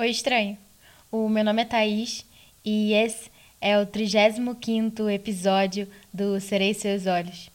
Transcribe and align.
Oi, 0.00 0.08
estranho. 0.08 0.56
O 1.12 1.28
meu 1.28 1.44
nome 1.44 1.60
é 1.60 1.64
Thaís 1.66 2.24
e 2.64 2.94
esse 2.94 3.30
é 3.60 3.78
o 3.78 3.84
35 3.84 5.10
episódio 5.10 5.86
do 6.10 6.40
Serei 6.40 6.72
Seus 6.72 7.06
Olhos, 7.06 7.50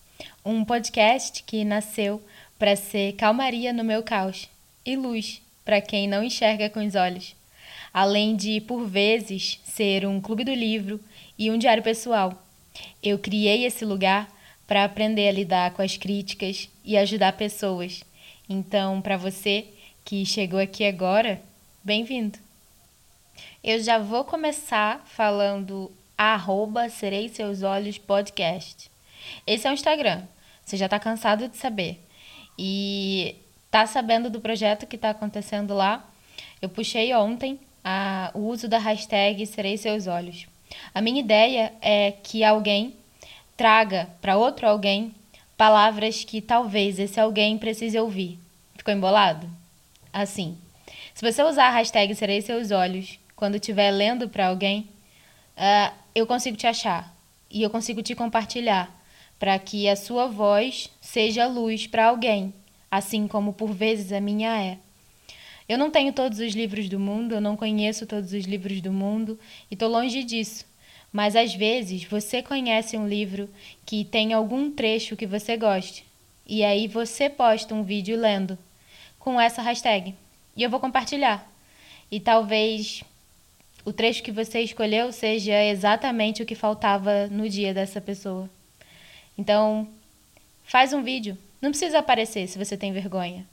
um 0.45 0.63
podcast 0.63 1.41
que 1.41 1.65
nasceu 1.65 2.21
para 2.59 2.75
ser 2.75 3.13
calmaria 3.13 3.73
no 3.73 3.83
meu 3.83 4.03
caos 4.03 4.47
e 4.85 4.95
luz 4.95 5.41
para 5.65 5.81
quem 5.81 6.07
não 6.07 6.23
enxerga 6.23 6.69
com 6.69 6.85
os 6.85 6.93
olhos, 6.93 7.35
além 7.91 8.35
de, 8.35 8.61
por 8.61 8.85
vezes, 8.85 9.59
ser 9.63 10.05
um 10.05 10.21
clube 10.21 10.43
do 10.43 10.53
livro 10.53 10.99
e 11.39 11.49
um 11.49 11.57
diário 11.57 11.81
pessoal. 11.81 12.45
Eu 13.01 13.17
criei 13.17 13.65
esse 13.65 13.83
lugar 13.83 14.31
para 14.67 14.83
aprender 14.83 15.29
a 15.29 15.31
lidar 15.31 15.71
com 15.71 15.81
as 15.81 15.97
críticas 15.97 16.69
e 16.83 16.95
ajudar 16.95 17.33
pessoas. 17.33 18.03
Então, 18.47 19.01
para 19.01 19.17
você 19.17 19.65
que 20.03 20.23
chegou 20.23 20.59
aqui 20.59 20.85
agora, 20.85 21.41
Bem-vindo! 21.85 22.39
Eu 23.63 23.79
já 23.79 23.99
vou 23.99 24.23
começar 24.23 25.05
falando 25.05 25.91
arroba 26.17 26.89
Serei 26.89 27.29
Seus 27.29 27.61
Olhos 27.61 27.99
Podcast. 27.99 28.89
Esse 29.45 29.67
é 29.67 29.69
o 29.69 29.73
Instagram. 29.75 30.23
Você 30.65 30.77
já 30.77 30.85
está 30.85 30.99
cansado 30.99 31.47
de 31.47 31.55
saber. 31.55 32.03
E 32.57 33.35
tá 33.69 33.85
sabendo 33.85 34.31
do 34.31 34.41
projeto 34.41 34.87
que 34.87 34.95
está 34.95 35.11
acontecendo 35.11 35.75
lá? 35.75 36.03
Eu 36.59 36.69
puxei 36.69 37.13
ontem 37.13 37.59
a, 37.83 38.31
o 38.33 38.39
uso 38.39 38.67
da 38.67 38.79
hashtag 38.79 39.45
Serei 39.45 39.77
Seus 39.77 40.07
Olhos. 40.07 40.47
A 40.91 41.01
minha 41.01 41.19
ideia 41.19 41.71
é 41.83 42.13
que 42.13 42.43
alguém 42.43 42.95
traga 43.55 44.09
para 44.19 44.37
outro 44.37 44.67
alguém 44.67 45.13
palavras 45.55 46.23
que 46.23 46.41
talvez 46.41 46.97
esse 46.97 47.19
alguém 47.19 47.59
precise 47.59 47.99
ouvir. 47.99 48.39
Ficou 48.75 48.91
embolado? 48.91 49.47
Assim. 50.11 50.57
Se 51.15 51.23
você 51.23 51.41
usar 51.43 51.67
a 51.67 51.71
hashtag 51.71 52.13
Serei 52.13 52.41
Seus 52.41 52.71
Olhos 52.71 53.17
quando 53.37 53.55
estiver 53.55 53.89
lendo 53.89 54.27
para 54.27 54.47
alguém, 54.47 54.89
uh, 55.55 55.95
eu 56.13 56.27
consigo 56.27 56.57
te 56.57 56.67
achar 56.67 57.15
e 57.49 57.63
eu 57.63 57.69
consigo 57.69 58.03
te 58.03 58.13
compartilhar 58.13 58.93
para 59.39 59.57
que 59.57 59.87
a 59.87 59.95
sua 59.95 60.27
voz 60.27 60.89
seja 60.99 61.47
luz 61.47 61.87
para 61.87 62.07
alguém, 62.07 62.53
assim 62.91 63.29
como 63.29 63.53
por 63.53 63.71
vezes 63.71 64.11
a 64.11 64.19
minha 64.19 64.61
é. 64.61 64.77
Eu 65.69 65.77
não 65.77 65.89
tenho 65.89 66.11
todos 66.11 66.39
os 66.39 66.53
livros 66.53 66.89
do 66.89 66.99
mundo, 66.99 67.35
eu 67.35 67.39
não 67.39 67.55
conheço 67.55 68.05
todos 68.05 68.33
os 68.33 68.43
livros 68.43 68.81
do 68.81 68.91
mundo 68.91 69.39
e 69.71 69.75
estou 69.75 69.87
longe 69.87 70.21
disso. 70.21 70.65
Mas 71.13 71.33
às 71.37 71.55
vezes 71.55 72.03
você 72.03 72.41
conhece 72.41 72.97
um 72.97 73.07
livro 73.07 73.49
que 73.85 74.03
tem 74.03 74.33
algum 74.33 74.69
trecho 74.69 75.15
que 75.15 75.25
você 75.25 75.55
goste. 75.55 76.05
E 76.45 76.61
aí 76.61 76.89
você 76.89 77.29
posta 77.29 77.73
um 77.73 77.83
vídeo 77.83 78.17
lendo 78.17 78.59
com 79.17 79.39
essa 79.39 79.61
hashtag. 79.61 80.13
E 80.55 80.63
eu 80.63 80.69
vou 80.69 80.79
compartilhar. 80.79 81.45
E 82.09 82.19
talvez 82.19 83.03
o 83.83 83.91
trecho 83.91 84.23
que 84.23 84.31
você 84.31 84.61
escolheu 84.61 85.11
seja 85.11 85.63
exatamente 85.63 86.41
o 86.41 86.45
que 86.45 86.55
faltava 86.55 87.27
no 87.27 87.47
dia 87.49 87.73
dessa 87.73 87.99
pessoa. 87.99 88.49
Então, 89.37 89.87
faz 90.63 90.93
um 90.93 91.03
vídeo. 91.03 91.37
Não 91.61 91.71
precisa 91.71 91.99
aparecer 91.99 92.47
se 92.47 92.57
você 92.57 92.77
tem 92.77 92.93
vergonha. 92.93 93.45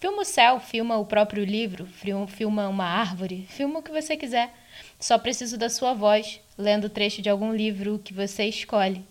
Filma 0.00 0.22
o 0.22 0.24
céu, 0.24 0.58
filma 0.58 0.96
o 0.98 1.06
próprio 1.06 1.44
livro, 1.44 1.86
filma 1.86 2.68
uma 2.68 2.84
árvore, 2.84 3.46
filma 3.48 3.78
o 3.78 3.82
que 3.82 3.92
você 3.92 4.16
quiser. 4.16 4.52
Só 4.98 5.16
preciso 5.16 5.56
da 5.56 5.70
sua 5.70 5.94
voz, 5.94 6.40
lendo 6.58 6.86
o 6.86 6.90
trecho 6.90 7.22
de 7.22 7.30
algum 7.30 7.54
livro 7.54 8.00
que 8.04 8.12
você 8.12 8.44
escolhe. 8.44 9.04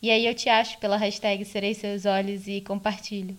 E 0.00 0.10
aí 0.10 0.26
eu 0.26 0.34
te 0.34 0.48
acho 0.48 0.78
pela 0.78 0.96
hashtag 0.96 1.44
Serei 1.44 1.74
Seus 1.74 2.04
Olhos 2.04 2.46
e 2.46 2.60
compartilho. 2.60 3.36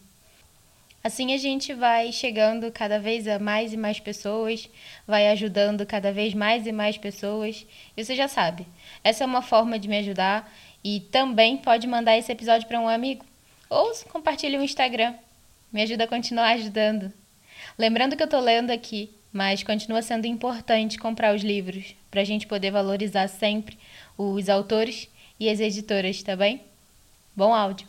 Assim 1.03 1.33
a 1.33 1.37
gente 1.37 1.73
vai 1.73 2.11
chegando 2.11 2.71
cada 2.71 2.99
vez 2.99 3.27
a 3.27 3.39
mais 3.39 3.71
e 3.71 3.77
mais 3.77 3.99
pessoas, 3.99 4.69
vai 5.07 5.29
ajudando 5.29 5.85
cada 5.85 6.11
vez 6.11 6.33
mais 6.33 6.67
e 6.67 6.71
mais 6.71 6.97
pessoas. 6.97 7.65
E 7.95 8.03
você 8.03 8.15
já 8.15 8.27
sabe, 8.27 8.67
essa 9.03 9.23
é 9.23 9.27
uma 9.27 9.41
forma 9.41 9.79
de 9.79 9.87
me 9.87 9.97
ajudar 9.99 10.51
e 10.83 10.99
também 10.99 11.57
pode 11.57 11.87
mandar 11.87 12.17
esse 12.17 12.31
episódio 12.31 12.67
para 12.67 12.79
um 12.79 12.89
amigo 12.89 13.25
ou 13.69 13.93
compartilhe 14.09 14.57
o 14.57 14.63
Instagram. 14.63 15.15
Me 15.71 15.81
ajuda 15.83 16.03
a 16.03 16.07
continuar 16.07 16.49
ajudando. 16.49 17.13
Lembrando 17.77 18.17
que 18.17 18.23
eu 18.23 18.25
estou 18.25 18.41
lendo 18.41 18.71
aqui, 18.71 19.09
mas 19.31 19.63
continua 19.63 20.01
sendo 20.01 20.25
importante 20.25 20.97
comprar 20.97 21.35
os 21.35 21.43
livros 21.43 21.95
para 22.09 22.21
a 22.21 22.25
gente 22.25 22.47
poder 22.47 22.71
valorizar 22.71 23.27
sempre 23.27 23.77
os 24.17 24.49
autores 24.49 25.07
e 25.39 25.49
as 25.49 25.59
editoras, 25.59 26.21
tá 26.23 26.35
bem? 26.35 26.61
Bom 27.35 27.53
áudio! 27.53 27.88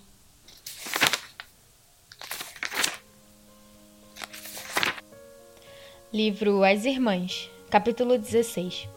Livro 6.12 6.64
As 6.64 6.86
Irmãs, 6.86 7.48
capítulo 7.70 8.18
16 8.18 8.88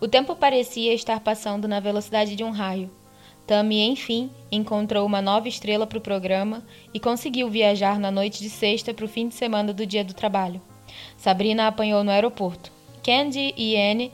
O 0.00 0.08
tempo 0.08 0.34
parecia 0.34 0.94
estar 0.94 1.20
passando 1.20 1.68
na 1.68 1.80
velocidade 1.80 2.34
de 2.34 2.42
um 2.42 2.50
raio. 2.50 2.90
Tammy, 3.46 3.82
enfim, 3.82 4.30
encontrou 4.50 5.04
uma 5.04 5.20
nova 5.20 5.48
estrela 5.48 5.86
para 5.86 5.98
o 5.98 6.00
programa 6.00 6.64
e 6.94 6.98
conseguiu 6.98 7.50
viajar 7.50 7.98
na 7.98 8.10
noite 8.10 8.40
de 8.40 8.48
sexta 8.48 8.94
para 8.94 9.04
o 9.04 9.08
fim 9.08 9.28
de 9.28 9.34
semana 9.34 9.74
do 9.74 9.84
dia 9.84 10.02
do 10.02 10.14
trabalho. 10.14 10.62
Sabrina 11.18 11.66
apanhou 11.66 12.02
no 12.02 12.10
aeroporto. 12.10 12.72
Candy 13.04 13.52
e 13.54 13.76
Anne 13.76 14.10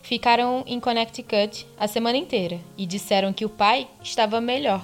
ficaram 0.00 0.64
em 0.66 0.80
Connecticut 0.80 1.66
a 1.78 1.86
semana 1.86 2.16
inteira 2.16 2.60
e 2.78 2.86
disseram 2.86 3.30
que 3.30 3.44
o 3.44 3.50
pai 3.50 3.86
estava 4.02 4.40
melhor. 4.40 4.82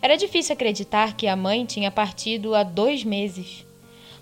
Era 0.00 0.14
difícil 0.14 0.52
acreditar 0.52 1.16
que 1.16 1.26
a 1.26 1.34
mãe 1.34 1.64
tinha 1.64 1.90
partido 1.90 2.54
há 2.54 2.62
dois 2.62 3.02
meses. 3.02 3.68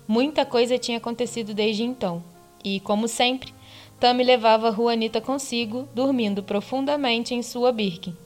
Muita 0.09 0.43
coisa 0.43 0.79
tinha 0.79 0.97
acontecido 0.97 1.53
desde 1.53 1.83
então, 1.83 2.23
e, 2.65 2.79
como 2.79 3.07
sempre, 3.07 3.53
Tammy 3.99 4.23
levava 4.23 4.71
Juanita 4.71 5.21
consigo, 5.21 5.87
dormindo 5.93 6.41
profundamente 6.41 7.35
em 7.35 7.43
sua 7.43 7.71
Birkin. 7.71 8.17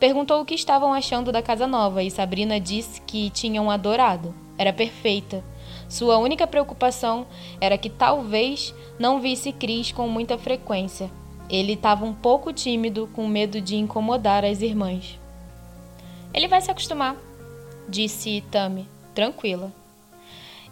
Perguntou 0.00 0.40
o 0.40 0.44
que 0.44 0.56
estavam 0.56 0.92
achando 0.92 1.30
da 1.30 1.40
casa 1.40 1.68
nova 1.68 2.02
e 2.02 2.10
Sabrina 2.10 2.58
disse 2.58 3.00
que 3.02 3.30
tinham 3.30 3.70
adorado. 3.70 4.34
Era 4.58 4.72
perfeita. 4.72 5.44
Sua 5.88 6.18
única 6.18 6.48
preocupação 6.48 7.28
era 7.60 7.78
que 7.78 7.88
talvez 7.88 8.74
não 8.98 9.20
visse 9.20 9.52
Cris 9.52 9.92
com 9.92 10.08
muita 10.08 10.36
frequência. 10.36 11.08
Ele 11.48 11.74
estava 11.74 12.04
um 12.04 12.12
pouco 12.12 12.52
tímido, 12.52 13.08
com 13.12 13.28
medo 13.28 13.60
de 13.60 13.76
incomodar 13.76 14.44
as 14.44 14.62
irmãs. 14.62 15.16
Ele 16.32 16.48
vai 16.48 16.60
se 16.60 16.72
acostumar, 16.72 17.16
disse 17.88 18.42
Tammy, 18.50 18.88
tranquila. 19.14 19.83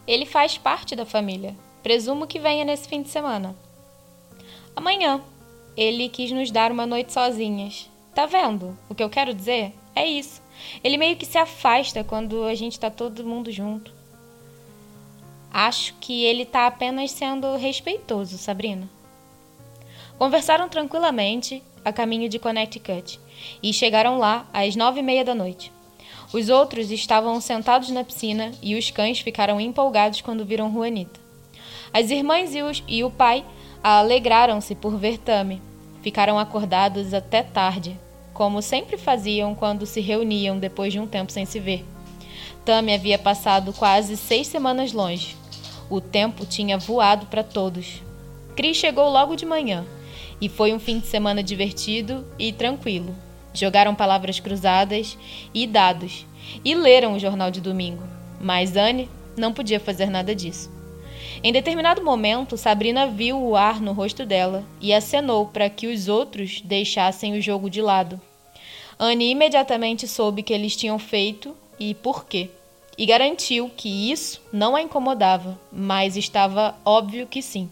Ele 0.07 0.27
faz 0.27 0.59
parte 0.59 0.97
da 0.97 1.07
família. 1.07 1.57
Presumo 1.83 2.27
que 2.27 2.39
venha 2.39 2.65
nesse 2.65 2.89
fim 2.89 3.03
de 3.03 3.09
semana. 3.09 3.57
Amanhã. 4.75 5.21
Ele 5.77 6.09
quis 6.09 6.31
nos 6.31 6.51
dar 6.51 6.71
uma 6.71 6.87
noite 6.87 7.13
sozinhas. 7.13 7.89
Tá 8.15 8.27
vendo? 8.27 8.77
O 8.89 8.95
que 8.95 9.03
eu 9.03 9.09
quero 9.09 9.33
dizer 9.33 9.73
é 9.95 10.07
isso. 10.07 10.43
Ele 10.85 10.97
meio 10.97 11.17
que 11.17 11.27
se 11.27 11.39
afasta 11.39 12.05
quando 12.05 12.45
a 12.45 12.55
gente 12.55 12.79
tá 12.79 12.91
todo 12.91 13.25
mundo 13.25 13.51
junto. 13.51 13.93
Acho 15.51 15.95
que 16.01 16.25
ele 16.25 16.45
tá 16.45 16.67
apenas 16.67 17.11
sendo 17.11 17.57
respeitoso, 17.57 18.39
Sabrina. 18.39 18.89
Conversaram 20.19 20.69
tranquilamente 20.69 21.63
a 21.85 21.93
caminho 21.93 22.29
de 22.29 22.39
Connecticut 22.39 23.19
e 23.63 23.73
chegaram 23.73 24.19
lá 24.19 24.47
às 24.53 24.77
nove 24.77 25.01
e 25.01 25.03
meia 25.03 25.25
da 25.25 25.35
noite. 25.35 25.73
Os 26.33 26.49
outros 26.49 26.91
estavam 26.91 27.39
sentados 27.41 27.91
na 27.91 28.03
piscina 28.03 28.53
e 28.63 28.75
os 28.75 28.91
cães 28.91 29.21
ficaram 29.21 29.61
empolgados 29.61 30.23
quando 30.23 30.47
viram 30.47 30.73
Juanita. 30.73 31.21
As 31.93 32.11
irmãs 32.11 32.55
e, 32.55 32.63
os, 32.63 32.83
e 32.89 33.05
o 33.05 33.11
pai 33.11 33.45
alegraram-se 33.85 34.75
por 34.75 34.97
ver 34.97 35.19
Tami. 35.19 35.61
Ficaram 36.01 36.39
acordados 36.39 37.13
até 37.13 37.43
tarde, 37.43 37.99
como 38.33 38.63
sempre 38.63 38.97
faziam 38.97 39.55
quando 39.55 39.85
se 39.85 40.01
reuniam 40.01 40.59
depois 40.59 40.91
de 40.91 40.99
um 40.99 41.07
tempo 41.07 41.31
sem 41.31 41.45
se 41.45 41.61
ver. 41.61 41.85
Tami 42.65 42.95
havia 42.95 43.19
passado 43.19 43.73
quase 43.75 44.17
seis 44.17 44.47
semanas 44.47 44.93
longe. 44.93 45.37
O 45.91 46.01
tempo 46.01 46.47
tinha 46.47 46.79
voado 46.79 47.27
para 47.27 47.45
todos. 47.45 48.03
Cris 48.57 48.79
chegou 48.79 49.11
logo 49.11 49.37
de 49.37 49.45
manhã 49.45 49.85
e 50.41 50.49
foi 50.49 50.73
um 50.73 50.79
fim 50.79 50.99
de 50.99 51.07
semana 51.07 51.43
divertido 51.43 52.25
e 52.39 52.53
tranquilo. 52.53 53.15
Jogaram 53.55 53.95
palavras 53.95 54.41
cruzadas 54.41 55.19
e 55.53 55.67
dados 55.67 56.27
e 56.65 56.75
leram 56.75 57.15
o 57.15 57.19
jornal 57.19 57.51
de 57.51 57.61
domingo, 57.61 58.03
mas 58.41 58.77
Anne 58.77 59.09
não 59.37 59.53
podia 59.53 59.81
fazer 59.81 60.11
nada 60.11 60.35
disso. 60.35 60.71
Em 61.43 61.53
determinado 61.53 62.05
momento, 62.05 62.57
Sabrina 62.57 63.07
viu 63.07 63.41
o 63.41 63.57
ar 63.57 63.81
no 63.81 63.93
rosto 63.93 64.25
dela 64.25 64.65
e 64.81 64.93
acenou 64.93 65.47
para 65.47 65.69
que 65.69 65.87
os 65.87 66.09
outros 66.09 66.61
deixassem 66.61 67.37
o 67.37 67.43
jogo 67.43 67.69
de 67.69 67.81
lado. 67.81 68.21
Anne 68.99 69.31
imediatamente 69.31 70.07
soube 70.07 70.43
que 70.43 70.53
eles 70.53 70.77
tinham 70.77 70.99
feito 70.99 71.57
e 71.79 71.95
por 71.95 72.25
quê, 72.27 72.51
e 72.97 73.07
garantiu 73.07 73.71
que 73.77 74.13
isso 74.13 74.41
não 74.53 74.77
a 74.77 74.83
incomodava, 74.83 75.59
mas 75.73 76.17
estava 76.17 76.77
óbvio 76.85 77.27
que 77.27 77.43
sim. 77.43 77.69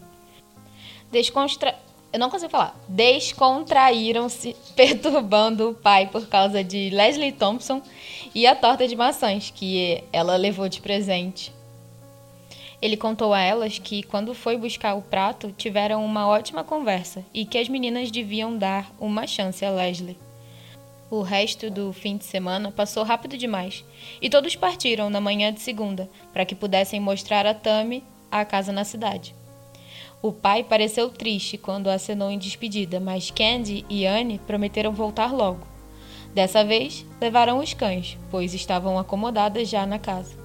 Desconstra 1.11 1.75
eu 2.13 2.19
não 2.19 2.29
consigo 2.29 2.51
falar. 2.51 2.75
Descontraíram-se, 2.87 4.55
perturbando 4.75 5.69
o 5.69 5.73
pai 5.73 6.07
por 6.07 6.27
causa 6.27 6.63
de 6.63 6.89
Leslie 6.89 7.31
Thompson 7.31 7.81
e 8.33 8.45
a 8.45 8.55
torta 8.55 8.87
de 8.87 8.95
maçãs 8.95 9.51
que 9.53 10.03
ela 10.11 10.35
levou 10.35 10.67
de 10.67 10.81
presente. 10.81 11.53
Ele 12.81 12.97
contou 12.97 13.31
a 13.31 13.39
elas 13.39 13.77
que, 13.77 14.01
quando 14.01 14.33
foi 14.33 14.57
buscar 14.57 14.95
o 14.95 15.03
prato, 15.03 15.53
tiveram 15.55 16.03
uma 16.03 16.27
ótima 16.27 16.63
conversa 16.63 17.23
e 17.31 17.45
que 17.45 17.59
as 17.59 17.69
meninas 17.69 18.09
deviam 18.09 18.57
dar 18.57 18.91
uma 18.99 19.27
chance 19.27 19.63
a 19.63 19.69
Leslie. 19.69 20.17
O 21.09 21.21
resto 21.21 21.69
do 21.69 21.93
fim 21.93 22.17
de 22.17 22.25
semana 22.25 22.71
passou 22.71 23.03
rápido 23.03 23.37
demais 23.37 23.85
e 24.21 24.29
todos 24.29 24.55
partiram 24.55 25.09
na 25.09 25.21
manhã 25.21 25.53
de 25.53 25.59
segunda 25.59 26.09
para 26.33 26.45
que 26.45 26.55
pudessem 26.55 26.99
mostrar 26.99 27.45
a 27.45 27.53
Tammy 27.53 28.03
a 28.31 28.43
casa 28.45 28.71
na 28.71 28.83
cidade. 28.83 29.35
O 30.21 30.31
pai 30.31 30.63
pareceu 30.63 31.09
triste 31.09 31.57
quando 31.57 31.89
acenou 31.89 32.29
em 32.29 32.37
despedida, 32.37 32.99
mas 32.99 33.31
Candy 33.31 33.85
e 33.89 34.05
Anne 34.05 34.39
prometeram 34.45 34.93
voltar 34.93 35.33
logo. 35.33 35.65
Dessa 36.33 36.63
vez, 36.63 37.05
levaram 37.19 37.59
os 37.59 37.73
cães, 37.73 38.17
pois 38.29 38.53
estavam 38.53 38.99
acomodadas 38.99 39.67
já 39.67 39.85
na 39.85 39.97
casa. 39.97 40.35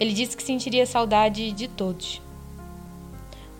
Ele 0.00 0.12
disse 0.12 0.36
que 0.36 0.42
sentiria 0.42 0.86
saudade 0.86 1.52
de 1.52 1.68
todos. 1.68 2.20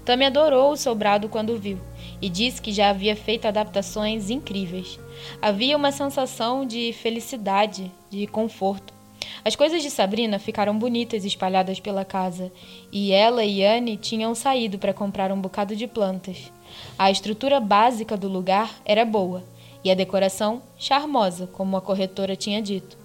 Tammy 0.04 0.26
adorou 0.26 0.72
o 0.72 0.76
sobrado 0.76 1.28
quando 1.28 1.58
viu 1.58 1.78
e 2.20 2.28
disse 2.28 2.60
que 2.60 2.72
já 2.72 2.90
havia 2.90 3.16
feito 3.16 3.46
adaptações 3.46 4.30
incríveis. 4.30 4.98
Havia 5.40 5.76
uma 5.76 5.92
sensação 5.92 6.66
de 6.66 6.92
felicidade, 6.94 7.92
de 8.10 8.26
conforto. 8.26 8.93
As 9.42 9.56
coisas 9.56 9.82
de 9.82 9.90
Sabrina 9.90 10.38
ficaram 10.38 10.78
bonitas 10.78 11.24
espalhadas 11.24 11.80
pela 11.80 12.04
casa, 12.04 12.52
e 12.92 13.12
ela 13.12 13.44
e 13.44 13.64
Anne 13.64 13.96
tinham 13.96 14.34
saído 14.34 14.78
para 14.78 14.92
comprar 14.92 15.32
um 15.32 15.40
bocado 15.40 15.74
de 15.74 15.86
plantas. 15.86 16.52
A 16.98 17.10
estrutura 17.10 17.58
básica 17.60 18.16
do 18.16 18.28
lugar 18.28 18.70
era 18.84 19.04
boa, 19.04 19.42
e 19.82 19.90
a 19.90 19.94
decoração 19.94 20.62
charmosa, 20.78 21.46
como 21.46 21.76
a 21.76 21.80
corretora 21.80 22.36
tinha 22.36 22.60
dito. 22.60 22.96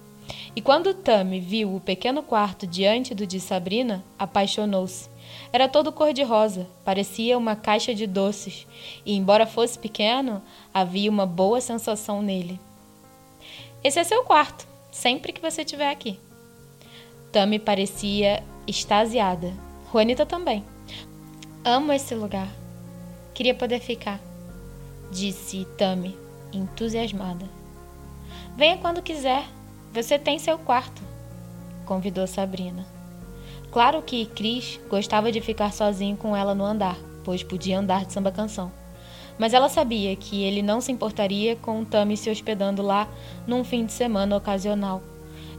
E 0.54 0.60
quando 0.60 0.94
Tammy 0.94 1.40
viu 1.40 1.74
o 1.74 1.80
pequeno 1.80 2.22
quarto 2.22 2.66
diante 2.66 3.14
do 3.14 3.26
de 3.26 3.40
Sabrina, 3.40 4.04
apaixonou-se. 4.18 5.08
Era 5.52 5.68
todo 5.68 5.92
cor-de-rosa, 5.92 6.66
parecia 6.84 7.38
uma 7.38 7.54
caixa 7.54 7.94
de 7.94 8.06
doces, 8.06 8.66
e 9.04 9.14
embora 9.14 9.46
fosse 9.46 9.78
pequeno, 9.78 10.42
havia 10.72 11.10
uma 11.10 11.26
boa 11.26 11.60
sensação 11.60 12.22
nele. 12.22 12.58
Esse 13.82 13.98
é 13.98 14.04
seu 14.04 14.24
quarto, 14.24 14.66
sempre 14.90 15.32
que 15.32 15.40
você 15.40 15.62
estiver 15.62 15.90
aqui. 15.90 16.18
Tammy 17.32 17.58
parecia 17.58 18.42
extasiada. 18.66 19.52
Juanita 19.92 20.26
também. 20.26 20.64
Amo 21.64 21.92
esse 21.92 22.14
lugar. 22.14 22.48
Queria 23.34 23.54
poder 23.54 23.80
ficar, 23.80 24.20
disse 25.10 25.66
Tammy, 25.78 26.16
entusiasmada. 26.52 27.46
Venha 28.56 28.78
quando 28.78 29.02
quiser. 29.02 29.44
Você 29.92 30.18
tem 30.18 30.38
seu 30.38 30.58
quarto, 30.58 31.02
convidou 31.84 32.26
Sabrina. 32.26 32.86
Claro 33.72 34.02
que 34.02 34.26
Cris 34.26 34.80
gostava 34.88 35.32
de 35.32 35.40
ficar 35.40 35.72
sozinho 35.72 36.16
com 36.16 36.36
ela 36.36 36.54
no 36.54 36.64
andar, 36.64 36.96
pois 37.24 37.42
podia 37.42 37.78
andar 37.78 38.04
de 38.04 38.12
samba 38.12 38.30
canção. 38.30 38.70
Mas 39.40 39.54
ela 39.54 39.70
sabia 39.70 40.14
que 40.14 40.42
ele 40.42 40.60
não 40.60 40.82
se 40.82 40.92
importaria 40.92 41.56
com 41.56 41.82
Tammy 41.82 42.14
se 42.14 42.28
hospedando 42.28 42.82
lá 42.82 43.08
num 43.46 43.64
fim 43.64 43.86
de 43.86 43.92
semana 43.92 44.36
ocasional. 44.36 45.02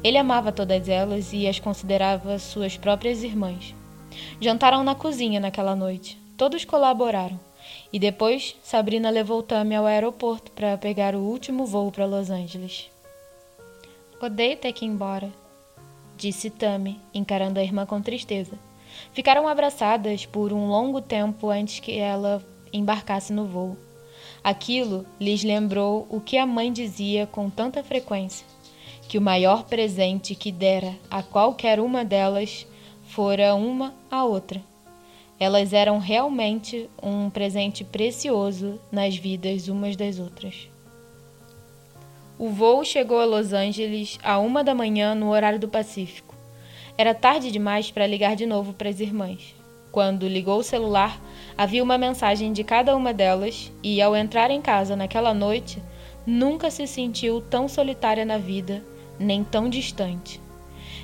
Ele 0.04 0.20
amava 0.20 0.52
todas 0.52 0.88
elas 0.88 1.34
e 1.34 1.48
as 1.48 1.60
considerava 1.60 2.38
suas 2.38 2.78
próprias 2.78 3.24
irmãs. 3.24 3.74
Jantaram 4.40 4.84
na 4.84 4.94
cozinha 4.94 5.40
naquela 5.40 5.76
noite. 5.76 6.16
Todos 6.38 6.64
colaboraram. 6.64 7.40
E 7.92 7.98
depois, 7.98 8.56
Sabrina 8.62 9.10
levou 9.10 9.42
Tammy 9.42 9.74
ao 9.74 9.88
aeroporto 9.88 10.52
para 10.52 10.78
pegar 10.78 11.16
o 11.16 11.22
último 11.22 11.66
voo 11.66 11.92
para 11.92 12.06
Los 12.06 12.30
Angeles. 12.30 12.88
Odeio 14.22 14.58
ter 14.58 14.74
que 14.74 14.86
ir 14.86 14.90
embora, 14.90 15.32
disse 16.16 16.52
Tammy, 16.52 17.00
encarando 17.16 17.60
a 17.60 17.64
irmã 17.64 17.88
com 17.88 18.00
tristeza. 18.00 18.60
Ficaram 19.12 19.48
abraçadas 19.48 20.28
por 20.28 20.54
um 20.54 20.68
longo 20.68 21.02
tempo 21.02 21.50
antes 21.50 21.80
que 21.80 21.98
ela 21.98 22.46
embarcasse 22.74 23.32
no 23.34 23.46
voo. 23.46 23.78
Aquilo 24.44 25.06
lhes 25.20 25.44
lembrou 25.44 26.08
o 26.10 26.20
que 26.20 26.38
a 26.38 26.46
mãe 26.46 26.72
dizia 26.72 27.28
com 27.28 27.50
tanta 27.50 27.84
frequência: 27.84 28.46
que 29.08 29.18
o 29.18 29.22
maior 29.22 29.66
presente 29.66 30.36
que 30.36 30.52
dera 30.52 30.96
a 31.10 31.22
qualquer 31.22 31.80
uma 31.80 32.04
delas 32.04 32.66
fora 33.04 33.54
uma 33.56 33.94
a 34.10 34.24
outra. 34.24 34.62
Elas 35.40 35.74
eram 35.74 36.00
realmente 36.00 36.90
um 37.02 37.30
presente 37.30 37.84
precioso 37.84 38.80
nas 38.92 39.16
vidas 39.16 39.68
umas 39.68 39.96
das 39.96 40.20
outras. 40.20 40.70
O 42.38 42.50
voo 42.50 42.84
chegou 42.84 43.20
a 43.20 43.26
Los 43.26 43.54
Angeles 43.54 44.18
a 44.24 44.40
uma 44.40 44.64
da 44.64 44.74
manhã 44.74 45.14
no 45.14 45.30
horário 45.30 45.60
do 45.60 45.68
Pacífico. 45.68 46.34
Era 46.98 47.14
tarde 47.14 47.52
demais 47.52 47.92
para 47.92 48.08
ligar 48.08 48.36
de 48.36 48.46
novo 48.46 48.74
para 48.74 48.90
as 48.90 49.00
irmãs. 49.00 49.54
Quando 49.92 50.28
ligou 50.28 50.60
o 50.60 50.64
celular, 50.64 51.20
havia 51.58 51.84
uma 51.84 51.98
mensagem 51.98 52.54
de 52.54 52.64
cada 52.64 52.96
uma 52.96 53.14
delas 53.14 53.72
e, 53.84 54.02
ao 54.02 54.16
entrar 54.16 54.50
em 54.50 54.62
casa 54.62 54.96
naquela 54.96 55.34
noite, 55.34 55.82
nunca 56.26 56.72
se 56.72 56.88
sentiu 56.88 57.42
tão 57.42 57.68
solitária 57.68 58.24
na 58.26 58.38
vida, 58.38 58.84
nem 59.20 59.44
tão 59.44 59.70
distante. 59.70 60.40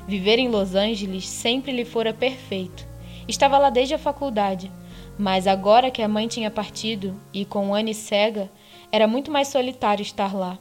Viver 0.08 0.40
em 0.40 0.48
Los 0.48 0.74
Angeles 0.74 1.28
sempre 1.28 1.72
lhe 1.72 1.84
fora 1.84 2.14
perfeito 2.14 2.88
Estava 3.28 3.58
lá 3.58 3.70
desde 3.70 3.94
a 3.94 4.00
faculdade, 4.00 4.72
mas 5.20 5.48
agora 5.48 5.92
que 5.92 6.02
a 6.02 6.08
mãe 6.08 6.28
tinha 6.30 6.50
partido 6.50 7.14
e 7.34 7.44
com 7.44 7.76
Anne 7.76 7.94
cega, 7.94 8.50
era 8.90 9.06
muito 9.06 9.30
mais 9.30 9.50
solitário 9.50 10.02
estar 10.02 10.34
lá. 10.34 10.58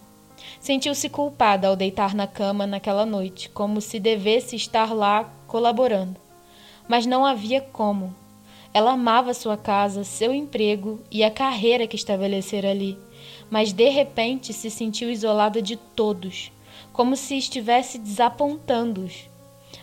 Sentiu-se 0.58 1.08
culpada 1.08 1.69
ao 1.69 1.76
deitar 1.76 2.12
na 2.12 2.26
cama 2.26 2.67
naquela 2.67 3.06
noite, 3.06 3.49
como 3.50 3.81
se 3.81 4.00
devesse 4.00 4.56
estar 4.56 4.93
lá 4.93 5.31
colaborando. 5.46 6.25
Mas 6.88 7.06
não 7.06 7.24
havia 7.24 7.60
como. 7.60 8.14
Ela 8.72 8.92
amava 8.92 9.32
sua 9.32 9.56
casa, 9.56 10.04
seu 10.04 10.34
emprego 10.34 11.00
e 11.10 11.24
a 11.24 11.30
carreira 11.30 11.86
que 11.86 11.96
estabelecera 11.96 12.70
ali, 12.70 12.98
mas 13.50 13.72
de 13.72 13.88
repente 13.88 14.52
se 14.52 14.70
sentiu 14.70 15.10
isolada 15.10 15.62
de 15.62 15.76
todos, 15.76 16.52
como 16.92 17.16
se 17.16 17.38
estivesse 17.38 17.98
desapontando-os. 17.98 19.28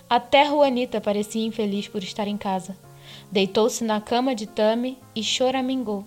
Até 0.09 0.45
Juanita 0.45 1.01
parecia 1.01 1.45
infeliz 1.45 1.87
por 1.87 2.03
estar 2.03 2.27
em 2.27 2.37
casa. 2.37 2.77
Deitou-se 3.31 3.83
na 3.83 3.99
cama 3.99 4.35
de 4.35 4.45
Tami 4.45 4.97
e 5.15 5.23
choramingou. 5.23 6.05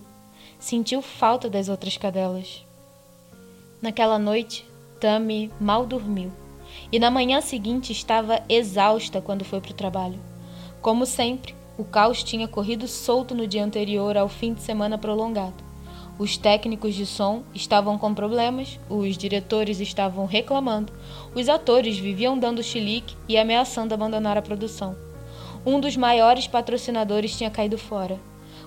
Sentiu 0.57 1.01
falta 1.01 1.49
das 1.49 1.67
outras 1.67 1.97
cadelas. 1.97 2.65
Naquela 3.81 4.17
noite, 4.17 4.65
Tami 4.99 5.51
mal 5.59 5.85
dormiu 5.85 6.31
e 6.91 6.99
na 6.99 7.11
manhã 7.11 7.41
seguinte 7.41 7.91
estava 7.91 8.41
exausta 8.47 9.21
quando 9.21 9.45
foi 9.45 9.59
para 9.59 9.71
o 9.71 9.75
trabalho. 9.75 10.19
Como 10.81 11.05
sempre, 11.05 11.55
o 11.77 11.83
caos 11.83 12.23
tinha 12.23 12.47
corrido 12.47 12.87
solto 12.87 13.35
no 13.35 13.47
dia 13.47 13.63
anterior 13.63 14.15
ao 14.15 14.29
fim 14.29 14.53
de 14.53 14.61
semana 14.61 14.97
prolongado. 14.97 15.67
Os 16.17 16.35
técnicos 16.35 16.95
de 16.95 17.05
som 17.05 17.43
estavam 17.53 17.97
com 17.97 18.13
problemas, 18.13 18.79
os 18.89 19.15
diretores 19.15 19.79
estavam 19.79 20.25
reclamando, 20.25 20.91
os 21.35 21.47
atores 21.47 21.97
viviam 21.97 22.37
dando 22.37 22.63
chilique 22.63 23.15
e 23.27 23.37
ameaçando 23.37 23.93
abandonar 23.93 24.37
a 24.37 24.41
produção. 24.41 24.95
Um 25.65 25.79
dos 25.79 25.95
maiores 25.95 26.47
patrocinadores 26.47 27.37
tinha 27.37 27.51
caído 27.51 27.77
fora. 27.77 28.19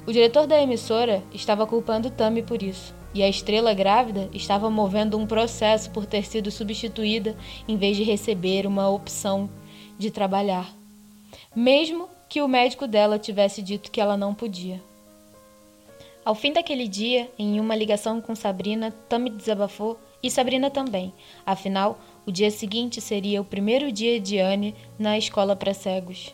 O 0.07 0.13
diretor 0.13 0.47
da 0.47 0.61
emissora 0.61 1.23
estava 1.33 1.67
culpando 1.67 2.11
Tammy 2.11 2.43
por 2.43 2.63
isso, 2.63 2.95
e 3.13 3.23
a 3.23 3.29
estrela 3.29 3.75
grávida 3.75 4.29
estava 4.33 4.71
movendo 4.71 5.19
um 5.19 5.27
processo 5.27 5.91
por 5.91 6.07
ter 6.07 6.25
sido 6.25 6.51
substituída 6.51 7.37
em 7.67 7.77
vez 7.77 7.97
de 7.97 8.05
receber 8.05 8.67
uma 8.67 8.89
opção 8.89 9.51
de 9.99 10.11
trabalhar. 10.11 10.80
Mesmo 11.55 12.09
que 12.29 12.41
o 12.41 12.47
médico 12.47 12.87
dela 12.87 13.19
tivesse 13.19 13.61
dito 13.61 13.91
que 13.91 14.01
ela 14.01 14.17
não 14.17 14.33
podia. 14.33 14.81
Ao 16.25 16.35
fim 16.35 16.53
daquele 16.53 16.87
dia, 16.87 17.29
em 17.37 17.59
uma 17.59 17.75
ligação 17.75 18.21
com 18.21 18.37
Sabrina, 18.37 18.95
Tammy 19.09 19.31
desabafou 19.31 19.99
e 20.23 20.31
Sabrina 20.31 20.71
também. 20.71 21.13
Afinal, 21.45 21.99
o 22.25 22.31
dia 22.31 22.53
seguinte 22.53 23.01
seria 23.01 23.41
o 23.41 23.45
primeiro 23.45 23.91
dia 23.91 24.21
de 24.21 24.39
Anne 24.39 24.77
na 24.97 25.19
escola 25.19 25.57
para 25.57 25.75
cegos. 25.75 26.33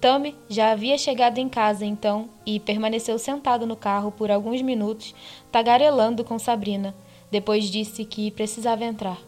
Tammy 0.00 0.34
já 0.48 0.70
havia 0.70 0.96
chegado 0.96 1.38
em 1.38 1.48
casa 1.48 1.84
então 1.84 2.28
e 2.46 2.58
permaneceu 2.60 3.18
sentado 3.18 3.66
no 3.66 3.76
carro 3.76 4.10
por 4.10 4.30
alguns 4.30 4.62
minutos, 4.62 5.14
tagarelando 5.52 6.24
com 6.24 6.38
Sabrina. 6.38 6.94
Depois 7.30 7.64
disse 7.70 8.04
que 8.04 8.30
precisava 8.30 8.84
entrar. 8.84 9.18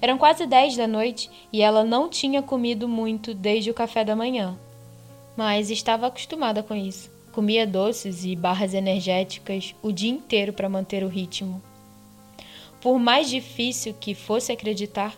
Eram 0.00 0.18
quase 0.18 0.46
dez 0.46 0.76
da 0.76 0.86
noite 0.86 1.30
e 1.52 1.62
ela 1.62 1.84
não 1.84 2.08
tinha 2.08 2.42
comido 2.42 2.88
muito 2.88 3.34
desde 3.34 3.70
o 3.70 3.74
café 3.74 4.04
da 4.04 4.16
manhã, 4.16 4.58
mas 5.36 5.70
estava 5.70 6.06
acostumada 6.06 6.62
com 6.62 6.74
isso. 6.74 7.10
Comia 7.32 7.66
doces 7.66 8.24
e 8.24 8.34
barras 8.34 8.74
energéticas 8.74 9.74
o 9.82 9.92
dia 9.92 10.10
inteiro 10.10 10.52
para 10.52 10.68
manter 10.68 11.04
o 11.04 11.08
ritmo. 11.08 11.62
Por 12.80 12.98
mais 12.98 13.28
difícil 13.28 13.94
que 13.98 14.14
fosse 14.14 14.52
acreditar, 14.52 15.16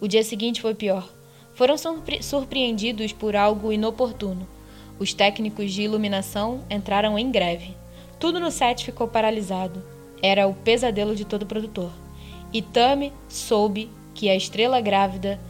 o 0.00 0.08
dia 0.08 0.22
seguinte 0.22 0.60
foi 0.60 0.74
pior. 0.74 1.08
Foram 1.54 1.76
surpre 1.76 2.22
surpreendidos 2.22 3.12
por 3.12 3.36
algo 3.36 3.72
inoportuno. 3.72 4.46
Os 4.98 5.12
técnicos 5.12 5.72
de 5.72 5.82
iluminação 5.82 6.64
entraram 6.70 7.18
em 7.18 7.30
greve. 7.30 7.76
Tudo 8.18 8.40
no 8.40 8.50
set 8.50 8.84
ficou 8.84 9.08
paralisado. 9.08 9.82
Era 10.22 10.46
o 10.46 10.54
pesadelo 10.54 11.14
de 11.16 11.24
todo 11.24 11.46
produtor. 11.46 11.90
E 12.52 12.60
Tami 12.62 13.12
soube 13.28 13.90
que 14.20 14.28
a 14.28 14.36
estrela 14.36 14.82
grávida 14.82 15.40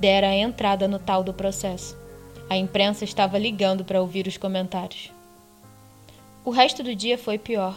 dera 0.00 0.30
a 0.30 0.34
entrada 0.34 0.88
no 0.88 0.98
tal 0.98 1.22
do 1.22 1.34
processo. 1.34 1.94
A 2.48 2.56
imprensa 2.56 3.04
estava 3.04 3.36
ligando 3.36 3.84
para 3.84 4.00
ouvir 4.00 4.26
os 4.26 4.38
comentários. 4.38 5.12
O 6.42 6.48
resto 6.48 6.82
do 6.82 6.94
dia 6.94 7.18
foi 7.18 7.36
pior. 7.36 7.76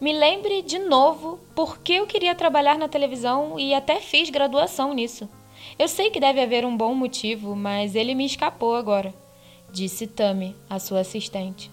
Me 0.00 0.10
lembre 0.14 0.62
de 0.62 0.78
novo 0.78 1.38
por 1.54 1.80
que 1.80 1.96
eu 1.96 2.06
queria 2.06 2.34
trabalhar 2.34 2.78
na 2.78 2.88
televisão 2.88 3.60
e 3.60 3.74
até 3.74 4.00
fiz 4.00 4.30
graduação 4.30 4.94
nisso. 4.94 5.28
Eu 5.78 5.86
sei 5.86 6.08
que 6.08 6.18
deve 6.18 6.40
haver 6.40 6.64
um 6.64 6.74
bom 6.74 6.94
motivo, 6.94 7.54
mas 7.54 7.94
ele 7.94 8.14
me 8.14 8.24
escapou 8.24 8.74
agora, 8.74 9.12
disse 9.70 10.06
Tami, 10.06 10.56
a 10.66 10.78
sua 10.78 11.00
assistente. 11.00 11.70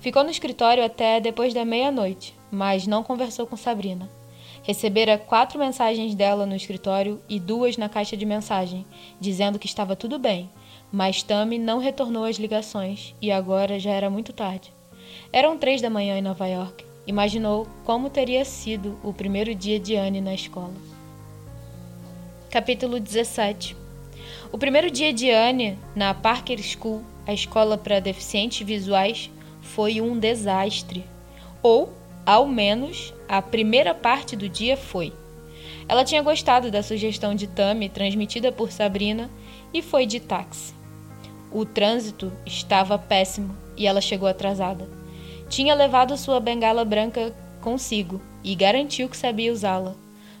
Ficou 0.00 0.24
no 0.24 0.30
escritório 0.30 0.84
até 0.84 1.20
depois 1.20 1.54
da 1.54 1.64
meia-noite, 1.64 2.34
mas 2.50 2.88
não 2.88 3.04
conversou 3.04 3.46
com 3.46 3.56
Sabrina. 3.56 4.17
Recebera 4.68 5.16
quatro 5.16 5.58
mensagens 5.58 6.14
dela 6.14 6.44
no 6.44 6.54
escritório 6.54 7.18
e 7.26 7.40
duas 7.40 7.78
na 7.78 7.88
caixa 7.88 8.14
de 8.14 8.26
mensagem, 8.26 8.84
dizendo 9.18 9.58
que 9.58 9.64
estava 9.64 9.96
tudo 9.96 10.18
bem, 10.18 10.50
mas 10.92 11.22
Tami 11.22 11.58
não 11.58 11.78
retornou 11.78 12.24
as 12.24 12.36
ligações 12.36 13.14
e 13.22 13.32
agora 13.32 13.80
já 13.80 13.92
era 13.92 14.10
muito 14.10 14.30
tarde. 14.30 14.70
Eram 15.32 15.56
três 15.56 15.80
da 15.80 15.88
manhã 15.88 16.18
em 16.18 16.22
Nova 16.22 16.46
York. 16.46 16.84
Imaginou 17.06 17.66
como 17.82 18.10
teria 18.10 18.44
sido 18.44 18.98
o 19.02 19.10
primeiro 19.10 19.54
dia 19.54 19.80
de 19.80 19.96
Anne 19.96 20.20
na 20.20 20.34
escola. 20.34 20.74
Capítulo 22.50 23.00
17 23.00 23.74
O 24.52 24.58
primeiro 24.58 24.90
dia 24.90 25.14
de 25.14 25.30
Anne 25.30 25.78
na 25.96 26.12
Parker 26.12 26.62
School, 26.62 27.02
a 27.26 27.32
escola 27.32 27.78
para 27.78 28.00
deficientes 28.00 28.66
visuais, 28.66 29.30
foi 29.62 30.02
um 30.02 30.18
desastre. 30.18 31.06
Ou, 31.62 31.90
ao 32.26 32.46
menos, 32.46 33.14
a 33.28 33.42
primeira 33.42 33.94
parte 33.94 34.34
do 34.34 34.48
dia 34.48 34.76
foi. 34.76 35.12
Ela 35.88 36.04
tinha 36.04 36.22
gostado 36.22 36.70
da 36.70 36.82
sugestão 36.82 37.34
de 37.34 37.46
Tammy 37.46 37.88
transmitida 37.88 38.50
por 38.50 38.72
Sabrina 38.72 39.30
e 39.72 39.82
foi 39.82 40.06
de 40.06 40.20
táxi. 40.20 40.74
O 41.50 41.64
trânsito 41.64 42.32
estava 42.44 42.98
péssimo 42.98 43.56
e 43.76 43.86
ela 43.86 44.00
chegou 44.00 44.28
atrasada. 44.28 44.88
Tinha 45.48 45.74
levado 45.74 46.16
sua 46.16 46.40
bengala 46.40 46.84
branca 46.84 47.34
consigo 47.60 48.20
e 48.44 48.54
garantiu 48.54 49.08
que 49.08 49.16
sabia 49.16 49.52
usá-la. 49.52 49.94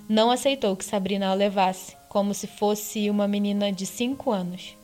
Não 0.08 0.30
aceitou 0.30 0.76
que 0.76 0.84
Sabrina 0.84 1.30
a 1.30 1.34
levasse, 1.34 1.96
como 2.08 2.32
se 2.32 2.46
fosse 2.46 3.10
uma 3.10 3.28
menina 3.28 3.70
de 3.72 3.84
cinco 3.84 4.30
anos. 4.30 4.76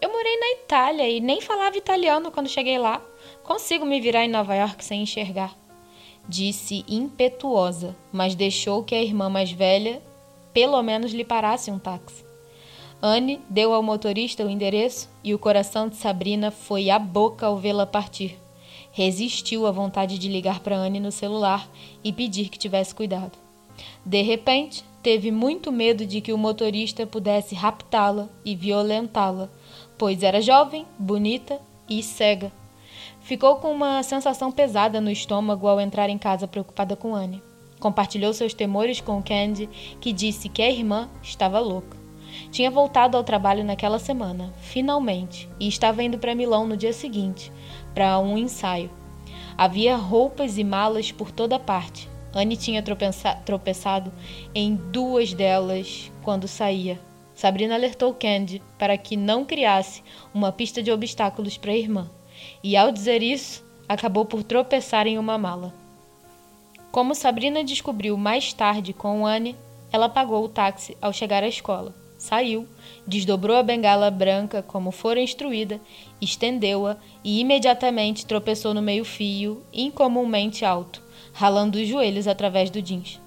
Eu 0.00 0.10
morei 0.10 0.36
na 0.36 0.50
Itália 0.62 1.08
e 1.08 1.20
nem 1.20 1.40
falava 1.40 1.76
italiano 1.76 2.32
quando 2.32 2.48
cheguei 2.48 2.78
lá. 2.78 3.00
Consigo 3.44 3.84
me 3.84 4.00
virar 4.00 4.24
em 4.24 4.28
Nova 4.28 4.54
York 4.54 4.84
sem 4.84 5.02
enxergar. 5.02 5.61
Disse 6.28 6.84
impetuosa, 6.88 7.96
mas 8.12 8.34
deixou 8.34 8.82
que 8.82 8.94
a 8.94 9.02
irmã 9.02 9.28
mais 9.28 9.50
velha 9.50 10.00
pelo 10.52 10.80
menos 10.82 11.12
lhe 11.12 11.24
parasse 11.24 11.70
um 11.70 11.78
táxi. 11.78 12.24
Anne 13.00 13.40
deu 13.48 13.74
ao 13.74 13.82
motorista 13.82 14.44
o 14.44 14.50
endereço 14.50 15.08
e 15.24 15.34
o 15.34 15.38
coração 15.38 15.88
de 15.88 15.96
Sabrina 15.96 16.50
foi 16.50 16.88
à 16.88 16.98
boca 16.98 17.46
ao 17.46 17.56
vê-la 17.56 17.86
partir. 17.86 18.38
Resistiu 18.92 19.66
à 19.66 19.72
vontade 19.72 20.18
de 20.18 20.28
ligar 20.28 20.60
para 20.60 20.76
Anne 20.76 21.00
no 21.00 21.10
celular 21.10 21.68
e 22.04 22.12
pedir 22.12 22.48
que 22.48 22.58
tivesse 22.58 22.94
cuidado. 22.94 23.36
De 24.04 24.22
repente, 24.22 24.84
teve 25.02 25.32
muito 25.32 25.72
medo 25.72 26.06
de 26.06 26.20
que 26.20 26.32
o 26.32 26.38
motorista 26.38 27.06
pudesse 27.06 27.54
raptá-la 27.54 28.28
e 28.44 28.54
violentá-la, 28.54 29.50
pois 29.98 30.22
era 30.22 30.40
jovem, 30.40 30.86
bonita 30.98 31.60
e 31.88 32.02
cega. 32.02 32.52
Ficou 33.22 33.56
com 33.56 33.70
uma 33.70 34.02
sensação 34.02 34.50
pesada 34.50 35.00
no 35.00 35.08
estômago 35.08 35.68
ao 35.68 35.80
entrar 35.80 36.10
em 36.10 36.18
casa 36.18 36.48
preocupada 36.48 36.96
com 36.96 37.14
Anne. 37.14 37.40
Compartilhou 37.78 38.34
seus 38.34 38.52
temores 38.52 39.00
com 39.00 39.22
Candy, 39.22 39.68
que 40.00 40.12
disse 40.12 40.48
que 40.48 40.60
a 40.60 40.68
irmã 40.68 41.08
estava 41.22 41.60
louca. 41.60 41.96
Tinha 42.50 42.68
voltado 42.68 43.16
ao 43.16 43.22
trabalho 43.22 43.62
naquela 43.62 44.00
semana, 44.00 44.52
finalmente, 44.60 45.48
e 45.60 45.68
estava 45.68 46.02
indo 46.02 46.18
para 46.18 46.34
Milão 46.34 46.66
no 46.66 46.76
dia 46.76 46.92
seguinte, 46.92 47.52
para 47.94 48.18
um 48.18 48.36
ensaio. 48.36 48.90
Havia 49.56 49.96
roupas 49.96 50.58
e 50.58 50.64
malas 50.64 51.12
por 51.12 51.30
toda 51.30 51.60
parte. 51.60 52.10
Anne 52.34 52.56
tinha 52.56 52.82
tropeçado 52.82 54.12
em 54.52 54.74
duas 54.74 55.32
delas 55.32 56.10
quando 56.22 56.48
saía. 56.48 56.98
Sabrina 57.34 57.76
alertou 57.76 58.14
Candy 58.14 58.60
para 58.76 58.96
que 58.98 59.16
não 59.16 59.44
criasse 59.44 60.02
uma 60.34 60.50
pista 60.50 60.82
de 60.82 60.90
obstáculos 60.90 61.56
para 61.56 61.70
a 61.70 61.76
irmã, 61.76 62.10
e 62.62 62.76
ao 62.76 62.92
dizer 62.92 63.22
isso, 63.22 63.64
acabou 63.88 64.24
por 64.24 64.42
tropeçar 64.42 65.06
em 65.06 65.18
uma 65.18 65.36
mala. 65.38 65.72
Como 66.90 67.14
Sabrina 67.14 67.64
descobriu 67.64 68.16
mais 68.16 68.52
tarde 68.52 68.92
com 68.92 69.26
Anne, 69.26 69.56
ela 69.90 70.08
pagou 70.08 70.44
o 70.44 70.48
táxi 70.48 70.96
ao 71.00 71.12
chegar 71.12 71.42
à 71.42 71.48
escola 71.48 71.94
saiu, 72.22 72.68
desdobrou 73.04 73.56
a 73.56 73.64
bengala 73.64 74.08
branca 74.08 74.62
como 74.62 74.92
fora 74.92 75.20
instruída, 75.20 75.80
estendeu-a 76.20 76.96
e 77.24 77.40
imediatamente 77.40 78.24
tropeçou 78.24 78.72
no 78.72 78.80
meio-fio, 78.80 79.64
incomumente 79.72 80.64
alto, 80.64 81.02
ralando 81.32 81.78
os 81.78 81.88
joelhos 81.88 82.28
através 82.28 82.70
do 82.70 82.80
jeans. 82.80 83.20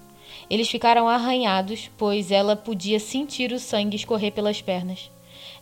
Eles 0.50 0.70
ficaram 0.70 1.10
arranhados, 1.10 1.92
pois 1.98 2.32
ela 2.32 2.56
podia 2.56 3.00
sentir 3.00 3.52
o 3.52 3.60
sangue 3.60 3.98
escorrer 3.98 4.32
pelas 4.32 4.62
pernas. 4.62 5.12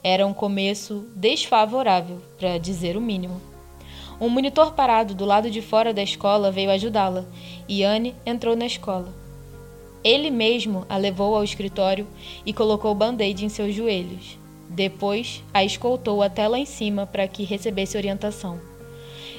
Era 0.03 0.27
um 0.27 0.33
começo 0.33 1.07
desfavorável, 1.15 2.21
para 2.37 2.59
dizer 2.59 2.95
o 2.95 3.01
mínimo. 3.01 3.52
Um 4.19 4.29
monitor 4.29 4.73
parado 4.73 5.13
do 5.13 5.25
lado 5.25 5.49
de 5.49 5.61
fora 5.61 5.93
da 5.93 6.03
escola 6.03 6.51
veio 6.51 6.71
ajudá-la, 6.71 7.25
e 7.67 7.83
Anne 7.83 8.15
entrou 8.25 8.55
na 8.55 8.65
escola. 8.65 9.13
Ele 10.03 10.29
mesmo 10.29 10.85
a 10.89 10.97
levou 10.97 11.35
ao 11.35 11.43
escritório 11.43 12.07
e 12.45 12.51
colocou 12.51 12.93
band-aid 12.93 13.45
em 13.45 13.49
seus 13.49 13.73
joelhos. 13.73 14.37
Depois, 14.69 15.43
a 15.53 15.63
escoltou 15.63 16.21
até 16.21 16.47
lá 16.47 16.57
em 16.57 16.65
cima 16.65 17.05
para 17.05 17.27
que 17.27 17.43
recebesse 17.43 17.95
orientação. 17.95 18.59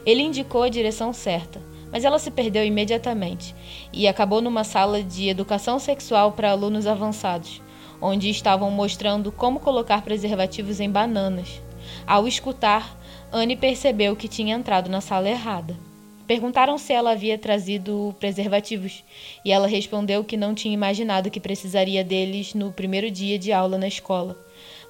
Ele 0.07 0.23
indicou 0.23 0.63
a 0.63 0.69
direção 0.69 1.13
certa, 1.13 1.61
mas 1.91 2.05
ela 2.05 2.19
se 2.19 2.31
perdeu 2.31 2.65
imediatamente 2.65 3.55
e 3.93 4.09
acabou 4.09 4.41
numa 4.41 4.65
sala 4.65 5.03
de 5.03 5.29
educação 5.29 5.79
sexual 5.79 6.33
para 6.33 6.51
alunos 6.51 6.87
avançados, 6.87 7.63
onde 8.01 8.29
estavam 8.31 8.71
mostrando 8.71 9.31
como 9.31 9.61
colocar 9.61 10.03
preservativos 10.03 10.81
em 10.81 10.91
bananas. 10.91 11.61
Ao 12.07 12.27
escutar, 12.27 12.99
Anne 13.37 13.57
percebeu 13.57 14.15
que 14.15 14.29
tinha 14.29 14.55
entrado 14.55 14.89
na 14.89 15.01
sala 15.01 15.29
errada. 15.29 15.77
Perguntaram 16.25 16.79
se 16.79 16.93
ela 16.93 17.11
havia 17.11 17.37
trazido 17.37 18.15
preservativos 18.21 19.03
e 19.45 19.51
ela 19.51 19.67
respondeu 19.67 20.23
que 20.23 20.37
não 20.37 20.55
tinha 20.55 20.73
imaginado 20.73 21.33
que 21.33 21.41
precisaria 21.41 22.05
deles 22.05 22.55
no 22.55 22.71
primeiro 22.71 23.11
dia 23.11 23.37
de 23.37 23.53
aula 23.53 23.77
na 23.77 23.89
escola, 23.89 24.39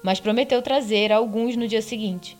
mas 0.03 0.19
prometeu 0.19 0.61
trazer 0.61 1.11
alguns 1.11 1.55
no 1.55 1.67
dia 1.67 1.81
seguinte. 1.81 2.37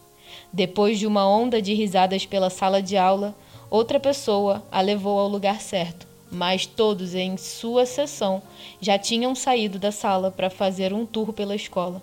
Depois 0.53 0.99
de 0.99 1.07
uma 1.07 1.27
onda 1.27 1.59
de 1.59 1.73
risadas 1.73 2.23
pela 2.23 2.51
sala 2.51 2.83
de 2.83 2.95
aula, 2.95 3.33
outra 3.67 3.99
pessoa 3.99 4.63
a 4.71 4.81
levou 4.81 5.17
ao 5.17 5.27
lugar 5.27 5.59
certo, 5.59 6.05
mas 6.31 6.67
todos 6.67 7.15
em 7.15 7.35
sua 7.35 7.83
sessão 7.83 8.43
já 8.79 8.99
tinham 8.99 9.33
saído 9.33 9.79
da 9.79 9.91
sala 9.91 10.29
para 10.29 10.51
fazer 10.51 10.93
um 10.93 11.03
tour 11.03 11.33
pela 11.33 11.55
escola. 11.55 11.99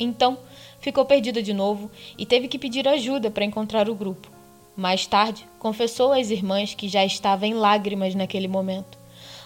Então, 0.00 0.38
ficou 0.80 1.04
perdida 1.04 1.42
de 1.42 1.52
novo 1.52 1.90
e 2.18 2.26
teve 2.26 2.48
que 2.48 2.58
pedir 2.58 2.88
ajuda 2.88 3.30
para 3.30 3.44
encontrar 3.44 3.88
o 3.88 3.94
grupo. 3.94 4.30
Mais 4.76 5.06
tarde, 5.06 5.46
confessou 5.58 6.12
às 6.12 6.30
irmãs 6.30 6.74
que 6.74 6.88
já 6.88 7.04
estava 7.04 7.46
em 7.46 7.54
lágrimas 7.54 8.14
naquele 8.14 8.48
momento. 8.48 8.98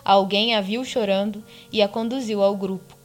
Alguém 0.04 0.54
a 0.54 0.60
viu 0.60 0.84
chorando 0.84 1.42
e 1.72 1.82
a 1.82 1.88
conduziu 1.88 2.42
ao 2.42 2.54
grupo. 2.56 2.96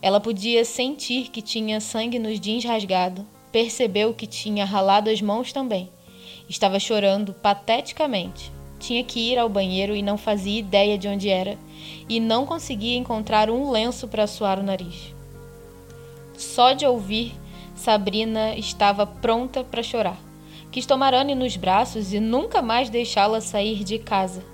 Ela 0.00 0.20
podia 0.20 0.64
sentir 0.64 1.30
que 1.30 1.40
tinha 1.40 1.80
sangue 1.80 2.18
nos 2.18 2.38
jeans 2.38 2.64
rasgado, 2.64 3.26
percebeu 3.50 4.12
que 4.12 4.26
tinha 4.26 4.64
ralado 4.64 5.08
as 5.08 5.22
mãos 5.22 5.52
também. 5.52 5.88
Estava 6.48 6.78
chorando 6.78 7.32
pateticamente. 7.32 8.52
Tinha 8.78 9.04
que 9.04 9.20
ir 9.20 9.38
ao 9.38 9.48
banheiro 9.48 9.94
e 9.94 10.02
não 10.02 10.18
fazia 10.18 10.58
ideia 10.58 10.98
de 10.98 11.06
onde 11.06 11.28
era, 11.28 11.56
e 12.08 12.18
não 12.18 12.44
conseguia 12.44 12.96
encontrar 12.96 13.48
um 13.48 13.70
lenço 13.70 14.08
para 14.08 14.26
suar 14.26 14.58
o 14.58 14.62
nariz. 14.62 15.14
Só 16.36 16.72
de 16.72 16.84
ouvir, 16.84 17.32
Sabrina 17.82 18.54
estava 18.54 19.04
pronta 19.04 19.64
para 19.64 19.82
chorar. 19.82 20.16
Quis 20.70 20.86
tomar 20.86 21.12
Anne 21.12 21.34
nos 21.34 21.56
braços 21.56 22.12
e 22.12 22.20
nunca 22.20 22.62
mais 22.62 22.88
deixá-la 22.88 23.40
sair 23.40 23.82
de 23.82 23.98
casa. 23.98 24.44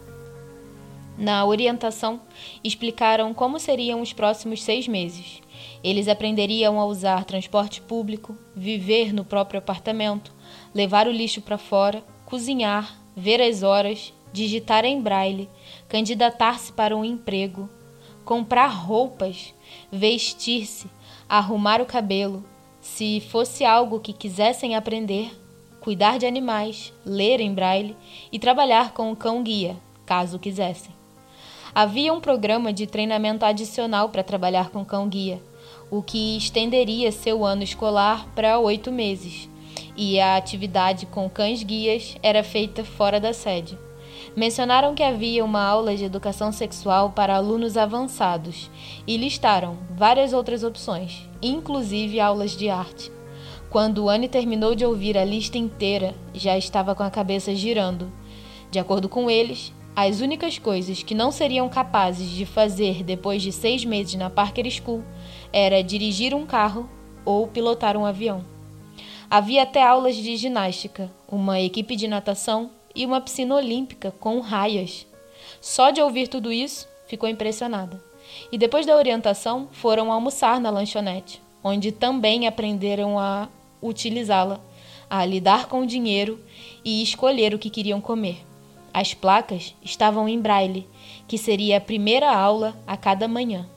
Na 1.19 1.45
orientação, 1.45 2.23
explicaram 2.65 3.35
como 3.35 3.61
seriam 3.61 4.01
os 4.01 4.15
próximos 4.15 4.63
seis 4.63 4.89
meses. 4.89 5.43
Eles 5.85 6.09
aprenderiam 6.09 6.81
a 6.81 6.87
usar 6.87 7.27
transporte 7.27 7.83
público, 7.83 8.35
viver 8.57 9.13
no 9.13 9.27
próprio 9.27 9.59
apartamento, 9.59 10.33
levar 10.75 11.07
o 11.07 11.13
lixo 11.13 11.43
para 11.43 11.59
fora, 11.59 12.03
cozinhar, 12.25 12.97
ver 13.15 13.43
as 13.43 13.63
horas, 13.63 14.11
digitar 14.33 14.87
em 14.87 15.03
braille, 15.03 15.51
candidatar-se 15.87 16.73
para 16.73 16.97
um 16.97 17.05
emprego, 17.05 17.69
comprar 18.25 18.69
roupas, 18.69 19.53
vestir-se, 19.93 20.87
arrumar 21.29 21.83
o 21.83 21.87
cabelo. 21.87 22.43
Se 22.81 23.21
fosse 23.21 23.65
algo 23.65 24.01
que 24.01 24.13
quisessem 24.13 24.75
aprender, 24.75 25.31
cuidar 25.81 26.19
de 26.19 26.27
animais, 26.27 26.93
ler 27.05 27.41
em 27.41 27.53
braille 27.53 27.97
e 28.33 28.39
trabalhar 28.39 28.93
com 28.93 29.11
o 29.13 29.17
cão-guia, 29.17 29.77
caso 30.07 30.39
quisessem. 30.39 30.93
Havia 31.75 32.13
um 32.13 32.21
programa 32.21 32.73
de 32.73 32.87
treinamento 32.87 33.45
adicional 33.45 34.09
para 34.09 34.23
trabalhar 34.23 34.71
com 34.71 34.85
cão-guia. 34.85 35.41
o 35.91 36.03
que 36.03 36.37
estenderia 36.37 37.11
seu 37.11 37.45
ano 37.45 37.63
escolar 37.63 38.27
para 38.35 38.59
oito 38.59 38.93
meses, 38.93 39.49
e 39.97 40.21
a 40.21 40.37
atividade 40.37 41.07
com 41.07 41.29
cães-guias 41.29 42.17
era 42.23 42.45
feita 42.45 42.85
fora 42.85 43.19
da 43.19 43.33
sede. 43.33 43.79
Mencionaram 44.37 44.95
que 44.95 45.03
havia 45.03 45.45
uma 45.45 45.63
aula 45.63 45.97
de 45.97 46.05
educação 46.05 46.53
sexual 46.53 47.11
para 47.11 47.37
alunos 47.37 47.77
avançados 47.77 48.71
e 49.07 49.17
listaram 49.17 49.79
várias 49.91 50.33
outras 50.33 50.63
opções, 50.63 51.28
inclusive 51.42 52.21
aulas 52.21 52.57
de 52.57 52.68
arte. 52.68 53.11
Quando 53.71 54.09
Anne 54.09 54.28
terminou 54.28 54.75
de 54.75 54.85
ouvir 54.85 55.18
a 55.18 55.25
lista 55.25 55.59
inteira, 55.59 56.14
já 56.33 56.57
estava 56.57 56.95
com 56.95 57.02
a 57.02 57.11
cabeça 57.11 57.54
girando. 57.54 58.11
De 58.71 58.78
acordo 58.78 59.09
com 59.09 59.30
eles, 59.30 59.73
as 59.95 60.21
únicas 60.21 60.59
coisas 60.59 61.02
que 61.02 61.14
não 61.14 61.30
seriam 61.30 61.68
capazes 61.68 62.30
de 62.30 62.47
fazer 62.47 63.02
depois 63.02 63.42
de 63.42 63.52
seis 63.52 63.85
meses 63.85 64.14
na 64.14 64.30
Parker 64.30 64.71
School 64.71 65.02
era 65.52 65.83
dirigir 65.83 66.35
um 66.35 66.47
carro 66.47 66.88
ou 67.25 67.47
pilotar 67.47 67.97
um 67.97 68.07
avião. 68.07 68.45
Havia 69.30 69.64
até 69.64 69.83
aulas 69.83 70.16
de 70.16 70.37
ginástica, 70.37 71.12
uma 71.30 71.61
equipe 71.61 71.95
de 71.95 72.09
natação 72.09 72.71
e 72.95 73.04
uma 73.04 73.21
piscina 73.21 73.54
olímpica 73.54 74.11
com 74.18 74.40
raias. 74.40 75.07
Só 75.61 75.90
de 75.90 76.00
ouvir 76.00 76.28
tudo 76.28 76.50
isso, 76.50 76.88
ficou 77.07 77.28
impressionada. 77.28 78.08
E 78.50 78.57
depois 78.57 78.87
da 78.87 78.97
orientação, 78.97 79.69
foram 79.73 80.11
almoçar 80.11 80.61
na 80.61 80.71
lanchonete, 80.71 81.40
onde 81.62 81.93
também 81.93 82.47
aprenderam 82.47 83.19
a 83.19 83.49
utilizá-la, 83.83 84.61
a 85.09 85.25
lidar 85.25 85.67
com 85.67 85.81
o 85.81 85.87
dinheiro 85.87 86.43
e 86.85 87.02
escolher 87.02 87.55
o 87.55 87.59
que 87.59 87.69
queriam 87.69 88.00
comer. 88.00 88.45
As 88.93 89.12
placas 89.12 89.75
estavam 89.83 90.28
em 90.28 90.40
braille, 90.40 90.87
que 91.26 91.37
seria 91.37 91.76
a 91.76 91.81
primeira 91.81 92.35
aula 92.35 92.75
a 92.87 92.97
cada 92.97 93.28
manhã. 93.28 93.69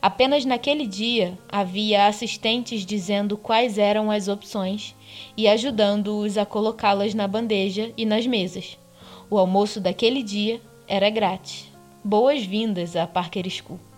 Apenas 0.00 0.46
naquele 0.46 0.86
dia 0.86 1.38
havia 1.46 2.06
assistentes 2.06 2.86
dizendo 2.86 3.36
quais 3.36 3.76
eram 3.76 4.10
as 4.10 4.28
opções 4.28 4.94
e 5.36 5.46
ajudando-os 5.46 6.38
a 6.38 6.46
colocá-las 6.46 7.12
na 7.12 7.28
bandeja 7.28 7.92
e 7.98 8.06
nas 8.06 8.26
mesas. 8.26 8.78
O 9.28 9.36
almoço 9.36 9.78
daquele 9.78 10.22
dia 10.22 10.60
era 10.88 11.10
grátis. 11.10 11.70
Boas-vindas 12.02 12.96
a 12.96 13.06
Parker 13.06 13.48
School. 13.50 13.89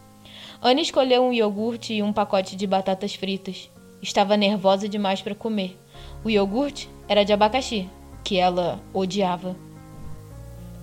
Anne 0.65 0.81
escolheu 0.81 1.25
um 1.25 1.33
iogurte 1.33 1.93
e 1.93 2.05
um 2.05 2.13
pacote 2.13 2.55
de 2.55 2.69
batatas 2.69 3.17
fritas. 3.17 3.69
Estava 4.01 4.37
nervosa 4.37 4.89
demais 4.89 5.21
para 5.21 5.35
comer. 5.35 5.77
O 6.25 6.31
iogurte 6.31 6.89
era 7.09 7.25
de 7.25 7.33
abacaxi, 7.33 7.91
que 8.23 8.37
ela 8.37 8.81
odiava. 8.95 9.57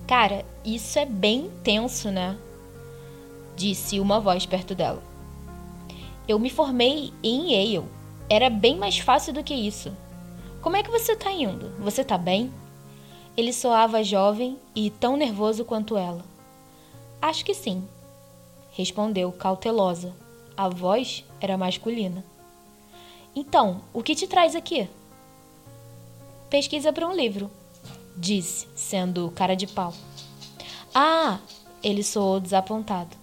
Cara, 0.06 0.46
isso 0.66 1.00
é 1.00 1.06
bem 1.06 1.50
tenso, 1.64 2.12
né? 2.12 2.38
Disse 3.56 4.02
uma 4.02 4.20
voz 4.20 4.46
perto 4.46 4.76
dela. 4.76 5.02
Eu 6.28 6.38
me 6.38 6.50
formei 6.50 7.14
em 7.24 7.54
Yale. 7.54 7.88
Era 8.30 8.50
bem 8.50 8.76
mais 8.76 9.00
fácil 9.00 9.32
do 9.32 9.46
que 9.46 9.54
isso. 9.54 9.94
Como 10.62 10.76
é 10.76 10.84
que 10.84 10.92
você 10.92 11.16
tá 11.16 11.32
indo? 11.32 11.70
Você 11.80 12.04
tá 12.04 12.18
bem? 12.18 12.52
Ele 13.38 13.54
soava 13.54 14.04
jovem 14.04 14.58
e 14.76 14.90
tão 14.90 15.16
nervoso 15.16 15.64
quanto 15.64 15.96
ela. 15.96 16.26
Acho 17.22 17.46
que 17.46 17.54
sim, 17.54 17.88
respondeu 18.80 19.30
cautelosa. 19.34 20.16
A 20.56 20.70
voz 20.70 21.26
era 21.42 21.58
masculina. 21.58 22.24
Então, 23.36 23.82
o 23.92 24.02
que 24.02 24.16
te 24.16 24.26
traz 24.26 24.56
aqui? 24.56 24.88
Pesquisa 26.50 26.94
para 26.94 27.06
um 27.06 27.14
livro, 27.14 27.52
disse, 28.16 28.70
sendo 28.78 29.32
cara 29.32 29.54
de 29.54 29.68
pau. 29.68 29.94
Ah, 30.96 31.40
ele 31.84 32.02
soou 32.02 32.40
desapontado. 32.40 33.18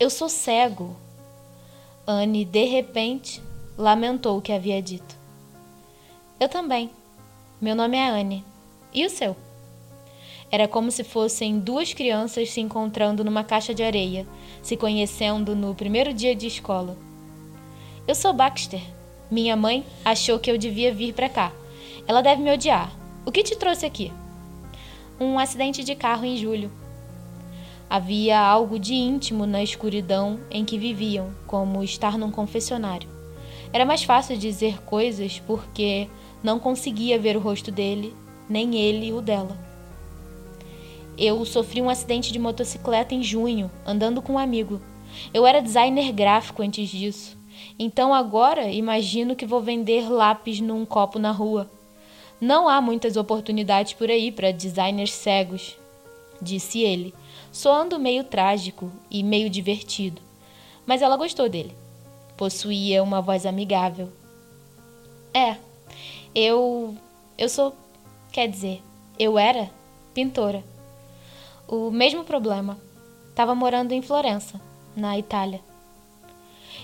Eu 0.00 0.08
sou 0.08 0.26
cego. 0.26 0.96
Anne, 2.06 2.42
de 2.42 2.64
repente, 2.64 3.42
lamentou 3.76 4.38
o 4.38 4.42
que 4.42 4.52
havia 4.52 4.80
dito. 4.80 5.18
Eu 6.40 6.48
também. 6.48 6.90
Meu 7.60 7.74
nome 7.74 7.98
é 7.98 8.08
Anne. 8.08 8.42
E 8.90 9.04
o 9.04 9.10
seu? 9.10 9.36
Era 10.54 10.68
como 10.68 10.88
se 10.92 11.02
fossem 11.02 11.58
duas 11.58 11.92
crianças 11.92 12.48
se 12.48 12.60
encontrando 12.60 13.24
numa 13.24 13.42
caixa 13.42 13.74
de 13.74 13.82
areia, 13.82 14.24
se 14.62 14.76
conhecendo 14.76 15.56
no 15.56 15.74
primeiro 15.74 16.14
dia 16.14 16.32
de 16.32 16.46
escola. 16.46 16.96
Eu 18.06 18.14
sou 18.14 18.32
Baxter. 18.32 18.80
Minha 19.28 19.56
mãe 19.56 19.84
achou 20.04 20.38
que 20.38 20.48
eu 20.48 20.56
devia 20.56 20.94
vir 20.94 21.12
para 21.12 21.28
cá. 21.28 21.50
Ela 22.06 22.22
deve 22.22 22.40
me 22.40 22.52
odiar. 22.52 22.96
O 23.26 23.32
que 23.32 23.42
te 23.42 23.56
trouxe 23.56 23.84
aqui? 23.84 24.12
Um 25.18 25.40
acidente 25.40 25.82
de 25.82 25.96
carro 25.96 26.24
em 26.24 26.36
julho. 26.36 26.70
Havia 27.90 28.38
algo 28.38 28.78
de 28.78 28.94
íntimo 28.94 29.46
na 29.46 29.60
escuridão 29.60 30.38
em 30.52 30.64
que 30.64 30.78
viviam, 30.78 31.34
como 31.48 31.82
estar 31.82 32.16
num 32.16 32.30
confessionário. 32.30 33.08
Era 33.72 33.84
mais 33.84 34.04
fácil 34.04 34.36
dizer 34.36 34.80
coisas 34.84 35.42
porque 35.48 36.06
não 36.44 36.60
conseguia 36.60 37.18
ver 37.18 37.36
o 37.36 37.40
rosto 37.40 37.72
dele, 37.72 38.14
nem 38.48 38.76
ele 38.76 39.12
o 39.12 39.20
dela. 39.20 39.73
Eu 41.16 41.44
sofri 41.44 41.80
um 41.80 41.88
acidente 41.88 42.32
de 42.32 42.38
motocicleta 42.38 43.14
em 43.14 43.22
junho, 43.22 43.70
andando 43.86 44.20
com 44.20 44.34
um 44.34 44.38
amigo. 44.38 44.80
Eu 45.32 45.46
era 45.46 45.62
designer 45.62 46.12
gráfico 46.12 46.62
antes 46.62 46.88
disso. 46.88 47.36
Então 47.78 48.12
agora 48.12 48.70
imagino 48.70 49.36
que 49.36 49.46
vou 49.46 49.60
vender 49.60 50.10
lápis 50.10 50.60
num 50.60 50.84
copo 50.84 51.18
na 51.18 51.30
rua. 51.30 51.70
Não 52.40 52.68
há 52.68 52.80
muitas 52.80 53.16
oportunidades 53.16 53.92
por 53.92 54.10
aí 54.10 54.30
para 54.32 54.52
designers 54.52 55.12
cegos, 55.12 55.76
disse 56.42 56.80
ele, 56.80 57.14
soando 57.52 57.98
meio 57.98 58.24
trágico 58.24 58.90
e 59.10 59.22
meio 59.22 59.48
divertido. 59.48 60.20
Mas 60.84 61.00
ela 61.00 61.16
gostou 61.16 61.48
dele. 61.48 61.74
Possuía 62.36 63.02
uma 63.02 63.20
voz 63.20 63.46
amigável. 63.46 64.08
É, 65.32 65.56
eu. 66.34 66.94
Eu 67.38 67.48
sou. 67.48 67.74
Quer 68.32 68.48
dizer, 68.48 68.82
eu 69.18 69.38
era 69.38 69.70
pintora. 70.12 70.62
O 71.66 71.90
mesmo 71.90 72.24
problema. 72.24 72.78
Estava 73.30 73.54
morando 73.54 73.92
em 73.92 74.02
Florença, 74.02 74.60
na 74.94 75.18
Itália. 75.18 75.62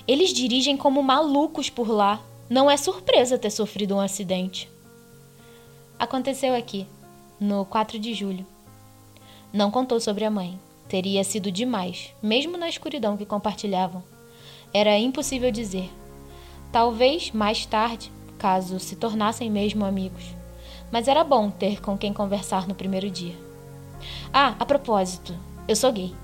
Eles 0.09 0.33
dirigem 0.33 0.75
como 0.75 1.03
malucos 1.03 1.69
por 1.69 1.91
lá. 1.91 2.19
Não 2.49 2.71
é 2.71 2.79
surpresa 2.79 3.39
ter 3.39 3.51
sofrido 3.51 3.95
um 3.95 4.01
acidente. 4.01 4.71
Aconteceu 5.99 6.55
aqui, 6.55 6.87
no 7.39 7.67
4 7.67 7.99
de 7.99 8.15
julho. 8.15 8.47
Não 9.53 9.71
contou 9.71 10.01
sobre 10.01 10.25
a 10.25 10.31
mãe. 10.31 10.59
Teria 10.89 11.23
sido 11.25 11.53
demais, 11.53 12.15
mesmo 12.23 12.57
na 12.57 12.69
escuridão 12.69 13.19
que 13.19 13.27
compartilhavam. 13.27 14.03
Era 14.73 14.99
impossível 14.99 15.51
dizer. 15.51 15.91
Talvez 16.73 17.31
mais 17.33 17.67
tarde, 17.67 18.11
caso 18.39 18.81
se 18.81 18.97
tornassem 18.97 19.51
mesmo 19.51 19.85
amigos. 19.85 20.25
Mas 20.91 21.07
era 21.07 21.23
bom 21.23 21.51
ter 21.51 21.83
com 21.83 21.99
quem 21.99 22.15
conversar 22.15 22.67
no 22.67 22.75
primeiro 22.75 23.11
dia. 23.11 23.50
Ah, 24.33 24.55
a 24.59 24.67
propósito, 24.67 25.35
eu 25.67 25.77
sou 25.77 25.93
gay, 25.93 26.15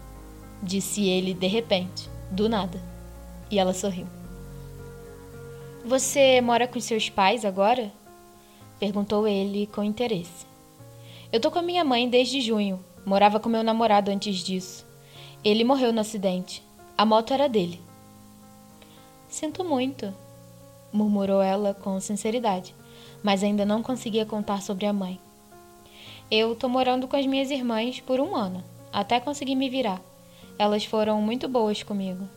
disse 0.62 1.08
ele 1.08 1.34
de 1.34 1.46
repente, 1.46 2.08
do 2.30 2.48
nada. 2.48 2.80
E 3.50 3.58
ela 3.58 3.74
sorriu. 3.74 4.06
Você 5.84 6.40
mora 6.40 6.66
com 6.66 6.80
seus 6.80 7.08
pais 7.08 7.44
agora? 7.44 7.92
perguntou 8.78 9.26
ele 9.26 9.66
com 9.68 9.82
interesse. 9.82 10.46
Eu 11.32 11.40
tô 11.40 11.50
com 11.50 11.58
a 11.58 11.62
minha 11.62 11.84
mãe 11.84 12.08
desde 12.08 12.40
junho, 12.40 12.84
Morava 13.06 13.38
com 13.38 13.48
meu 13.48 13.62
namorado 13.62 14.10
antes 14.10 14.38
disso. 14.38 14.84
Ele 15.44 15.62
morreu 15.62 15.92
no 15.92 16.00
acidente. 16.00 16.60
A 16.98 17.06
moto 17.06 17.32
era 17.32 17.48
dele. 17.48 17.80
Sinto 19.28 19.62
muito, 19.62 20.12
murmurou 20.92 21.40
ela 21.40 21.72
com 21.72 22.00
sinceridade, 22.00 22.74
mas 23.22 23.44
ainda 23.44 23.64
não 23.64 23.80
conseguia 23.80 24.26
contar 24.26 24.60
sobre 24.60 24.86
a 24.86 24.92
mãe. 24.92 25.20
Eu 26.28 26.56
tô 26.56 26.68
morando 26.68 27.06
com 27.06 27.14
as 27.14 27.24
minhas 27.24 27.52
irmãs 27.52 28.00
por 28.00 28.18
um 28.18 28.34
ano, 28.34 28.64
até 28.92 29.20
conseguir 29.20 29.54
me 29.54 29.70
virar. 29.70 30.00
Elas 30.58 30.84
foram 30.84 31.22
muito 31.22 31.48
boas 31.48 31.84
comigo. 31.84 32.28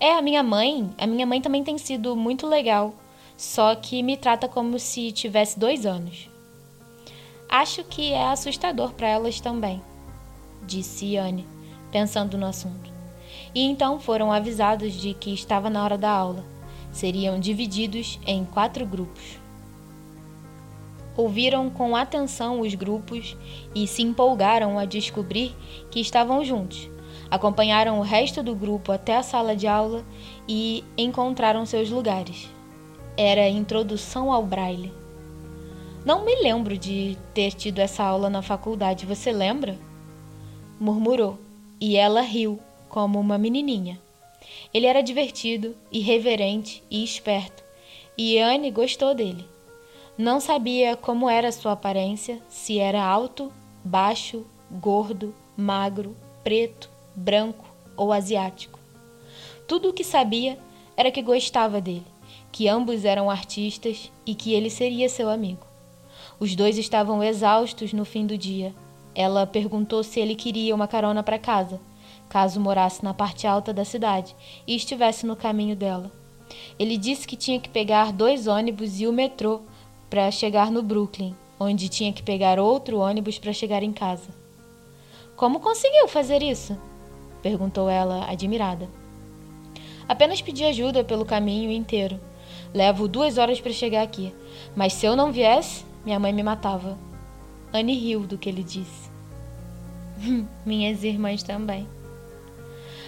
É, 0.00 0.14
a 0.14 0.22
minha 0.22 0.42
mãe, 0.42 0.90
a 0.98 1.06
minha 1.06 1.24
mãe 1.24 1.40
também 1.40 1.62
tem 1.62 1.78
sido 1.78 2.16
muito 2.16 2.44
legal, 2.44 2.92
só 3.36 3.74
que 3.76 4.02
me 4.02 4.16
trata 4.16 4.48
como 4.48 4.80
se 4.80 5.12
tivesse 5.12 5.60
dois 5.60 5.86
anos. 5.86 6.28
Acho 7.48 7.84
que 7.84 8.12
é 8.12 8.26
assustador 8.26 8.92
para 8.94 9.06
elas 9.06 9.40
também, 9.40 9.80
disse 10.66 11.16
Anne, 11.16 11.46
pensando 11.92 12.36
no 12.36 12.46
assunto. 12.46 12.90
E 13.54 13.62
então 13.62 14.00
foram 14.00 14.32
avisados 14.32 14.92
de 14.94 15.14
que 15.14 15.32
estava 15.32 15.70
na 15.70 15.84
hora 15.84 15.96
da 15.96 16.10
aula. 16.10 16.44
Seriam 16.90 17.38
divididos 17.38 18.18
em 18.26 18.44
quatro 18.44 18.84
grupos. 18.84 19.41
Ouviram 21.16 21.68
com 21.68 21.94
atenção 21.94 22.60
os 22.60 22.74
grupos 22.74 23.36
e 23.74 23.86
se 23.86 24.02
empolgaram 24.02 24.78
a 24.78 24.84
descobrir 24.84 25.54
que 25.90 26.00
estavam 26.00 26.44
juntos. 26.44 26.88
Acompanharam 27.30 27.98
o 27.98 28.02
resto 28.02 28.42
do 28.42 28.54
grupo 28.54 28.92
até 28.92 29.16
a 29.16 29.22
sala 29.22 29.54
de 29.54 29.66
aula 29.66 30.04
e 30.48 30.84
encontraram 30.96 31.64
seus 31.66 31.90
lugares. 31.90 32.48
Era 33.16 33.48
introdução 33.48 34.32
ao 34.32 34.42
braille. 34.44 34.92
Não 36.04 36.24
me 36.24 36.34
lembro 36.42 36.76
de 36.76 37.16
ter 37.32 37.52
tido 37.52 37.78
essa 37.78 38.02
aula 38.02 38.28
na 38.28 38.42
faculdade, 38.42 39.06
você 39.06 39.30
lembra? 39.30 39.78
Murmurou, 40.80 41.38
e 41.80 41.96
ela 41.96 42.22
riu, 42.22 42.58
como 42.88 43.20
uma 43.20 43.38
menininha. 43.38 44.00
Ele 44.74 44.86
era 44.86 45.00
divertido, 45.00 45.76
irreverente 45.92 46.82
e 46.90 47.04
esperto, 47.04 47.62
e 48.18 48.38
Anne 48.38 48.70
gostou 48.70 49.14
dele. 49.14 49.51
Não 50.16 50.40
sabia 50.40 50.94
como 50.94 51.28
era 51.28 51.50
sua 51.50 51.72
aparência, 51.72 52.38
se 52.46 52.78
era 52.78 53.02
alto, 53.02 53.50
baixo, 53.82 54.44
gordo, 54.70 55.34
magro, 55.56 56.14
preto, 56.44 56.90
branco 57.16 57.64
ou 57.96 58.12
asiático. 58.12 58.78
Tudo 59.66 59.88
o 59.88 59.92
que 59.92 60.04
sabia 60.04 60.58
era 60.98 61.10
que 61.10 61.22
gostava 61.22 61.80
dele, 61.80 62.06
que 62.52 62.68
ambos 62.68 63.06
eram 63.06 63.30
artistas 63.30 64.12
e 64.26 64.34
que 64.34 64.52
ele 64.52 64.68
seria 64.68 65.08
seu 65.08 65.30
amigo. 65.30 65.66
Os 66.38 66.54
dois 66.54 66.76
estavam 66.76 67.22
exaustos 67.22 67.94
no 67.94 68.04
fim 68.04 68.26
do 68.26 68.36
dia. 68.36 68.74
Ela 69.14 69.46
perguntou 69.46 70.02
se 70.02 70.20
ele 70.20 70.34
queria 70.34 70.74
uma 70.74 70.86
carona 70.86 71.22
para 71.22 71.38
casa, 71.38 71.80
caso 72.28 72.60
morasse 72.60 73.02
na 73.02 73.14
parte 73.14 73.46
alta 73.46 73.72
da 73.72 73.84
cidade 73.84 74.36
e 74.66 74.76
estivesse 74.76 75.24
no 75.24 75.36
caminho 75.36 75.74
dela. 75.74 76.12
Ele 76.78 76.98
disse 76.98 77.26
que 77.26 77.36
tinha 77.36 77.58
que 77.58 77.70
pegar 77.70 78.12
dois 78.12 78.46
ônibus 78.46 79.00
e 79.00 79.06
o 79.06 79.12
metrô 79.12 79.62
para 80.12 80.30
chegar 80.30 80.70
no 80.70 80.82
Brooklyn, 80.82 81.34
onde 81.58 81.88
tinha 81.88 82.12
que 82.12 82.22
pegar 82.22 82.60
outro 82.60 82.98
ônibus 82.98 83.38
para 83.38 83.50
chegar 83.50 83.82
em 83.82 83.94
casa. 83.94 84.28
Como 85.34 85.58
conseguiu 85.58 86.06
fazer 86.06 86.42
isso? 86.42 86.76
perguntou 87.40 87.88
ela, 87.88 88.30
admirada. 88.30 88.90
Apenas 90.06 90.42
pedi 90.42 90.64
ajuda 90.64 91.02
pelo 91.02 91.24
caminho 91.24 91.72
inteiro. 91.72 92.20
Levo 92.74 93.08
duas 93.08 93.38
horas 93.38 93.58
para 93.58 93.72
chegar 93.72 94.02
aqui, 94.02 94.34
mas 94.76 94.92
se 94.92 95.06
eu 95.06 95.16
não 95.16 95.32
viesse, 95.32 95.82
minha 96.04 96.20
mãe 96.20 96.30
me 96.30 96.42
matava. 96.42 96.98
Anne 97.72 97.94
riu 97.94 98.26
do 98.26 98.36
que 98.36 98.50
ele 98.50 98.62
disse. 98.62 99.10
Minhas 100.62 101.02
irmãs 101.04 101.42
também. 101.42 101.88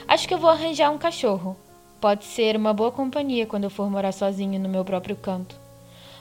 Acho 0.08 0.26
que 0.26 0.32
eu 0.32 0.38
vou 0.38 0.48
arranjar 0.48 0.90
um 0.90 0.96
cachorro. 0.96 1.54
Pode 2.00 2.24
ser 2.24 2.56
uma 2.56 2.72
boa 2.72 2.90
companhia 2.90 3.44
quando 3.44 3.64
eu 3.64 3.70
for 3.70 3.90
morar 3.90 4.12
sozinho 4.12 4.58
no 4.58 4.70
meu 4.70 4.86
próprio 4.86 5.16
canto. 5.16 5.63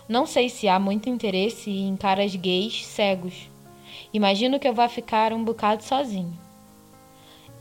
Não 0.07 0.25
sei 0.25 0.49
se 0.49 0.67
há 0.67 0.79
muito 0.79 1.09
interesse 1.09 1.69
em 1.69 1.95
caras 1.95 2.35
gays 2.35 2.85
cegos. 2.85 3.49
Imagino 4.13 4.59
que 4.59 4.67
eu 4.67 4.73
vá 4.73 4.89
ficar 4.89 5.31
um 5.33 5.43
bocado 5.43 5.83
sozinho. 5.83 6.37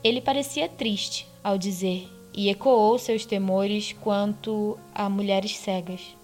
Ele 0.02 0.20
parecia 0.20 0.68
triste 0.68 1.28
ao 1.42 1.56
dizer 1.56 2.08
e 2.34 2.48
ecoou 2.48 2.98
seus 2.98 3.24
temores 3.24 3.92
quanto 3.92 4.78
a 4.94 5.08
mulheres 5.08 5.56
cegas. 5.56 6.16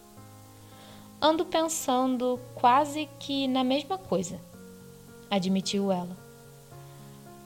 Ando 1.20 1.44
pensando 1.44 2.40
quase 2.54 3.08
que 3.18 3.46
na 3.46 3.62
mesma 3.62 3.98
coisa, 3.98 4.40
admitiu 5.30 5.92
ela. 5.92 6.16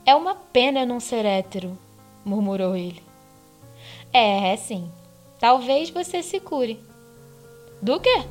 É 0.05 0.15
uma 0.15 0.35
pena 0.35 0.85
não 0.87 0.99
ser 0.99 1.25
hétero, 1.25 1.77
murmurou 2.25 2.75
ele. 2.75 3.03
É, 4.13 4.53
é 4.53 4.57
sim. 4.57 4.91
Talvez 5.39 5.91
você 5.91 6.23
se 6.23 6.39
cure. 6.41 6.79
Do 7.81 7.99
quê? 7.99 8.25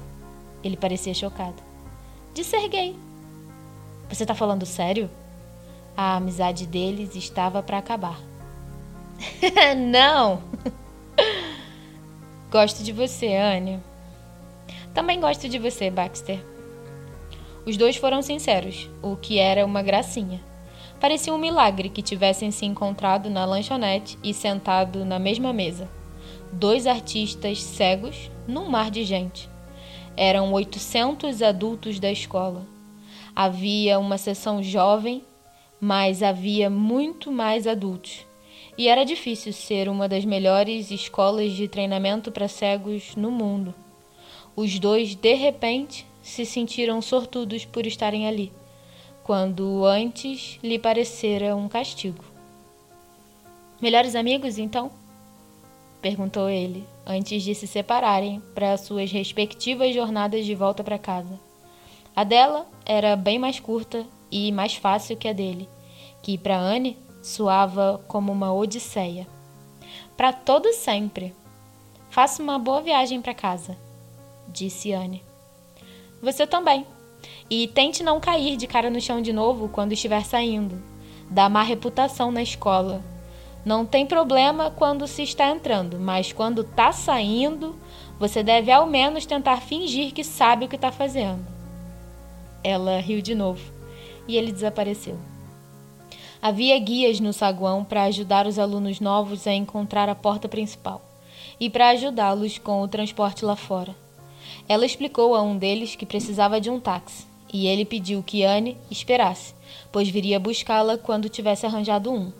Ele 0.63 0.77
parecia 0.77 1.13
chocado. 1.13 1.61
De 2.33 2.43
ser 2.43 2.67
gay. 2.69 2.95
Você 4.09 4.25
tá 4.25 4.35
falando 4.35 4.65
sério? 4.65 5.09
A 5.95 6.15
amizade 6.15 6.65
deles 6.65 7.15
estava 7.15 7.61
para 7.61 7.77
acabar. 7.77 8.19
Não! 9.77 10.41
gosto 12.49 12.83
de 12.83 12.91
você, 12.91 13.35
Anne. 13.35 13.79
Também 14.93 15.19
gosto 15.19 15.47
de 15.47 15.57
você, 15.59 15.89
Baxter. 15.89 16.43
Os 17.65 17.77
dois 17.77 17.95
foram 17.95 18.21
sinceros, 18.21 18.89
o 19.01 19.15
que 19.15 19.37
era 19.37 19.65
uma 19.65 19.83
gracinha. 19.83 20.41
Parecia 20.99 21.33
um 21.33 21.37
milagre 21.37 21.89
que 21.89 22.01
tivessem 22.01 22.51
se 22.51 22.65
encontrado 22.65 23.29
na 23.29 23.45
lanchonete 23.45 24.17
e 24.23 24.33
sentado 24.33 25.05
na 25.05 25.19
mesma 25.19 25.53
mesa. 25.53 25.89
Dois 26.51 26.87
artistas 26.87 27.61
cegos 27.61 28.29
num 28.47 28.69
mar 28.69 28.91
de 28.91 29.03
gente. 29.03 29.50
Eram 30.15 30.51
800 30.53 31.41
adultos 31.41 31.99
da 31.99 32.11
escola. 32.11 32.65
Havia 33.35 33.97
uma 33.97 34.17
seção 34.17 34.61
jovem, 34.61 35.23
mas 35.79 36.21
havia 36.21 36.69
muito 36.69 37.31
mais 37.31 37.65
adultos. 37.65 38.25
E 38.77 38.87
era 38.87 39.03
difícil 39.03 39.53
ser 39.53 39.89
uma 39.89 40.07
das 40.07 40.25
melhores 40.25 40.91
escolas 40.91 41.51
de 41.53 41.67
treinamento 41.67 42.31
para 42.31 42.47
cegos 42.47 43.15
no 43.15 43.31
mundo. 43.31 43.73
Os 44.55 44.77
dois, 44.79 45.15
de 45.15 45.33
repente, 45.33 46.05
se 46.21 46.45
sentiram 46.45 47.01
sortudos 47.01 47.65
por 47.65 47.85
estarem 47.85 48.27
ali, 48.27 48.51
quando 49.23 49.85
antes 49.85 50.59
lhe 50.61 50.77
parecera 50.77 51.55
um 51.55 51.67
castigo. 51.67 52.23
Melhores 53.81 54.15
amigos, 54.15 54.57
então? 54.57 54.91
Perguntou 56.01 56.49
ele, 56.49 56.85
antes 57.05 57.43
de 57.43 57.53
se 57.53 57.67
separarem 57.67 58.41
para 58.55 58.77
suas 58.77 59.11
respectivas 59.11 59.93
jornadas 59.93 60.45
de 60.45 60.55
volta 60.55 60.83
para 60.83 60.97
casa. 60.97 61.39
A 62.15 62.23
dela 62.23 62.65
era 62.85 63.15
bem 63.15 63.37
mais 63.37 63.59
curta 63.59 64.05
e 64.31 64.51
mais 64.51 64.75
fácil 64.75 65.15
que 65.15 65.27
a 65.27 65.33
dele, 65.33 65.69
que 66.21 66.37
para 66.37 66.57
Anne 66.57 66.97
soava 67.21 68.01
como 68.07 68.31
uma 68.31 68.53
odisseia. 68.53 69.27
Para 70.17 70.33
todo 70.33 70.73
sempre. 70.73 71.33
Faça 72.09 72.43
uma 72.43 72.59
boa 72.59 72.81
viagem 72.81 73.21
para 73.21 73.33
casa, 73.33 73.77
disse 74.47 74.91
Anne. 74.91 75.23
Você 76.21 76.45
também. 76.45 76.85
E 77.49 77.67
tente 77.67 78.03
não 78.03 78.19
cair 78.19 78.57
de 78.57 78.67
cara 78.67 78.89
no 78.89 78.99
chão 78.99 79.21
de 79.21 79.31
novo 79.31 79.69
quando 79.69 79.93
estiver 79.93 80.23
saindo. 80.25 80.81
Dá 81.29 81.47
má 81.47 81.63
reputação 81.63 82.31
na 82.31 82.41
escola. 82.41 83.01
Não 83.63 83.85
tem 83.85 84.05
problema 84.05 84.71
quando 84.71 85.07
se 85.07 85.21
está 85.21 85.49
entrando, 85.49 85.99
mas 85.99 86.33
quando 86.33 86.61
está 86.61 86.91
saindo, 86.91 87.75
você 88.19 88.41
deve 88.41 88.71
ao 88.71 88.87
menos 88.87 89.25
tentar 89.25 89.61
fingir 89.61 90.13
que 90.13 90.23
sabe 90.23 90.65
o 90.65 90.67
que 90.67 90.75
está 90.75 90.91
fazendo. 90.91 91.45
Ela 92.63 92.99
riu 92.99 93.21
de 93.21 93.35
novo 93.35 93.61
e 94.27 94.35
ele 94.35 94.51
desapareceu. 94.51 95.17
Havia 96.41 96.77
guias 96.79 97.19
no 97.19 97.31
saguão 97.31 97.83
para 97.83 98.03
ajudar 98.03 98.47
os 98.47 98.57
alunos 98.57 98.99
novos 98.99 99.45
a 99.45 99.53
encontrar 99.53 100.09
a 100.09 100.15
porta 100.15 100.49
principal 100.49 101.01
e 101.59 101.69
para 101.69 101.89
ajudá-los 101.89 102.57
com 102.57 102.81
o 102.81 102.87
transporte 102.87 103.45
lá 103.45 103.55
fora. 103.55 103.95
Ela 104.67 104.87
explicou 104.87 105.35
a 105.35 105.41
um 105.43 105.55
deles 105.55 105.95
que 105.95 106.05
precisava 106.05 106.59
de 106.59 106.71
um 106.71 106.79
táxi 106.79 107.27
e 107.53 107.67
ele 107.67 107.85
pediu 107.85 108.23
que 108.23 108.43
Anne 108.43 108.75
esperasse, 108.89 109.53
pois 109.91 110.09
viria 110.09 110.39
buscá-la 110.39 110.97
quando 110.97 111.29
tivesse 111.29 111.67
arranjado 111.67 112.11
um. 112.11 112.31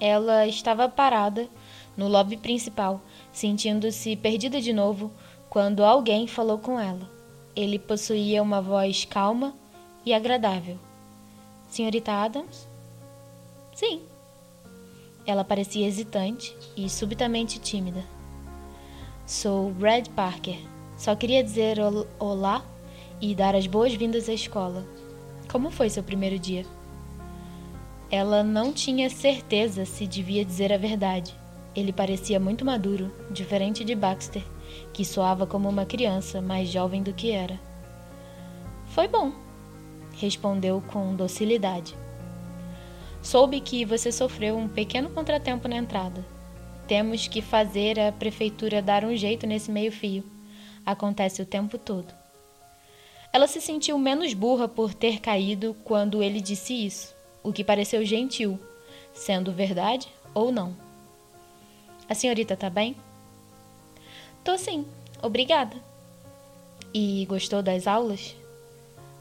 Ela 0.00 0.46
estava 0.46 0.88
parada 0.88 1.48
no 1.96 2.06
lobby 2.08 2.36
principal, 2.36 3.00
sentindo-se 3.32 4.14
perdida 4.16 4.60
de 4.60 4.72
novo, 4.72 5.10
quando 5.50 5.84
alguém 5.84 6.26
falou 6.26 6.58
com 6.58 6.78
ela. 6.78 7.10
Ele 7.56 7.78
possuía 7.78 8.42
uma 8.42 8.62
voz 8.62 9.04
calma 9.04 9.52
e 10.06 10.14
agradável. 10.14 10.78
Senhorita 11.68 12.12
Adams? 12.12 12.68
Sim. 13.74 14.02
Ela 15.26 15.44
parecia 15.44 15.86
hesitante 15.86 16.56
e 16.76 16.88
subitamente 16.88 17.58
tímida. 17.58 18.04
Sou 19.26 19.72
Red 19.78 20.04
Parker. 20.14 20.58
Só 20.96 21.14
queria 21.14 21.42
dizer 21.44 21.78
olá 22.18 22.64
e 23.20 23.34
dar 23.34 23.54
as 23.54 23.66
boas-vindas 23.66 24.28
à 24.28 24.32
escola. 24.32 24.86
Como 25.50 25.70
foi 25.70 25.90
seu 25.90 26.02
primeiro 26.02 26.38
dia? 26.38 26.64
Ela 28.10 28.42
não 28.42 28.72
tinha 28.72 29.10
certeza 29.10 29.84
se 29.84 30.06
devia 30.06 30.42
dizer 30.42 30.72
a 30.72 30.78
verdade. 30.78 31.34
Ele 31.76 31.92
parecia 31.92 32.40
muito 32.40 32.64
maduro, 32.64 33.12
diferente 33.30 33.84
de 33.84 33.94
Baxter, 33.94 34.42
que 34.94 35.04
soava 35.04 35.46
como 35.46 35.68
uma 35.68 35.84
criança 35.84 36.40
mais 36.40 36.70
jovem 36.70 37.02
do 37.02 37.12
que 37.12 37.30
era. 37.30 37.60
Foi 38.86 39.06
bom, 39.06 39.30
respondeu 40.14 40.82
com 40.90 41.14
docilidade. 41.14 41.94
Soube 43.22 43.60
que 43.60 43.84
você 43.84 44.10
sofreu 44.10 44.56
um 44.56 44.68
pequeno 44.68 45.10
contratempo 45.10 45.68
na 45.68 45.76
entrada. 45.76 46.24
Temos 46.86 47.28
que 47.28 47.42
fazer 47.42 48.00
a 48.00 48.10
prefeitura 48.10 48.80
dar 48.80 49.04
um 49.04 49.14
jeito 49.14 49.46
nesse 49.46 49.70
meio-fio. 49.70 50.24
Acontece 50.86 51.42
o 51.42 51.46
tempo 51.46 51.76
todo. 51.76 52.14
Ela 53.30 53.46
se 53.46 53.60
sentiu 53.60 53.98
menos 53.98 54.32
burra 54.32 54.66
por 54.66 54.94
ter 54.94 55.20
caído 55.20 55.76
quando 55.84 56.22
ele 56.22 56.40
disse 56.40 56.72
isso 56.72 57.17
o 57.48 57.52
que 57.52 57.64
pareceu 57.64 58.04
gentil, 58.04 58.60
sendo 59.14 59.50
verdade 59.50 60.06
ou 60.34 60.52
não. 60.52 60.76
A 62.06 62.14
senhorita 62.14 62.56
tá 62.56 62.68
bem? 62.68 62.94
Tô 64.44 64.58
sim, 64.58 64.86
obrigada. 65.22 65.76
E 66.92 67.24
gostou 67.26 67.62
das 67.62 67.86
aulas? 67.86 68.36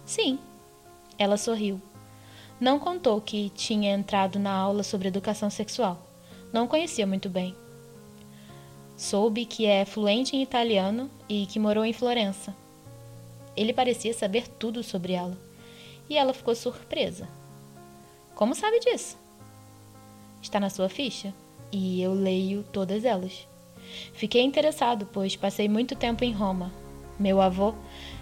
Sim. 0.06 0.40
Ela 1.18 1.38
sorriu. 1.38 1.82
Não 2.60 2.80
contou 2.80 3.20
que 3.22 3.50
tinha 3.52 3.94
entrado 3.94 4.40
na 4.40 4.54
aula 4.54 4.84
sobre 4.84 5.08
educação 5.08 5.50
sexual. 5.50 6.02
Não 6.52 6.68
conhecia 6.68 7.08
muito 7.08 7.30
bem. 7.30 7.56
Soube 8.96 9.46
que 9.46 9.66
é 9.66 9.86
fluente 9.86 10.36
em 10.36 10.42
italiano 10.42 11.10
e 11.30 11.46
que 11.46 11.60
morou 11.60 11.86
em 11.86 11.94
Florença. 11.94 12.56
Ele 13.56 13.74
parecia 13.74 14.14
saber 14.14 14.48
tudo 14.48 14.84
sobre 14.84 15.14
ela. 15.14 15.38
E 16.10 16.18
ela 16.18 16.34
ficou 16.34 16.56
surpresa. 16.56 17.28
Como 18.38 18.56
sabe 18.56 18.80
disso? 18.80 19.18
Está 20.42 20.62
na 20.62 20.70
sua 20.70 20.88
ficha? 20.88 21.34
e 21.72 22.02
eu 22.02 22.14
leio 22.14 22.64
todas 22.72 23.04
elas. 23.04 23.48
Fiquei 24.14 24.42
interessado, 24.42 25.08
pois 25.12 25.36
passei 25.36 25.68
muito 25.68 25.96
tempo 25.96 26.24
em 26.24 26.32
Roma. 26.32 26.72
Meu 27.20 27.42
avô 27.42 27.74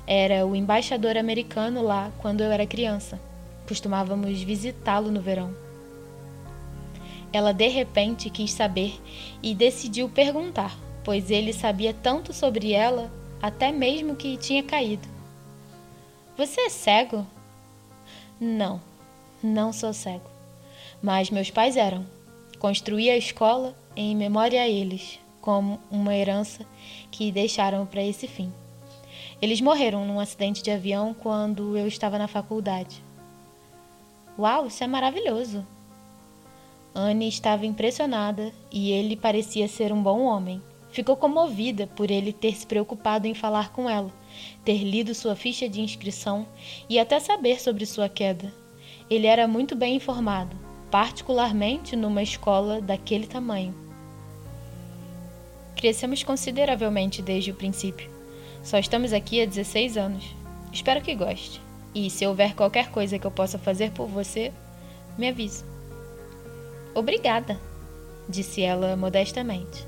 era 0.07 0.45
o 0.45 0.55
embaixador 0.55 1.17
americano 1.17 1.81
lá 1.81 2.11
quando 2.19 2.41
eu 2.41 2.51
era 2.51 2.65
criança. 2.65 3.19
Costumávamos 3.67 4.41
visitá-lo 4.41 5.11
no 5.11 5.21
verão. 5.21 5.53
Ela 7.33 7.51
de 7.51 7.67
repente 7.67 8.29
quis 8.29 8.51
saber 8.53 8.99
e 9.43 9.53
decidiu 9.53 10.07
perguntar, 10.07 10.77
pois 11.03 11.29
ele 11.29 11.51
sabia 11.51 11.93
tanto 11.93 12.31
sobre 12.31 12.71
ela, 12.71 13.11
até 13.41 13.71
mesmo 13.71 14.15
que 14.15 14.37
tinha 14.37 14.63
caído. 14.63 15.07
Você 16.37 16.61
é 16.61 16.69
cego? 16.69 17.25
Não, 18.39 18.79
não 19.41 19.71
sou 19.71 19.93
cego. 19.93 20.29
Mas 21.01 21.29
meus 21.29 21.49
pais 21.49 21.77
eram. 21.77 22.05
Construí 22.59 23.09
a 23.09 23.17
escola 23.17 23.75
em 23.95 24.15
memória 24.15 24.61
a 24.61 24.67
eles, 24.67 25.19
como 25.41 25.79
uma 25.91 26.15
herança 26.15 26.65
que 27.11 27.31
deixaram 27.31 27.85
para 27.85 28.03
esse 28.03 28.27
fim. 28.27 28.51
Eles 29.41 29.61
morreram 29.61 30.05
num 30.05 30.19
acidente 30.19 30.63
de 30.63 30.71
avião 30.71 31.13
quando 31.13 31.77
eu 31.77 31.87
estava 31.87 32.17
na 32.17 32.27
faculdade. 32.27 33.03
Uau, 34.37 34.67
isso 34.67 34.83
é 34.83 34.87
maravilhoso! 34.87 35.65
Anne 36.93 37.27
estava 37.27 37.65
impressionada 37.65 38.53
e 38.71 38.91
ele 38.91 39.15
parecia 39.17 39.67
ser 39.67 39.91
um 39.91 40.01
bom 40.01 40.21
homem. 40.21 40.61
Ficou 40.89 41.17
comovida 41.17 41.87
por 41.87 42.09
ele 42.09 42.31
ter 42.31 42.55
se 42.55 42.65
preocupado 42.65 43.27
em 43.27 43.33
falar 43.33 43.73
com 43.73 43.89
ela, 43.89 44.11
ter 44.63 44.81
lido 44.81 45.13
sua 45.13 45.35
ficha 45.35 45.67
de 45.67 45.81
inscrição 45.81 46.47
e 46.89 46.97
até 46.97 47.19
saber 47.19 47.59
sobre 47.59 47.85
sua 47.85 48.07
queda. 48.07 48.64
Ele 49.07 49.27
era 49.27 49.47
muito 49.47 49.75
bem 49.75 49.95
informado, 49.95 50.55
particularmente 50.89 51.95
numa 51.95 52.23
escola 52.23 52.81
daquele 52.81 53.27
tamanho. 53.27 53.73
Crescemos 55.75 56.23
consideravelmente 56.23 57.21
desde 57.21 57.51
o 57.51 57.55
princípio. 57.55 58.09
Só 58.63 58.79
estamos 58.79 59.13
aqui 59.13 59.41
há 59.41 59.45
16 59.45 59.95
anos. 59.95 60.25
Espero 60.73 61.01
que 61.01 61.13
goste. 61.13 61.61
E 61.93 62.09
se 62.09 62.25
houver 62.25 62.55
qualquer 62.55 62.89
coisa 62.89 63.19
que 63.19 63.27
eu 63.27 63.31
possa 63.31 63.59
fazer 63.59 63.91
por 63.91 64.07
você, 64.07 64.51
me 65.17 65.29
avise. 65.29 65.63
Obrigada, 66.95 67.59
disse 68.27 68.63
ela 68.63 68.95
modestamente. 68.95 69.85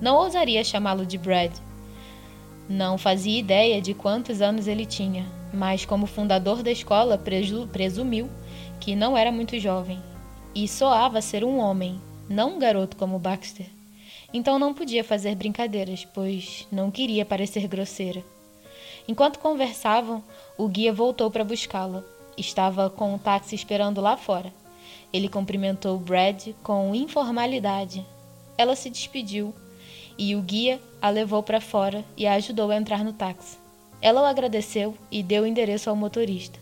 Não 0.00 0.16
ousaria 0.16 0.64
chamá-lo 0.64 1.04
de 1.04 1.18
Brad. 1.18 1.52
Não 2.68 2.96
fazia 2.96 3.38
ideia 3.38 3.82
de 3.82 3.92
quantos 3.92 4.40
anos 4.40 4.66
ele 4.66 4.86
tinha, 4.86 5.26
mas, 5.52 5.84
como 5.84 6.06
fundador 6.06 6.62
da 6.62 6.70
escola, 6.70 7.22
presumiu 7.70 8.30
que 8.80 8.94
não 8.94 9.16
era 9.16 9.32
muito 9.32 9.58
jovem 9.58 10.02
e 10.54 10.66
soava 10.66 11.20
ser 11.20 11.44
um 11.44 11.58
homem, 11.58 12.00
não 12.28 12.56
um 12.56 12.58
garoto 12.58 12.96
como 12.96 13.18
Baxter. 13.18 13.66
Então 14.32 14.58
não 14.58 14.74
podia 14.74 15.04
fazer 15.04 15.34
brincadeiras, 15.34 16.06
pois 16.12 16.66
não 16.70 16.90
queria 16.90 17.24
parecer 17.24 17.68
grosseira. 17.68 18.24
Enquanto 19.08 19.38
conversavam, 19.38 20.22
o 20.58 20.66
guia 20.66 20.92
voltou 20.92 21.30
para 21.30 21.44
buscá-la. 21.44 22.02
Estava 22.36 22.90
com 22.90 23.14
o 23.14 23.18
táxi 23.18 23.54
esperando 23.54 24.00
lá 24.00 24.16
fora. 24.16 24.52
Ele 25.12 25.28
cumprimentou 25.28 25.98
Brad 25.98 26.48
com 26.62 26.94
informalidade. 26.94 28.04
Ela 28.58 28.74
se 28.74 28.90
despediu 28.90 29.54
e 30.18 30.34
o 30.34 30.42
guia 30.42 30.80
a 31.00 31.10
levou 31.10 31.42
para 31.42 31.60
fora 31.60 32.04
e 32.16 32.26
a 32.26 32.34
ajudou 32.34 32.70
a 32.70 32.76
entrar 32.76 33.04
no 33.04 33.12
táxi. 33.12 33.58
Ela 34.00 34.22
o 34.22 34.24
agradeceu 34.24 34.96
e 35.10 35.22
deu 35.22 35.44
o 35.44 35.46
endereço 35.46 35.88
ao 35.88 35.96
motorista. 35.96 36.58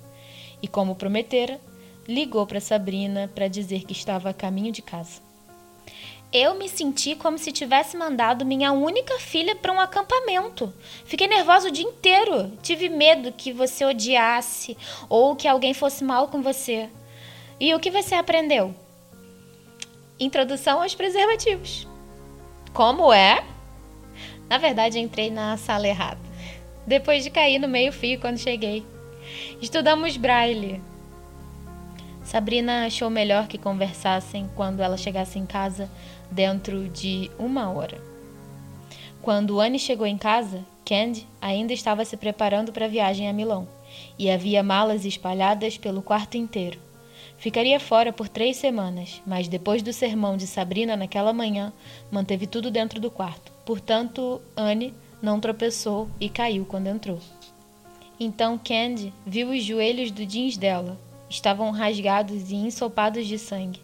E 0.60 0.68
como 0.68 0.94
prometera, 0.94 1.60
ligou 2.06 2.46
para 2.46 2.60
Sabrina 2.60 3.30
para 3.34 3.48
dizer 3.48 3.84
que 3.84 3.92
estava 3.92 4.30
a 4.30 4.34
caminho 4.34 4.72
de 4.72 4.82
casa. 4.82 5.22
Eu 6.32 6.56
me 6.56 6.68
senti 6.68 7.14
como 7.14 7.38
se 7.38 7.52
tivesse 7.52 7.96
mandado 7.96 8.44
minha 8.44 8.72
única 8.72 9.20
filha 9.20 9.54
para 9.54 9.72
um 9.72 9.78
acampamento. 9.78 10.74
Fiquei 11.04 11.28
nervosa 11.28 11.68
o 11.68 11.70
dia 11.70 11.84
inteiro. 11.84 12.50
Tive 12.60 12.88
medo 12.88 13.30
que 13.30 13.52
você 13.52 13.84
odiasse 13.84 14.76
ou 15.08 15.36
que 15.36 15.46
alguém 15.46 15.72
fosse 15.72 16.02
mal 16.02 16.26
com 16.26 16.42
você. 16.42 16.90
E 17.60 17.72
o 17.72 17.78
que 17.78 17.88
você 17.88 18.16
aprendeu? 18.16 18.74
Introdução 20.18 20.82
aos 20.82 20.94
preservativos. 20.94 21.86
Como 22.72 23.12
é? 23.12 23.44
Na 24.48 24.58
verdade, 24.58 24.98
entrei 24.98 25.30
na 25.30 25.56
sala 25.56 25.86
errada. 25.86 26.20
Depois 26.84 27.22
de 27.22 27.30
cair 27.30 27.60
no 27.60 27.68
meio-fio 27.68 28.20
quando 28.20 28.38
cheguei. 28.38 28.84
Estudamos 29.62 30.16
braille. 30.16 30.82
Sabrina 32.24 32.86
achou 32.86 33.10
melhor 33.10 33.46
que 33.46 33.58
conversassem 33.58 34.48
quando 34.56 34.80
ela 34.80 34.96
chegasse 34.96 35.38
em 35.38 35.44
casa 35.44 35.90
dentro 36.30 36.88
de 36.88 37.30
uma 37.38 37.70
hora. 37.70 38.00
Quando 39.20 39.60
Anne 39.60 39.78
chegou 39.78 40.06
em 40.06 40.18
casa, 40.18 40.64
Candy 40.84 41.26
ainda 41.40 41.72
estava 41.72 42.04
se 42.04 42.16
preparando 42.16 42.72
para 42.72 42.86
a 42.86 42.88
viagem 42.88 43.28
a 43.28 43.32
Milão 43.32 43.68
e 44.18 44.30
havia 44.30 44.62
malas 44.62 45.04
espalhadas 45.04 45.78
pelo 45.78 46.02
quarto 46.02 46.36
inteiro. 46.36 46.78
Ficaria 47.36 47.78
fora 47.78 48.12
por 48.12 48.28
três 48.28 48.56
semanas, 48.56 49.20
mas 49.26 49.48
depois 49.48 49.82
do 49.82 49.92
sermão 49.92 50.36
de 50.36 50.46
Sabrina 50.46 50.96
naquela 50.96 51.32
manhã, 51.32 51.72
manteve 52.10 52.46
tudo 52.46 52.70
dentro 52.70 53.00
do 53.00 53.10
quarto. 53.10 53.52
Portanto, 53.64 54.40
Anne 54.56 54.94
não 55.20 55.40
tropeçou 55.40 56.08
e 56.20 56.28
caiu 56.28 56.64
quando 56.64 56.86
entrou. 56.86 57.18
Então 58.18 58.58
Candy 58.58 59.12
viu 59.26 59.50
os 59.50 59.62
joelhos 59.62 60.10
do 60.10 60.24
jeans 60.24 60.56
dela. 60.56 60.98
Estavam 61.28 61.70
rasgados 61.70 62.50
e 62.50 62.54
ensopados 62.54 63.26
de 63.26 63.38
sangue. 63.38 63.80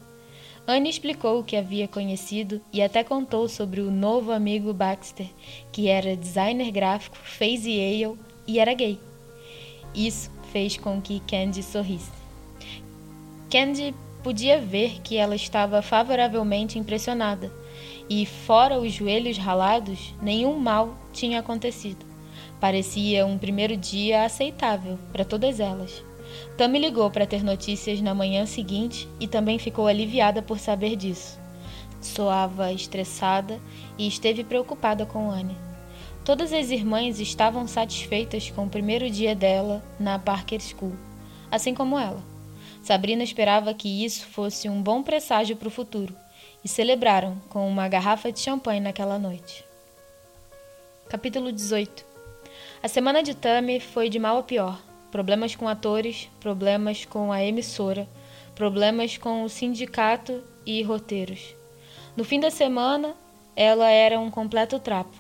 Anne 0.66 0.88
explicou 0.88 1.40
o 1.40 1.44
que 1.44 1.56
havia 1.56 1.88
conhecido 1.88 2.60
e 2.72 2.80
até 2.80 3.02
contou 3.02 3.48
sobre 3.48 3.80
o 3.80 3.90
novo 3.90 4.30
amigo 4.30 4.72
Baxter, 4.72 5.26
que 5.72 5.88
era 5.88 6.16
designer 6.16 6.70
gráfico, 6.70 7.16
fez 7.16 7.64
Yale 7.64 8.18
e 8.46 8.58
era 8.58 8.74
gay. 8.74 8.98
Isso 9.94 10.30
fez 10.52 10.76
com 10.76 11.00
que 11.00 11.20
Candy 11.20 11.62
sorrisse. 11.62 12.12
Candy 13.50 13.94
podia 14.22 14.60
ver 14.60 15.00
que 15.00 15.16
ela 15.16 15.34
estava 15.34 15.82
favoravelmente 15.82 16.78
impressionada, 16.78 17.50
e, 18.08 18.26
fora 18.26 18.78
os 18.78 18.92
joelhos 18.92 19.38
ralados, 19.38 20.12
nenhum 20.20 20.58
mal 20.58 20.96
tinha 21.12 21.38
acontecido. 21.38 22.04
Parecia 22.60 23.24
um 23.24 23.38
primeiro 23.38 23.76
dia 23.76 24.24
aceitável 24.24 24.98
para 25.12 25.24
todas 25.24 25.60
elas. 25.60 26.04
Tammy 26.60 26.78
ligou 26.78 27.10
para 27.10 27.26
ter 27.26 27.42
notícias 27.42 28.02
na 28.02 28.14
manhã 28.14 28.44
seguinte 28.44 29.08
e 29.18 29.26
também 29.26 29.58
ficou 29.58 29.86
aliviada 29.86 30.42
por 30.42 30.58
saber 30.58 30.94
disso. 30.94 31.40
Soava 32.02 32.70
estressada 32.70 33.58
e 33.96 34.06
esteve 34.06 34.44
preocupada 34.44 35.06
com 35.06 35.30
Anne. 35.30 35.56
Todas 36.22 36.52
as 36.52 36.68
irmãs 36.68 37.18
estavam 37.18 37.66
satisfeitas 37.66 38.50
com 38.50 38.66
o 38.66 38.68
primeiro 38.68 39.08
dia 39.08 39.34
dela 39.34 39.82
na 39.98 40.18
Parker 40.18 40.60
School, 40.60 40.92
assim 41.50 41.72
como 41.72 41.98
ela. 41.98 42.22
Sabrina 42.82 43.24
esperava 43.24 43.72
que 43.72 44.04
isso 44.04 44.26
fosse 44.26 44.68
um 44.68 44.82
bom 44.82 45.02
presságio 45.02 45.56
para 45.56 45.68
o 45.68 45.70
futuro 45.70 46.14
e 46.62 46.68
celebraram 46.68 47.40
com 47.48 47.66
uma 47.66 47.88
garrafa 47.88 48.30
de 48.30 48.38
champanhe 48.38 48.80
naquela 48.80 49.18
noite. 49.18 49.64
Capítulo 51.08 51.52
18 51.52 52.04
A 52.82 52.86
semana 52.86 53.22
de 53.22 53.34
Tammy 53.34 53.80
foi 53.80 54.10
de 54.10 54.18
mal 54.18 54.36
a 54.36 54.42
pior 54.42 54.89
problemas 55.10 55.54
com 55.54 55.68
atores, 55.68 56.28
problemas 56.40 57.04
com 57.04 57.32
a 57.32 57.42
emissora, 57.42 58.08
problemas 58.54 59.16
com 59.16 59.42
o 59.42 59.48
sindicato 59.48 60.42
e 60.66 60.82
roteiros. 60.82 61.54
No 62.16 62.24
fim 62.24 62.40
da 62.40 62.50
semana, 62.50 63.14
ela 63.56 63.90
era 63.90 64.18
um 64.18 64.30
completo 64.30 64.78
trapo 64.78 65.16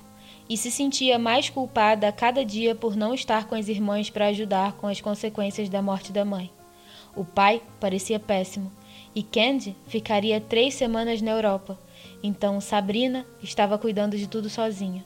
e 0.48 0.56
se 0.56 0.70
sentia 0.70 1.18
mais 1.18 1.48
culpada 1.48 2.08
a 2.08 2.12
cada 2.12 2.44
dia 2.44 2.74
por 2.74 2.96
não 2.96 3.14
estar 3.14 3.46
com 3.46 3.54
as 3.54 3.68
irmãs 3.68 4.10
para 4.10 4.26
ajudar 4.26 4.72
com 4.72 4.86
as 4.86 5.00
consequências 5.00 5.68
da 5.68 5.80
morte 5.80 6.12
da 6.12 6.24
mãe. 6.24 6.50
O 7.14 7.24
pai 7.24 7.62
parecia 7.78 8.18
péssimo 8.18 8.70
e 9.14 9.22
Candy 9.22 9.76
ficaria 9.86 10.40
três 10.40 10.74
semanas 10.74 11.22
na 11.22 11.30
Europa, 11.30 11.78
então 12.22 12.60
Sabrina 12.60 13.24
estava 13.42 13.78
cuidando 13.78 14.16
de 14.16 14.26
tudo 14.26 14.50
sozinha. 14.50 15.04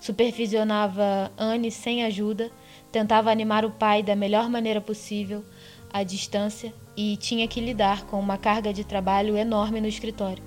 Supervisionava 0.00 1.30
Anne 1.36 1.70
sem 1.70 2.04
ajuda 2.04 2.50
Tentava 2.96 3.30
animar 3.30 3.62
o 3.62 3.70
pai 3.70 4.02
da 4.02 4.16
melhor 4.16 4.48
maneira 4.48 4.80
possível, 4.80 5.44
à 5.92 6.02
distância, 6.02 6.72
e 6.96 7.14
tinha 7.18 7.46
que 7.46 7.60
lidar 7.60 8.06
com 8.06 8.18
uma 8.18 8.38
carga 8.38 8.72
de 8.72 8.84
trabalho 8.84 9.36
enorme 9.36 9.82
no 9.82 9.86
escritório. 9.86 10.42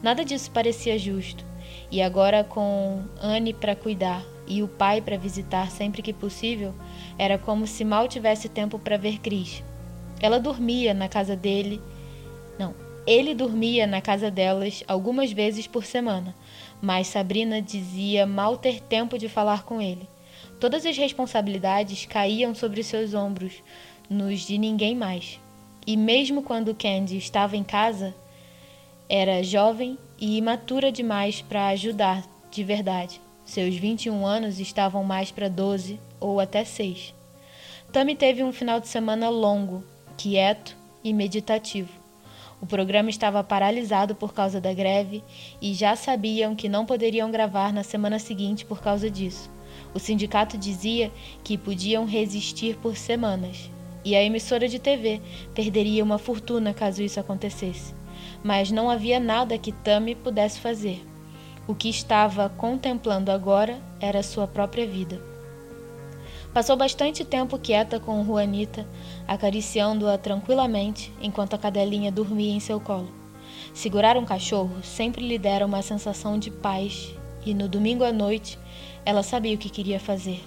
Nada 0.00 0.24
disso 0.24 0.48
parecia 0.52 0.96
justo. 0.96 1.44
E 1.90 2.00
agora, 2.00 2.44
com 2.44 3.02
Anne 3.20 3.52
para 3.52 3.74
cuidar 3.74 4.22
e 4.46 4.62
o 4.62 4.68
pai 4.68 5.00
para 5.00 5.18
visitar 5.18 5.72
sempre 5.72 6.00
que 6.00 6.12
possível, 6.12 6.72
era 7.18 7.36
como 7.36 7.66
se 7.66 7.84
mal 7.84 8.06
tivesse 8.06 8.48
tempo 8.48 8.78
para 8.78 8.96
ver 8.96 9.18
Cris. 9.18 9.64
Ela 10.20 10.38
dormia 10.38 10.94
na 10.94 11.08
casa 11.08 11.34
dele. 11.34 11.82
Não, 12.56 12.76
ele 13.08 13.34
dormia 13.34 13.88
na 13.88 14.00
casa 14.00 14.30
delas 14.30 14.84
algumas 14.86 15.32
vezes 15.32 15.66
por 15.66 15.84
semana, 15.84 16.32
mas 16.80 17.08
Sabrina 17.08 17.60
dizia 17.60 18.24
mal 18.24 18.56
ter 18.56 18.80
tempo 18.80 19.18
de 19.18 19.28
falar 19.28 19.64
com 19.64 19.82
ele. 19.82 20.08
Todas 20.60 20.84
as 20.84 20.96
responsabilidades 20.96 22.06
caíam 22.06 22.54
sobre 22.54 22.82
seus 22.82 23.14
ombros, 23.14 23.62
nos 24.10 24.40
de 24.40 24.58
ninguém 24.58 24.94
mais. 24.94 25.40
E 25.86 25.96
mesmo 25.96 26.42
quando 26.42 26.74
Candy 26.74 27.16
estava 27.16 27.56
em 27.56 27.64
casa, 27.64 28.14
Era 29.10 29.42
jovem 29.42 29.96
e 30.18 30.36
imatura 30.36 30.92
demais 30.92 31.40
para 31.40 31.68
ajudar 31.68 32.22
de 32.50 32.62
verdade. 32.62 33.22
Seus 33.42 33.74
21 33.74 34.26
anos 34.26 34.60
estavam 34.60 35.02
mais 35.02 35.30
para 35.30 35.48
12 35.48 35.98
ou 36.20 36.38
até 36.38 36.62
6. 36.62 37.14
Tammy 37.90 38.14
teve 38.14 38.44
um 38.44 38.52
final 38.52 38.78
de 38.78 38.86
semana 38.86 39.30
longo, 39.30 39.82
quieto 40.18 40.76
e 41.02 41.14
meditativo. 41.14 41.88
O 42.60 42.66
programa 42.66 43.08
estava 43.08 43.42
paralisado 43.42 44.14
por 44.14 44.34
causa 44.34 44.60
da 44.60 44.74
greve 44.74 45.24
e 45.62 45.72
já 45.72 45.96
sabiam 45.96 46.54
que 46.54 46.68
não 46.68 46.84
poderiam 46.84 47.30
gravar 47.30 47.72
na 47.72 47.82
semana 47.82 48.18
seguinte 48.18 48.66
por 48.66 48.82
causa 48.82 49.10
disso. 49.10 49.48
O 49.94 49.98
sindicato 49.98 50.56
dizia 50.56 51.10
que 51.42 51.56
podiam 51.56 52.04
resistir 52.04 52.76
por 52.76 52.96
semanas 52.96 53.70
e 54.04 54.14
a 54.14 54.22
emissora 54.22 54.68
de 54.68 54.78
TV 54.78 55.20
perderia 55.54 56.04
uma 56.04 56.18
fortuna 56.18 56.72
caso 56.72 57.02
isso 57.02 57.20
acontecesse. 57.20 57.94
Mas 58.42 58.70
não 58.70 58.90
havia 58.90 59.18
nada 59.20 59.58
que 59.58 59.72
Tammy 59.72 60.14
pudesse 60.14 60.60
fazer. 60.60 61.04
O 61.66 61.74
que 61.74 61.88
estava 61.88 62.48
contemplando 62.48 63.30
agora 63.30 63.78
era 64.00 64.22
sua 64.22 64.46
própria 64.46 64.86
vida. 64.86 65.20
Passou 66.54 66.76
bastante 66.76 67.24
tempo 67.24 67.58
quieta 67.58 68.00
com 68.00 68.24
Juanita, 68.24 68.88
acariciando-a 69.26 70.16
tranquilamente 70.16 71.12
enquanto 71.20 71.54
a 71.54 71.58
cadelinha 71.58 72.10
dormia 72.10 72.52
em 72.52 72.60
seu 72.60 72.80
colo. 72.80 73.12
Segurar 73.74 74.16
um 74.16 74.24
cachorro 74.24 74.82
sempre 74.82 75.26
lhe 75.26 75.38
dera 75.38 75.66
uma 75.66 75.82
sensação 75.82 76.38
de 76.38 76.50
paz, 76.50 77.14
e 77.44 77.52
no 77.52 77.68
domingo 77.68 78.02
à 78.02 78.12
noite 78.12 78.58
ela 79.08 79.22
sabia 79.22 79.54
o 79.54 79.58
que 79.58 79.70
queria 79.70 79.98
fazer. 79.98 80.38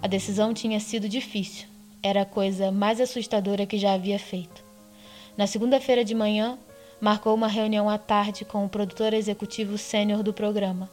A 0.00 0.06
decisão 0.06 0.54
tinha 0.54 0.80
sido 0.80 1.06
difícil, 1.06 1.66
era 2.02 2.22
a 2.22 2.24
coisa 2.24 2.72
mais 2.72 2.98
assustadora 2.98 3.66
que 3.66 3.76
já 3.76 3.92
havia 3.92 4.18
feito. 4.18 4.64
Na 5.36 5.46
segunda-feira 5.46 6.02
de 6.02 6.14
manhã, 6.14 6.58
marcou 6.98 7.34
uma 7.34 7.48
reunião 7.48 7.90
à 7.90 7.98
tarde 7.98 8.46
com 8.46 8.64
o 8.64 8.68
produtor 8.68 9.12
executivo 9.12 9.76
sênior 9.76 10.22
do 10.22 10.32
programa 10.32 10.90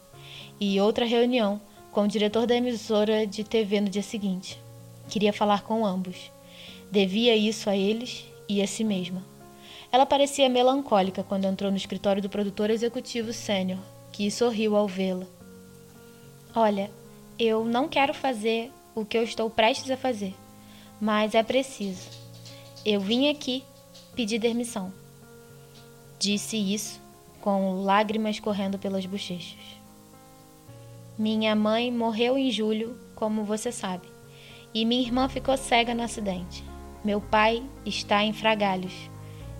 e 0.60 0.78
outra 0.78 1.06
reunião 1.06 1.58
com 1.90 2.02
o 2.02 2.06
diretor 2.06 2.46
da 2.46 2.54
emissora 2.54 3.26
de 3.26 3.44
TV 3.44 3.80
no 3.80 3.88
dia 3.88 4.02
seguinte. 4.02 4.60
Queria 5.08 5.32
falar 5.32 5.62
com 5.62 5.86
ambos. 5.86 6.30
Devia 6.92 7.34
isso 7.34 7.70
a 7.70 7.74
eles 7.74 8.26
e 8.46 8.60
a 8.60 8.66
si 8.66 8.84
mesma. 8.84 9.24
Ela 9.90 10.04
parecia 10.04 10.50
melancólica 10.50 11.22
quando 11.22 11.46
entrou 11.46 11.70
no 11.70 11.78
escritório 11.78 12.20
do 12.20 12.28
produtor 12.28 12.68
executivo 12.68 13.32
sênior, 13.32 13.78
que 14.12 14.30
sorriu 14.30 14.76
ao 14.76 14.86
vê-la. 14.86 15.39
Olha, 16.54 16.90
eu 17.38 17.64
não 17.64 17.88
quero 17.88 18.12
fazer 18.12 18.72
o 18.94 19.04
que 19.04 19.16
eu 19.16 19.22
estou 19.22 19.48
prestes 19.48 19.90
a 19.90 19.96
fazer, 19.96 20.34
mas 21.00 21.34
é 21.34 21.42
preciso. 21.42 22.08
Eu 22.84 23.00
vim 23.00 23.28
aqui 23.28 23.62
pedir 24.16 24.38
demissão. 24.38 24.92
Disse 26.18 26.56
isso 26.56 27.00
com 27.40 27.82
lágrimas 27.82 28.40
correndo 28.40 28.78
pelas 28.78 29.06
bochechas. 29.06 29.80
Minha 31.16 31.54
mãe 31.54 31.92
morreu 31.92 32.36
em 32.36 32.50
julho, 32.50 32.98
como 33.14 33.44
você 33.44 33.70
sabe, 33.70 34.08
e 34.74 34.84
minha 34.84 35.02
irmã 35.02 35.28
ficou 35.28 35.56
cega 35.56 35.94
no 35.94 36.02
acidente. 36.02 36.64
Meu 37.04 37.20
pai 37.20 37.62
está 37.86 38.24
em 38.24 38.32
fragalhos. 38.32 38.92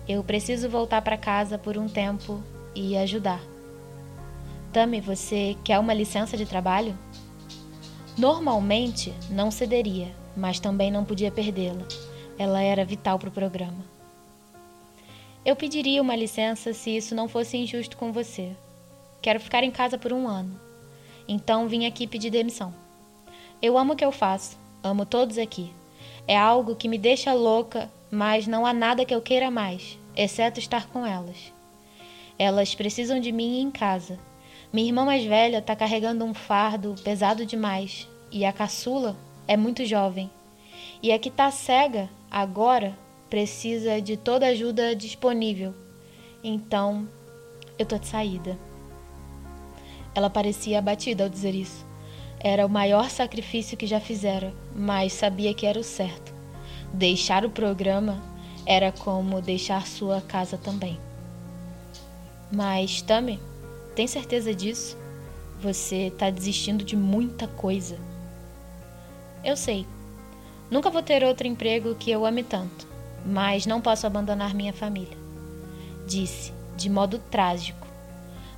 Eu 0.07 0.23
preciso 0.23 0.69
voltar 0.69 1.01
para 1.01 1.17
casa 1.17 1.57
por 1.57 1.77
um 1.77 1.87
tempo 1.87 2.43
e 2.75 2.97
ajudar. 2.97 3.50
Tami, 4.71 5.01
você 5.01 5.57
quer 5.65 5.77
uma 5.79 5.93
licença 5.93 6.37
de 6.37 6.45
trabalho? 6.45 6.97
Normalmente 8.17 9.13
não 9.29 9.51
cederia, 9.51 10.15
mas 10.35 10.61
também 10.61 10.89
não 10.89 11.03
podia 11.03 11.29
perdê-la. 11.29 11.85
Ela 12.39 12.61
era 12.61 12.85
vital 12.85 13.19
para 13.19 13.27
o 13.27 13.33
programa. 13.33 13.83
Eu 15.43 15.57
pediria 15.57 16.01
uma 16.01 16.15
licença 16.15 16.73
se 16.73 16.95
isso 16.95 17.13
não 17.13 17.27
fosse 17.27 17.57
injusto 17.57 17.97
com 17.97 18.13
você. 18.13 18.55
Quero 19.21 19.41
ficar 19.41 19.61
em 19.61 19.71
casa 19.71 19.97
por 19.97 20.13
um 20.13 20.25
ano. 20.25 20.57
Então 21.27 21.67
vim 21.67 21.85
aqui 21.85 22.07
pedir 22.07 22.29
demissão. 22.29 22.73
Eu 23.61 23.77
amo 23.77 23.91
o 23.91 23.95
que 23.95 24.05
eu 24.05 24.11
faço, 24.11 24.57
amo 24.81 25.05
todos 25.05 25.37
aqui. 25.37 25.73
É 26.25 26.37
algo 26.37 26.77
que 26.77 26.87
me 26.87 26.97
deixa 26.97 27.33
louca, 27.33 27.91
mas 28.09 28.47
não 28.47 28.65
há 28.65 28.71
nada 28.71 29.03
que 29.03 29.13
eu 29.13 29.21
queira 29.21 29.51
mais, 29.51 29.99
exceto 30.15 30.61
estar 30.61 30.87
com 30.87 31.05
elas. 31.05 31.51
Elas 32.39 32.73
precisam 32.73 33.19
de 33.19 33.33
mim 33.33 33.59
em 33.59 33.69
casa. 33.69 34.30
Minha 34.73 34.87
irmã 34.87 35.03
mais 35.03 35.25
velha 35.25 35.57
está 35.57 35.75
carregando 35.75 36.23
um 36.23 36.33
fardo 36.33 36.95
pesado 37.03 37.45
demais 37.45 38.07
e 38.31 38.45
a 38.45 38.53
caçula 38.53 39.17
é 39.45 39.57
muito 39.57 39.85
jovem. 39.85 40.31
E 41.03 41.11
a 41.11 41.19
que 41.19 41.27
está 41.27 41.51
cega 41.51 42.09
agora 42.29 42.97
precisa 43.29 44.01
de 44.01 44.15
toda 44.15 44.47
ajuda 44.47 44.95
disponível. 44.95 45.73
Então, 46.41 47.05
eu 47.77 47.85
tô 47.85 47.97
de 47.97 48.07
saída. 48.07 48.57
Ela 50.15 50.29
parecia 50.29 50.79
abatida 50.79 51.25
ao 51.25 51.29
dizer 51.29 51.53
isso. 51.53 51.85
Era 52.39 52.65
o 52.65 52.69
maior 52.69 53.09
sacrifício 53.09 53.77
que 53.77 53.85
já 53.85 53.99
fizera, 53.99 54.53
mas 54.73 55.11
sabia 55.11 55.53
que 55.53 55.65
era 55.65 55.79
o 55.79 55.83
certo. 55.83 56.33
Deixar 56.93 57.43
o 57.43 57.49
programa 57.49 58.23
era 58.65 58.91
como 58.91 59.41
deixar 59.41 59.85
sua 59.85 60.21
casa 60.21 60.57
também. 60.57 60.97
Mas, 62.51 63.01
Tami, 63.01 63.39
tem 63.95 64.07
certeza 64.07 64.53
disso? 64.53 64.97
Você 65.59 66.07
está 66.07 66.29
desistindo 66.29 66.83
de 66.83 66.95
muita 66.95 67.47
coisa. 67.47 67.97
Eu 69.43 69.55
sei. 69.55 69.85
Nunca 70.69 70.89
vou 70.89 71.03
ter 71.03 71.23
outro 71.23 71.45
emprego 71.47 71.95
que 71.95 72.09
eu 72.09 72.25
ame 72.25 72.43
tanto, 72.43 72.87
mas 73.25 73.65
não 73.65 73.81
posso 73.81 74.07
abandonar 74.07 74.53
minha 74.53 74.73
família. 74.73 75.17
Disse, 76.07 76.53
de 76.77 76.89
modo 76.89 77.19
trágico, 77.19 77.85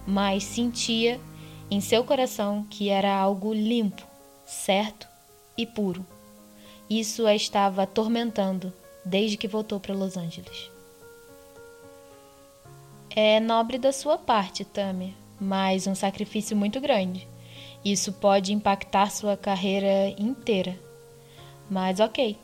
mas 0.06 0.44
sentia 0.44 1.20
em 1.72 1.82
seu 1.82 2.04
coração 2.04 2.66
que 2.70 2.90
era 2.90 3.14
algo 3.16 3.54
limpo, 3.54 4.04
certo 4.46 5.08
e 5.58 5.66
puro. 5.66 6.06
Isso 6.90 7.26
a 7.26 7.34
estava 7.34 7.84
atormentando 7.84 8.72
desde 9.04 9.38
que 9.38 9.48
voltou 9.48 9.80
para 9.80 9.96
Los 9.96 10.16
Angeles. 10.16 10.70
É 13.10 13.40
nobre 13.40 13.78
da 13.78 13.92
sua 13.92 14.18
parte, 14.18 14.64
Tammy, 14.64 15.16
mas 15.40 15.88
um 15.88 15.96
sacrifício 15.96 16.56
muito 16.56 16.80
grande. 16.80 17.28
Isso 17.84 18.14
pode 18.14 18.54
impactar 18.54 19.12
sua 19.12 19.36
carreira 19.36 20.10
inteira. 20.18 20.78
Mas 21.70 22.00
ok. 22.00 22.38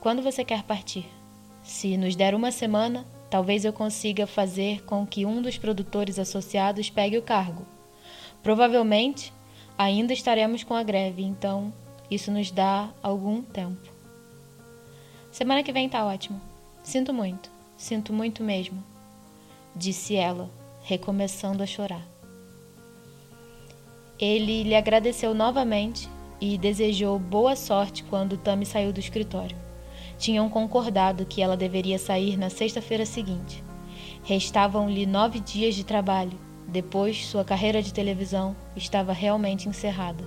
Quando 0.00 0.22
você 0.22 0.44
quer 0.44 0.62
partir? 0.62 1.06
Se 1.62 1.96
nos 1.96 2.14
der 2.14 2.34
uma 2.34 2.50
semana, 2.52 3.06
talvez 3.30 3.64
eu 3.64 3.72
consiga 3.72 4.26
fazer 4.26 4.82
com 4.84 5.06
que 5.06 5.26
um 5.26 5.42
dos 5.42 5.58
produtores 5.58 6.18
associados 6.18 6.90
pegue 6.90 7.18
o 7.18 7.22
cargo. 7.22 7.66
Provavelmente 8.42 9.32
ainda 9.76 10.12
estaremos 10.12 10.64
com 10.64 10.74
a 10.74 10.82
greve, 10.82 11.22
então 11.22 11.72
isso 12.10 12.30
nos 12.30 12.50
dá 12.50 12.90
algum 13.02 13.42
tempo. 13.42 13.88
Semana 15.30 15.62
que 15.62 15.72
vem 15.72 15.88
tá 15.88 16.04
ótimo. 16.04 16.40
Sinto 16.82 17.12
muito, 17.12 17.50
sinto 17.76 18.12
muito 18.12 18.42
mesmo, 18.42 18.82
disse 19.76 20.16
ela, 20.16 20.50
recomeçando 20.88 21.62
a 21.62 21.66
chorar. 21.66 22.08
Ele 24.18 24.62
lhe 24.64 24.74
agradeceu 24.74 25.34
novamente 25.34 26.08
e 26.40 26.56
desejou 26.56 27.18
boa 27.18 27.54
sorte 27.54 28.02
quando 28.02 28.38
Tami 28.38 28.64
saiu 28.64 28.92
do 28.92 28.98
escritório. 28.98 29.56
Tinham 30.18 30.48
concordado 30.48 31.26
que 31.26 31.42
ela 31.42 31.56
deveria 31.56 31.98
sair 31.98 32.36
na 32.36 32.48
sexta-feira 32.50 33.04
seguinte. 33.04 33.62
Restavam-lhe 34.24 35.06
nove 35.06 35.38
dias 35.38 35.74
de 35.74 35.84
trabalho 35.84 36.48
depois, 36.68 37.24
sua 37.24 37.44
carreira 37.44 37.82
de 37.82 37.94
televisão 37.94 38.54
estava 38.76 39.14
realmente 39.14 39.70
encerrada. 39.70 40.22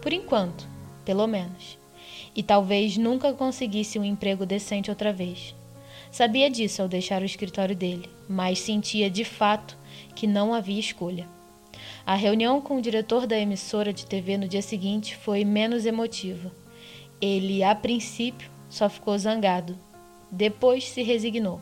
Por 0.00 0.12
enquanto, 0.12 0.68
pelo 1.04 1.26
menos. 1.26 1.76
E 2.36 2.42
talvez 2.42 2.96
nunca 2.96 3.32
conseguisse 3.32 3.98
um 3.98 4.04
emprego 4.04 4.46
decente 4.46 4.90
outra 4.90 5.12
vez. 5.12 5.56
Sabia 6.16 6.48
disso 6.48 6.80
ao 6.80 6.88
deixar 6.88 7.20
o 7.20 7.26
escritório 7.26 7.76
dele, 7.76 8.08
mas 8.26 8.60
sentia 8.60 9.10
de 9.10 9.22
fato 9.22 9.76
que 10.14 10.26
não 10.26 10.54
havia 10.54 10.80
escolha. 10.80 11.28
A 12.06 12.14
reunião 12.14 12.58
com 12.58 12.78
o 12.78 12.80
diretor 12.80 13.26
da 13.26 13.38
emissora 13.38 13.92
de 13.92 14.06
TV 14.06 14.38
no 14.38 14.48
dia 14.48 14.62
seguinte 14.62 15.14
foi 15.14 15.44
menos 15.44 15.84
emotiva. 15.84 16.50
Ele, 17.20 17.62
a 17.62 17.74
princípio, 17.74 18.50
só 18.70 18.88
ficou 18.88 19.18
zangado. 19.18 19.76
Depois 20.30 20.88
se 20.88 21.02
resignou. 21.02 21.60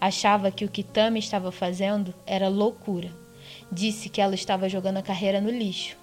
Achava 0.00 0.50
que 0.50 0.64
o 0.64 0.70
que 0.70 0.82
Tami 0.82 1.18
estava 1.18 1.52
fazendo 1.52 2.14
era 2.24 2.48
loucura 2.48 3.12
disse 3.70 4.08
que 4.08 4.22
ela 4.22 4.34
estava 4.34 4.66
jogando 4.66 4.96
a 4.96 5.02
carreira 5.02 5.42
no 5.42 5.50
lixo 5.50 5.94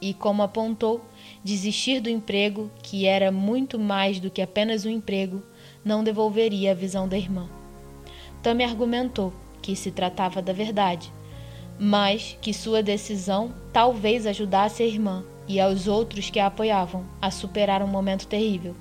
e, 0.00 0.14
como 0.14 0.42
apontou, 0.42 1.04
desistir 1.44 2.00
do 2.00 2.08
emprego, 2.08 2.70
que 2.82 3.04
era 3.04 3.30
muito 3.30 3.78
mais 3.78 4.20
do 4.20 4.30
que 4.30 4.40
apenas 4.40 4.86
um 4.86 4.90
emprego, 4.90 5.42
não 5.86 6.02
devolveria 6.02 6.72
a 6.72 6.74
visão 6.74 7.06
da 7.06 7.16
irmã. 7.16 7.48
Tammy 8.42 8.64
argumentou 8.64 9.32
que 9.62 9.76
se 9.76 9.92
tratava 9.92 10.42
da 10.42 10.52
verdade, 10.52 11.12
mas 11.78 12.36
que 12.42 12.52
sua 12.52 12.82
decisão 12.82 13.54
talvez 13.72 14.26
ajudasse 14.26 14.82
a 14.82 14.86
irmã 14.86 15.24
e 15.46 15.60
aos 15.60 15.86
outros 15.86 16.28
que 16.28 16.40
a 16.40 16.46
apoiavam 16.46 17.04
a 17.22 17.30
superar 17.30 17.84
um 17.84 17.86
momento 17.86 18.26
terrível. 18.26 18.74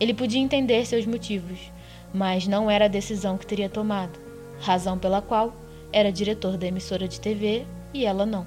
Ele 0.00 0.12
podia 0.12 0.40
entender 0.40 0.84
seus 0.84 1.06
motivos, 1.06 1.70
mas 2.12 2.48
não 2.48 2.68
era 2.68 2.86
a 2.86 2.88
decisão 2.88 3.38
que 3.38 3.46
teria 3.46 3.68
tomado, 3.68 4.18
razão 4.58 4.98
pela 4.98 5.22
qual 5.22 5.54
era 5.92 6.10
diretor 6.10 6.56
da 6.56 6.66
emissora 6.66 7.06
de 7.06 7.20
TV 7.20 7.64
e 7.94 8.04
ela 8.04 8.26
não. 8.26 8.44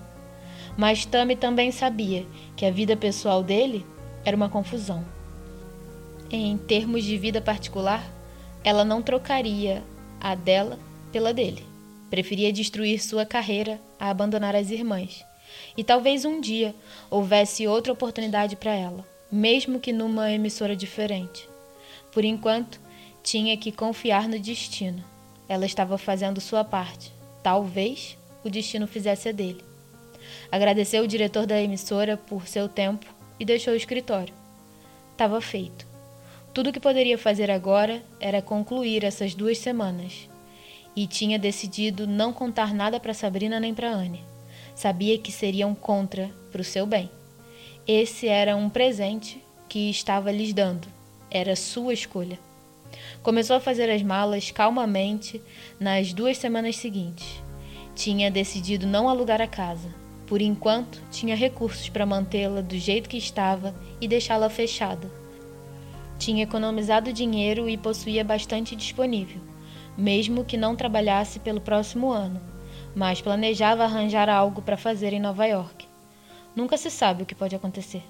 Mas 0.77 1.05
Tami 1.05 1.37
também 1.37 1.71
sabia 1.71 2.25
que 2.57 2.65
a 2.65 2.71
vida 2.71 2.97
pessoal 2.97 3.41
dele 3.41 3.85
era 4.25 4.35
uma 4.35 4.49
confusão. 4.49 5.05
Em 6.31 6.57
termos 6.57 7.03
de 7.03 7.17
vida 7.17 7.41
particular, 7.41 8.07
ela 8.63 8.85
não 8.85 9.01
trocaria 9.01 9.83
a 10.21 10.35
dela 10.35 10.77
pela 11.11 11.33
dele. 11.33 11.65
Preferia 12.07 12.53
destruir 12.53 13.01
sua 13.01 13.25
carreira 13.25 13.81
a 13.99 14.11
abandonar 14.11 14.55
as 14.55 14.69
irmãs. 14.69 15.25
E 15.75 15.83
talvez 15.83 16.25
um 16.25 16.39
dia 16.39 16.75
houvesse 17.09 17.67
outra 17.67 17.93
oportunidade 17.93 18.55
para 18.55 18.75
ela, 18.75 19.03
mesmo 19.31 19.79
que 19.79 19.91
numa 19.91 20.31
emissora 20.31 20.75
diferente. 20.75 21.49
Por 22.11 22.23
enquanto, 22.23 22.79
tinha 23.23 23.57
que 23.57 23.71
confiar 23.71 24.27
no 24.27 24.37
destino. 24.37 25.03
Ela 25.47 25.65
estava 25.65 25.97
fazendo 25.97 26.39
sua 26.39 26.63
parte. 26.63 27.11
Talvez 27.41 28.15
o 28.43 28.51
destino 28.51 28.85
fizesse 28.85 29.29
a 29.29 29.31
dele. 29.31 29.63
Agradeceu 30.51 31.03
o 31.03 31.07
diretor 31.07 31.47
da 31.47 31.59
emissora 31.59 32.17
por 32.17 32.47
seu 32.47 32.69
tempo 32.69 33.07
e 33.39 33.45
deixou 33.45 33.73
o 33.73 33.77
escritório. 33.77 34.33
Estava 35.11 35.41
feito. 35.41 35.88
Tudo 36.59 36.71
o 36.71 36.73
que 36.73 36.79
poderia 36.81 37.17
fazer 37.17 37.49
agora 37.49 38.03
era 38.19 38.41
concluir 38.41 39.05
essas 39.05 39.33
duas 39.33 39.57
semanas. 39.59 40.29
E 40.93 41.07
tinha 41.07 41.39
decidido 41.39 42.05
não 42.05 42.33
contar 42.33 42.73
nada 42.73 42.99
para 42.99 43.13
Sabrina 43.13 43.61
nem 43.61 43.73
para 43.73 43.89
Anne. 43.89 44.25
Sabia 44.75 45.17
que 45.17 45.31
seriam 45.31 45.73
contra 45.73 46.29
para 46.51 46.59
o 46.59 46.65
seu 46.65 46.85
bem. 46.85 47.09
Esse 47.87 48.27
era 48.27 48.57
um 48.57 48.69
presente 48.69 49.41
que 49.69 49.89
estava 49.89 50.33
lhes 50.33 50.51
dando. 50.51 50.85
Era 51.31 51.55
sua 51.55 51.93
escolha. 51.93 52.37
Começou 53.23 53.55
a 53.55 53.61
fazer 53.61 53.89
as 53.89 54.03
malas 54.03 54.51
calmamente 54.51 55.41
nas 55.79 56.11
duas 56.11 56.37
semanas 56.37 56.75
seguintes. 56.75 57.41
Tinha 57.95 58.29
decidido 58.29 58.85
não 58.85 59.07
alugar 59.07 59.41
a 59.41 59.47
casa. 59.47 59.95
Por 60.27 60.41
enquanto, 60.41 61.01
tinha 61.09 61.37
recursos 61.37 61.87
para 61.87 62.05
mantê-la 62.05 62.59
do 62.59 62.77
jeito 62.77 63.07
que 63.07 63.15
estava 63.15 63.73
e 64.01 64.09
deixá-la 64.09 64.49
fechada. 64.49 65.18
Tinha 66.19 66.43
economizado 66.43 67.13
dinheiro 67.13 67.69
e 67.69 67.77
possuía 67.77 68.25
bastante 68.25 68.75
disponível, 68.75 69.41
mesmo 69.97 70.43
que 70.43 70.57
não 70.57 70.75
trabalhasse 70.75 71.39
pelo 71.39 71.61
próximo 71.61 72.11
ano, 72.11 72.41
mas 72.93 73.21
planejava 73.21 73.85
arranjar 73.85 74.27
algo 74.27 74.61
para 74.61 74.75
fazer 74.75 75.13
em 75.13 75.19
Nova 75.19 75.45
York. 75.45 75.87
Nunca 76.53 76.75
se 76.75 76.91
sabe 76.91 77.23
o 77.23 77.25
que 77.25 77.33
pode 77.33 77.55
acontecer. 77.55 78.03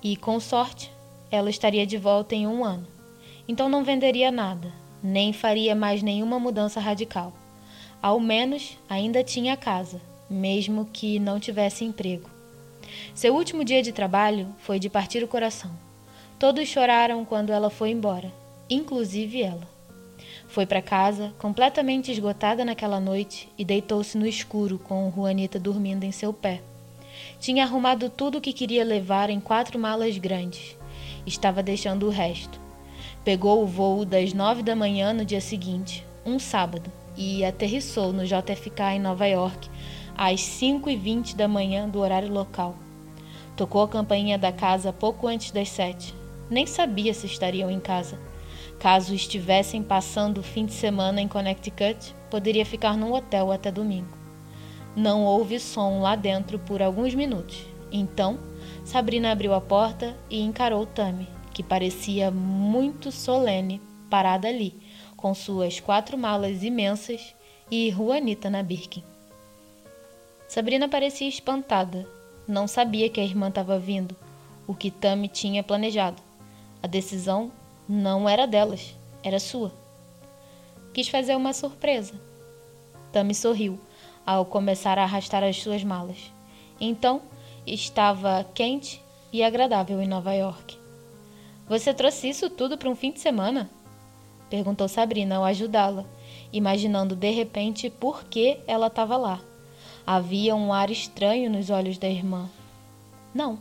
E, 0.00 0.16
com 0.16 0.38
sorte, 0.38 0.92
ela 1.32 1.50
estaria 1.50 1.84
de 1.84 1.98
volta 1.98 2.36
em 2.36 2.46
um 2.46 2.64
ano. 2.64 2.86
Então 3.48 3.68
não 3.68 3.82
venderia 3.82 4.30
nada, 4.30 4.72
nem 5.02 5.32
faria 5.32 5.74
mais 5.74 6.00
nenhuma 6.00 6.38
mudança 6.38 6.78
radical. 6.78 7.32
Ao 8.00 8.20
menos 8.20 8.78
ainda 8.88 9.24
tinha 9.24 9.56
casa, 9.56 10.00
mesmo 10.30 10.88
que 10.92 11.18
não 11.18 11.40
tivesse 11.40 11.84
emprego. 11.84 12.30
Seu 13.16 13.34
último 13.34 13.64
dia 13.64 13.82
de 13.82 13.90
trabalho 13.90 14.46
foi 14.58 14.78
de 14.78 14.88
partir 14.88 15.24
o 15.24 15.28
coração. 15.28 15.72
Todos 16.42 16.66
choraram 16.66 17.24
quando 17.24 17.50
ela 17.50 17.70
foi 17.70 17.92
embora, 17.92 18.28
inclusive 18.68 19.40
ela. 19.40 19.62
Foi 20.48 20.66
para 20.66 20.82
casa, 20.82 21.32
completamente 21.38 22.10
esgotada 22.10 22.64
naquela 22.64 22.98
noite, 22.98 23.48
e 23.56 23.64
deitou-se 23.64 24.18
no 24.18 24.26
escuro 24.26 24.76
com 24.76 25.08
Juanita 25.14 25.56
dormindo 25.56 26.02
em 26.02 26.10
seu 26.10 26.32
pé. 26.32 26.60
Tinha 27.38 27.62
arrumado 27.62 28.10
tudo 28.10 28.38
o 28.38 28.40
que 28.40 28.52
queria 28.52 28.84
levar 28.84 29.30
em 29.30 29.38
quatro 29.38 29.78
malas 29.78 30.18
grandes. 30.18 30.76
Estava 31.24 31.62
deixando 31.62 32.08
o 32.08 32.10
resto. 32.10 32.58
Pegou 33.24 33.62
o 33.62 33.66
voo 33.66 34.04
das 34.04 34.32
nove 34.32 34.64
da 34.64 34.74
manhã 34.74 35.12
no 35.12 35.24
dia 35.24 35.40
seguinte, 35.40 36.04
um 36.26 36.40
sábado, 36.40 36.90
e 37.16 37.44
aterrissou 37.44 38.12
no 38.12 38.24
JFK 38.24 38.96
em 38.96 39.00
Nova 39.00 39.28
York 39.28 39.70
às 40.18 40.40
cinco 40.40 40.90
e 40.90 40.96
vinte 40.96 41.36
da 41.36 41.46
manhã 41.46 41.88
do 41.88 42.00
horário 42.00 42.32
local. 42.32 42.74
Tocou 43.56 43.82
a 43.82 43.88
campainha 43.88 44.36
da 44.36 44.50
casa 44.50 44.92
pouco 44.92 45.28
antes 45.28 45.52
das 45.52 45.68
sete. 45.68 46.20
Nem 46.52 46.66
sabia 46.66 47.14
se 47.14 47.24
estariam 47.24 47.70
em 47.70 47.80
casa. 47.80 48.18
Caso 48.78 49.14
estivessem 49.14 49.82
passando 49.82 50.36
o 50.36 50.42
fim 50.42 50.66
de 50.66 50.74
semana 50.74 51.18
em 51.18 51.26
Connecticut, 51.26 52.14
poderia 52.30 52.66
ficar 52.66 52.94
num 52.94 53.14
hotel 53.14 53.50
até 53.50 53.72
domingo. 53.72 54.14
Não 54.94 55.24
houve 55.24 55.58
som 55.58 56.02
lá 56.02 56.14
dentro 56.14 56.58
por 56.58 56.82
alguns 56.82 57.14
minutos. 57.14 57.64
Então, 57.90 58.38
Sabrina 58.84 59.32
abriu 59.32 59.54
a 59.54 59.62
porta 59.62 60.14
e 60.28 60.42
encarou 60.42 60.84
Tammy, 60.84 61.26
que 61.54 61.62
parecia 61.62 62.30
muito 62.30 63.10
solene, 63.10 63.80
parada 64.10 64.46
ali, 64.46 64.74
com 65.16 65.32
suas 65.32 65.80
quatro 65.80 66.18
malas 66.18 66.62
imensas 66.62 67.34
e 67.70 67.90
Juanita 67.90 68.50
na 68.50 68.62
Birkin. 68.62 69.02
Sabrina 70.46 70.86
parecia 70.86 71.30
espantada. 71.30 72.06
Não 72.46 72.68
sabia 72.68 73.08
que 73.08 73.22
a 73.22 73.24
irmã 73.24 73.48
estava 73.48 73.78
vindo, 73.78 74.14
o 74.66 74.74
que 74.74 74.90
Tammy 74.90 75.28
tinha 75.28 75.62
planejado. 75.62 76.22
A 76.82 76.86
decisão 76.86 77.52
não 77.88 78.28
era 78.28 78.46
delas, 78.46 78.96
era 79.22 79.38
sua. 79.38 79.72
Quis 80.92 81.08
fazer 81.08 81.36
uma 81.36 81.52
surpresa. 81.52 82.14
Tammy 83.12 83.34
sorriu 83.34 83.78
ao 84.26 84.44
começar 84.44 84.98
a 84.98 85.04
arrastar 85.04 85.44
as 85.44 85.56
suas 85.56 85.84
malas. 85.84 86.32
Então, 86.80 87.22
estava 87.66 88.44
quente 88.54 89.00
e 89.32 89.42
agradável 89.42 90.00
em 90.02 90.08
Nova 90.08 90.34
York. 90.34 90.76
Você 91.68 91.94
trouxe 91.94 92.28
isso 92.28 92.50
tudo 92.50 92.76
para 92.76 92.88
um 92.88 92.96
fim 92.96 93.12
de 93.12 93.20
semana? 93.20 93.70
Perguntou 94.50 94.88
Sabrina 94.88 95.36
ao 95.36 95.44
ajudá-la, 95.44 96.04
imaginando 96.52 97.14
de 97.14 97.30
repente 97.30 97.88
por 97.88 98.24
que 98.24 98.58
ela 98.66 98.88
estava 98.88 99.16
lá. 99.16 99.40
Havia 100.06 100.54
um 100.54 100.72
ar 100.72 100.90
estranho 100.90 101.48
nos 101.48 101.70
olhos 101.70 101.96
da 101.96 102.08
irmã. 102.08 102.50
Não, 103.32 103.58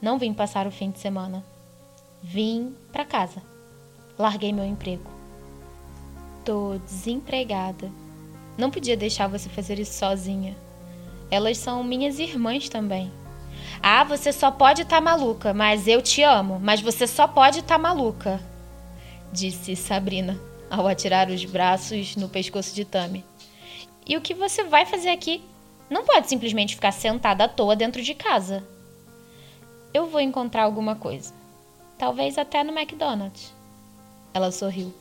não 0.00 0.18
vim 0.18 0.32
passar 0.32 0.66
o 0.66 0.70
fim 0.70 0.90
de 0.90 0.98
semana. 0.98 1.44
Vim 2.22 2.74
para 2.92 3.04
casa. 3.04 3.42
Larguei 4.18 4.52
meu 4.52 4.64
emprego. 4.64 5.10
Tô 6.44 6.78
desempregada. 6.78 7.90
Não 8.56 8.70
podia 8.70 8.96
deixar 8.96 9.26
você 9.26 9.48
fazer 9.48 9.78
isso 9.78 9.98
sozinha. 9.98 10.56
Elas 11.30 11.58
são 11.58 11.82
minhas 11.82 12.18
irmãs 12.18 12.68
também. 12.68 13.10
Ah, 13.82 14.04
você 14.04 14.32
só 14.32 14.50
pode 14.50 14.82
estar 14.82 14.96
tá 14.96 15.02
maluca, 15.02 15.52
mas 15.52 15.88
eu 15.88 16.00
te 16.00 16.22
amo. 16.22 16.60
Mas 16.60 16.80
você 16.80 17.06
só 17.06 17.26
pode 17.26 17.60
estar 17.60 17.74
tá 17.74 17.78
maluca, 17.78 18.40
disse 19.32 19.74
Sabrina 19.74 20.38
ao 20.70 20.88
atirar 20.88 21.28
os 21.28 21.44
braços 21.44 22.16
no 22.16 22.28
pescoço 22.28 22.74
de 22.74 22.84
Tami. 22.84 23.24
E 24.06 24.16
o 24.16 24.22
que 24.22 24.32
você 24.32 24.64
vai 24.64 24.86
fazer 24.86 25.10
aqui? 25.10 25.42
Não 25.90 26.04
pode 26.04 26.28
simplesmente 26.28 26.74
ficar 26.74 26.92
sentada 26.92 27.44
à 27.44 27.48
toa 27.48 27.76
dentro 27.76 28.02
de 28.02 28.14
casa. 28.14 28.64
Eu 29.92 30.06
vou 30.06 30.20
encontrar 30.20 30.62
alguma 30.62 30.96
coisa. 30.96 31.41
Talvez 32.02 32.36
até 32.36 32.64
no 32.64 32.76
McDonald's. 32.76 33.54
Ela 34.34 34.50
sorriu. 34.50 34.92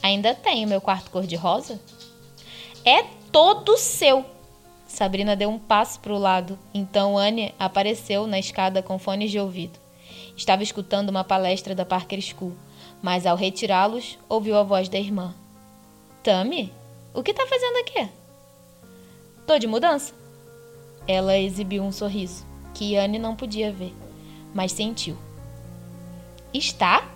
Ainda 0.00 0.32
tenho 0.32 0.68
meu 0.68 0.80
quarto 0.80 1.10
cor-de-rosa? 1.10 1.80
É 2.84 3.02
todo 3.32 3.76
seu. 3.76 4.24
Sabrina 4.86 5.34
deu 5.34 5.50
um 5.50 5.58
passo 5.58 5.98
para 5.98 6.12
o 6.12 6.18
lado, 6.18 6.56
então 6.72 7.18
Anne 7.18 7.52
apareceu 7.58 8.28
na 8.28 8.38
escada 8.38 8.80
com 8.80 8.96
fones 8.96 9.32
de 9.32 9.40
ouvido. 9.40 9.76
Estava 10.36 10.62
escutando 10.62 11.08
uma 11.08 11.24
palestra 11.24 11.74
da 11.74 11.84
Parker 11.84 12.20
School, 12.22 12.54
mas 13.02 13.26
ao 13.26 13.36
retirá-los, 13.36 14.16
ouviu 14.28 14.56
a 14.56 14.62
voz 14.62 14.88
da 14.88 15.00
irmã. 15.00 15.34
Tami, 16.22 16.72
o 17.12 17.24
que 17.24 17.32
está 17.32 17.44
fazendo 17.44 17.78
aqui? 17.78 18.08
Tô 19.44 19.58
de 19.58 19.66
mudança. 19.66 20.14
Ela 21.08 21.36
exibiu 21.36 21.82
um 21.82 21.90
sorriso, 21.90 22.46
que 22.72 22.96
Anne 22.96 23.18
não 23.18 23.34
podia 23.34 23.72
ver, 23.72 23.92
mas 24.54 24.70
sentiu. 24.70 25.18
Está? 26.54 27.10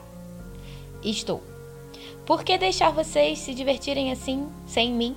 Estou. 1.00 1.40
Por 2.26 2.42
que 2.42 2.58
deixar 2.58 2.90
vocês 2.90 3.38
se 3.38 3.54
divertirem 3.54 4.10
assim, 4.10 4.48
sem 4.66 4.92
mim? 4.92 5.14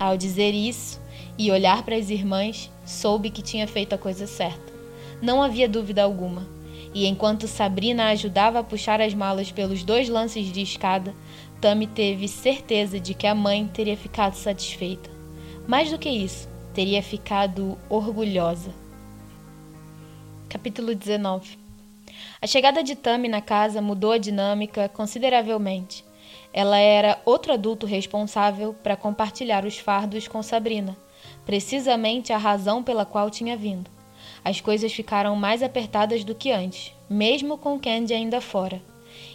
Ao 0.00 0.16
dizer 0.16 0.54
isso 0.54 0.98
e 1.36 1.50
olhar 1.50 1.82
para 1.82 1.96
as 1.96 2.08
irmãs, 2.08 2.70
soube 2.86 3.28
que 3.28 3.42
tinha 3.42 3.68
feito 3.68 3.94
a 3.94 3.98
coisa 3.98 4.26
certa. 4.26 4.72
Não 5.20 5.42
havia 5.42 5.68
dúvida 5.68 6.02
alguma. 6.02 6.48
E 6.94 7.06
enquanto 7.06 7.46
Sabrina 7.46 8.06
ajudava 8.06 8.60
a 8.60 8.64
puxar 8.64 9.02
as 9.02 9.12
malas 9.12 9.52
pelos 9.52 9.84
dois 9.84 10.08
lances 10.08 10.50
de 10.50 10.62
escada, 10.62 11.14
Tami 11.60 11.86
teve 11.86 12.28
certeza 12.28 12.98
de 12.98 13.12
que 13.12 13.26
a 13.26 13.34
mãe 13.34 13.66
teria 13.68 13.98
ficado 13.98 14.34
satisfeita. 14.34 15.10
Mais 15.68 15.90
do 15.90 15.98
que 15.98 16.08
isso, 16.08 16.48
teria 16.72 17.02
ficado 17.02 17.76
orgulhosa. 17.90 18.70
Capítulo 20.48 20.94
19 20.94 21.65
a 22.46 22.48
chegada 22.48 22.80
de 22.80 22.94
Tami 22.94 23.26
na 23.26 23.40
casa 23.40 23.82
mudou 23.82 24.12
a 24.12 24.18
dinâmica 24.18 24.88
consideravelmente. 24.88 26.04
Ela 26.52 26.78
era 26.78 27.20
outro 27.24 27.52
adulto 27.52 27.86
responsável 27.86 28.72
para 28.84 28.94
compartilhar 28.94 29.64
os 29.64 29.78
fardos 29.78 30.28
com 30.28 30.40
Sabrina, 30.44 30.96
precisamente 31.44 32.32
a 32.32 32.38
razão 32.38 32.84
pela 32.84 33.04
qual 33.04 33.30
tinha 33.30 33.56
vindo. 33.56 33.90
As 34.44 34.60
coisas 34.60 34.92
ficaram 34.92 35.34
mais 35.34 35.60
apertadas 35.60 36.22
do 36.22 36.36
que 36.36 36.52
antes, 36.52 36.94
mesmo 37.10 37.58
com 37.58 37.80
Candy 37.80 38.14
ainda 38.14 38.40
fora. 38.40 38.80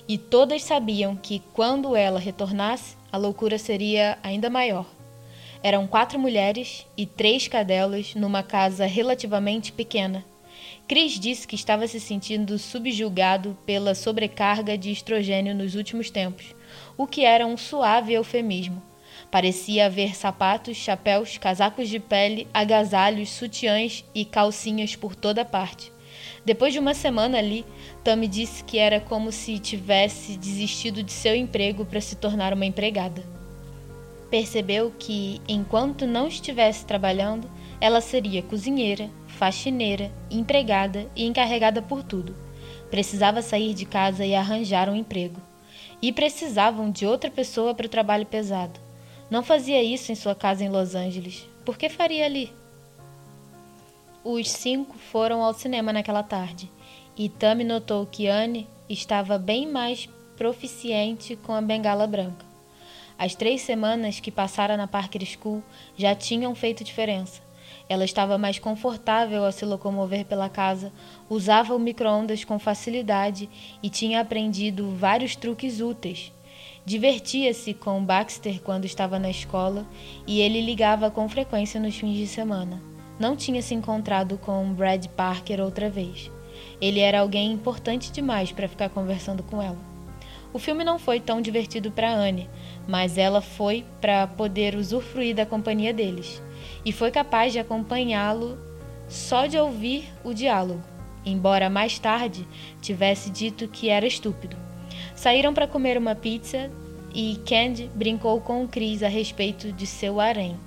E 0.07 0.17
todas 0.17 0.63
sabiam 0.63 1.17
que 1.17 1.43
quando 1.51 1.97
ela 1.97 2.17
retornasse, 2.17 2.95
a 3.11 3.17
loucura 3.17 3.57
seria 3.57 4.17
ainda 4.23 4.49
maior. 4.49 4.85
Eram 5.61 5.85
quatro 5.85 6.17
mulheres 6.17 6.87
e 6.95 7.05
três 7.05 7.45
cadelas 7.45 8.15
numa 8.15 8.41
casa 8.41 8.85
relativamente 8.85 9.73
pequena. 9.73 10.30
Chris 10.91 11.17
disse 11.17 11.47
que 11.47 11.55
estava 11.55 11.87
se 11.87 12.01
sentindo 12.01 12.59
subjugado 12.59 13.57
pela 13.65 13.95
sobrecarga 13.95 14.77
de 14.77 14.91
estrogênio 14.91 15.55
nos 15.55 15.73
últimos 15.73 16.09
tempos, 16.09 16.53
o 16.97 17.07
que 17.07 17.23
era 17.23 17.47
um 17.47 17.55
suave 17.55 18.11
eufemismo. 18.11 18.83
Parecia 19.31 19.85
haver 19.85 20.13
sapatos, 20.13 20.75
chapéus, 20.75 21.37
casacos 21.37 21.87
de 21.87 21.97
pele, 21.97 22.45
agasalhos, 22.53 23.29
sutiãs 23.29 24.03
e 24.13 24.25
calcinhas 24.25 24.93
por 24.93 25.15
toda 25.15 25.45
parte. 25.45 25.93
Depois 26.43 26.73
de 26.73 26.79
uma 26.79 26.93
semana 26.93 27.37
ali, 27.37 27.63
Tammy 28.03 28.27
disse 28.27 28.61
que 28.61 28.77
era 28.77 28.99
como 28.99 29.31
se 29.31 29.59
tivesse 29.59 30.35
desistido 30.35 31.01
de 31.01 31.13
seu 31.13 31.33
emprego 31.33 31.85
para 31.85 32.01
se 32.01 32.17
tornar 32.17 32.53
uma 32.53 32.65
empregada. 32.65 33.23
Percebeu 34.29 34.91
que, 34.99 35.39
enquanto 35.47 36.05
não 36.05 36.27
estivesse 36.27 36.85
trabalhando, 36.85 37.49
ela 37.81 37.99
seria 37.99 38.43
cozinheira, 38.43 39.09
faxineira, 39.27 40.11
empregada 40.29 41.09
e 41.15 41.25
encarregada 41.25 41.81
por 41.81 42.03
tudo. 42.03 42.35
Precisava 42.91 43.41
sair 43.41 43.73
de 43.73 43.85
casa 43.85 44.23
e 44.23 44.35
arranjar 44.35 44.87
um 44.87 44.95
emprego. 44.95 45.41
E 45.99 46.13
precisavam 46.13 46.91
de 46.91 47.07
outra 47.07 47.31
pessoa 47.31 47.73
para 47.73 47.87
o 47.87 47.89
trabalho 47.89 48.25
pesado. 48.25 48.79
Não 49.31 49.41
fazia 49.41 49.81
isso 49.81 50.11
em 50.11 50.15
sua 50.15 50.35
casa 50.35 50.63
em 50.63 50.69
Los 50.69 50.93
Angeles. 50.93 51.47
Por 51.65 51.75
que 51.75 51.89
faria 51.89 52.25
ali? 52.25 52.53
Os 54.23 54.51
cinco 54.51 54.95
foram 54.97 55.41
ao 55.43 55.53
cinema 55.53 55.91
naquela 55.91 56.21
tarde, 56.21 56.69
e 57.17 57.27
Tammy 57.27 57.63
notou 57.63 58.05
que 58.05 58.27
Anne 58.27 58.67
estava 58.87 59.39
bem 59.39 59.67
mais 59.67 60.07
proficiente 60.37 61.35
com 61.35 61.53
a 61.53 61.61
bengala 61.61 62.05
branca. 62.05 62.45
As 63.17 63.33
três 63.33 63.61
semanas 63.61 64.19
que 64.19 64.29
passara 64.29 64.77
na 64.77 64.87
Parker 64.87 65.25
School 65.25 65.63
já 65.97 66.13
tinham 66.13 66.53
feito 66.53 66.83
diferença. 66.83 67.41
Ela 67.91 68.05
estava 68.05 68.37
mais 68.37 68.57
confortável 68.57 69.43
ao 69.43 69.51
se 69.51 69.65
locomover 69.65 70.23
pela 70.23 70.47
casa, 70.47 70.93
usava 71.29 71.75
o 71.75 71.79
micro-ondas 71.79 72.45
com 72.45 72.57
facilidade 72.57 73.49
e 73.83 73.89
tinha 73.89 74.21
aprendido 74.21 74.95
vários 74.95 75.35
truques 75.35 75.81
úteis. 75.81 76.31
Divertia-se 76.85 77.73
com 77.73 78.01
Baxter 78.01 78.61
quando 78.61 78.85
estava 78.85 79.19
na 79.19 79.29
escola 79.29 79.85
e 80.25 80.39
ele 80.39 80.61
ligava 80.61 81.11
com 81.11 81.27
frequência 81.27 81.81
nos 81.81 81.97
fins 81.97 82.15
de 82.15 82.27
semana. 82.27 82.81
Não 83.19 83.35
tinha 83.35 83.61
se 83.61 83.73
encontrado 83.73 84.37
com 84.37 84.71
Brad 84.71 85.07
Parker 85.07 85.59
outra 85.59 85.89
vez. 85.89 86.31
Ele 86.79 87.01
era 87.01 87.19
alguém 87.19 87.51
importante 87.51 88.09
demais 88.09 88.53
para 88.53 88.69
ficar 88.69 88.87
conversando 88.87 89.43
com 89.43 89.61
ela. 89.61 89.79
O 90.53 90.59
filme 90.59 90.85
não 90.85 90.97
foi 90.97 91.19
tão 91.19 91.41
divertido 91.41 91.91
para 91.91 92.13
Anne, 92.13 92.49
mas 92.87 93.17
ela 93.17 93.41
foi 93.41 93.83
para 93.99 94.27
poder 94.27 94.75
usufruir 94.75 95.35
da 95.35 95.45
companhia 95.45 95.93
deles 95.93 96.41
e 96.85 96.91
foi 96.91 97.11
capaz 97.11 97.53
de 97.53 97.59
acompanhá-lo 97.59 98.57
só 99.07 99.45
de 99.45 99.57
ouvir 99.57 100.05
o 100.23 100.33
diálogo, 100.33 100.81
embora 101.25 101.69
mais 101.69 101.99
tarde 101.99 102.47
tivesse 102.81 103.29
dito 103.29 103.67
que 103.67 103.89
era 103.89 104.07
estúpido. 104.07 104.55
Saíram 105.15 105.53
para 105.53 105.67
comer 105.67 105.97
uma 105.97 106.15
pizza 106.15 106.71
e 107.13 107.39
Candy 107.45 107.89
brincou 107.93 108.39
com 108.41 108.63
o 108.63 108.67
Chris 108.67 109.03
a 109.03 109.07
respeito 109.07 109.71
de 109.71 109.85
seu 109.85 110.19
harém. 110.19 110.57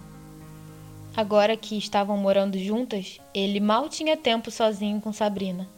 Agora 1.17 1.57
que 1.57 1.79
estavam 1.79 2.17
morando 2.17 2.59
juntas, 2.59 3.21
ele 3.33 3.61
mal 3.61 3.89
tinha 3.89 4.17
tempo 4.17 4.51
sozinho 4.51 5.01
com 5.01 5.13
Sabrina. 5.13 5.69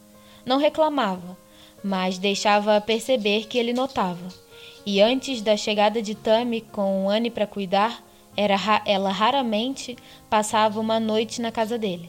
Não 0.45 0.57
reclamava, 0.57 1.37
mas 1.83 2.17
deixava 2.17 2.81
perceber 2.81 3.45
que 3.45 3.57
ele 3.57 3.71
notava. 3.71 4.27
E 4.85 5.01
antes 5.01 5.41
da 5.41 5.55
chegada 5.55 6.01
de 6.01 6.15
Tammy 6.15 6.61
com 6.61 7.09
Anne 7.09 7.29
para 7.29 7.45
cuidar, 7.45 8.03
era, 8.37 8.55
ela 8.85 9.11
raramente 9.11 9.97
passava 10.29 10.79
uma 10.79 10.99
noite 10.99 11.41
na 11.41 11.51
casa 11.51 11.77
dele. 11.77 12.07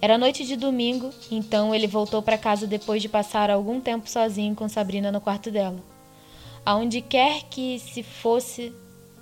Era 0.00 0.16
noite 0.16 0.46
de 0.46 0.54
domingo, 0.54 1.10
então 1.28 1.74
ele 1.74 1.88
voltou 1.88 2.22
para 2.22 2.38
casa 2.38 2.68
depois 2.68 3.02
de 3.02 3.08
passar 3.08 3.50
algum 3.50 3.80
tempo 3.80 4.08
sozinho 4.08 4.54
com 4.54 4.68
Sabrina 4.68 5.10
no 5.10 5.20
quarto 5.20 5.50
dela. 5.50 5.82
Aonde 6.64 7.00
quer 7.00 7.42
que 7.50 7.80
se 7.80 8.04
fosse 8.04 8.72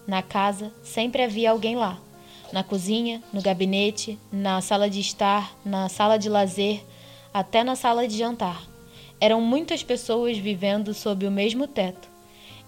na 0.06 0.22
casa, 0.22 0.70
sempre 0.82 1.22
havia 1.22 1.50
alguém 1.50 1.76
lá. 1.76 1.98
Na 2.52 2.62
cozinha, 2.62 3.22
no 3.32 3.40
gabinete, 3.40 4.18
na 4.30 4.60
sala 4.60 4.90
de 4.90 5.00
estar, 5.00 5.56
na 5.64 5.88
sala 5.88 6.18
de 6.18 6.28
lazer, 6.28 6.84
até 7.32 7.64
na 7.64 7.74
sala 7.74 8.06
de 8.06 8.18
jantar. 8.18 8.62
Eram 9.18 9.40
muitas 9.40 9.82
pessoas 9.82 10.36
vivendo 10.36 10.92
sob 10.92 11.26
o 11.26 11.30
mesmo 11.30 11.66
teto. 11.66 12.08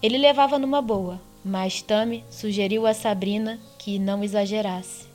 Ele 0.01 0.17
levava 0.17 0.57
numa 0.57 0.81
boa, 0.81 1.21
mas 1.43 1.81
Tami 1.81 2.23
sugeriu 2.29 2.85
a 2.85 2.93
Sabrina 2.93 3.59
que 3.77 3.97
não 3.97 4.23
exagerasse. 4.23 5.07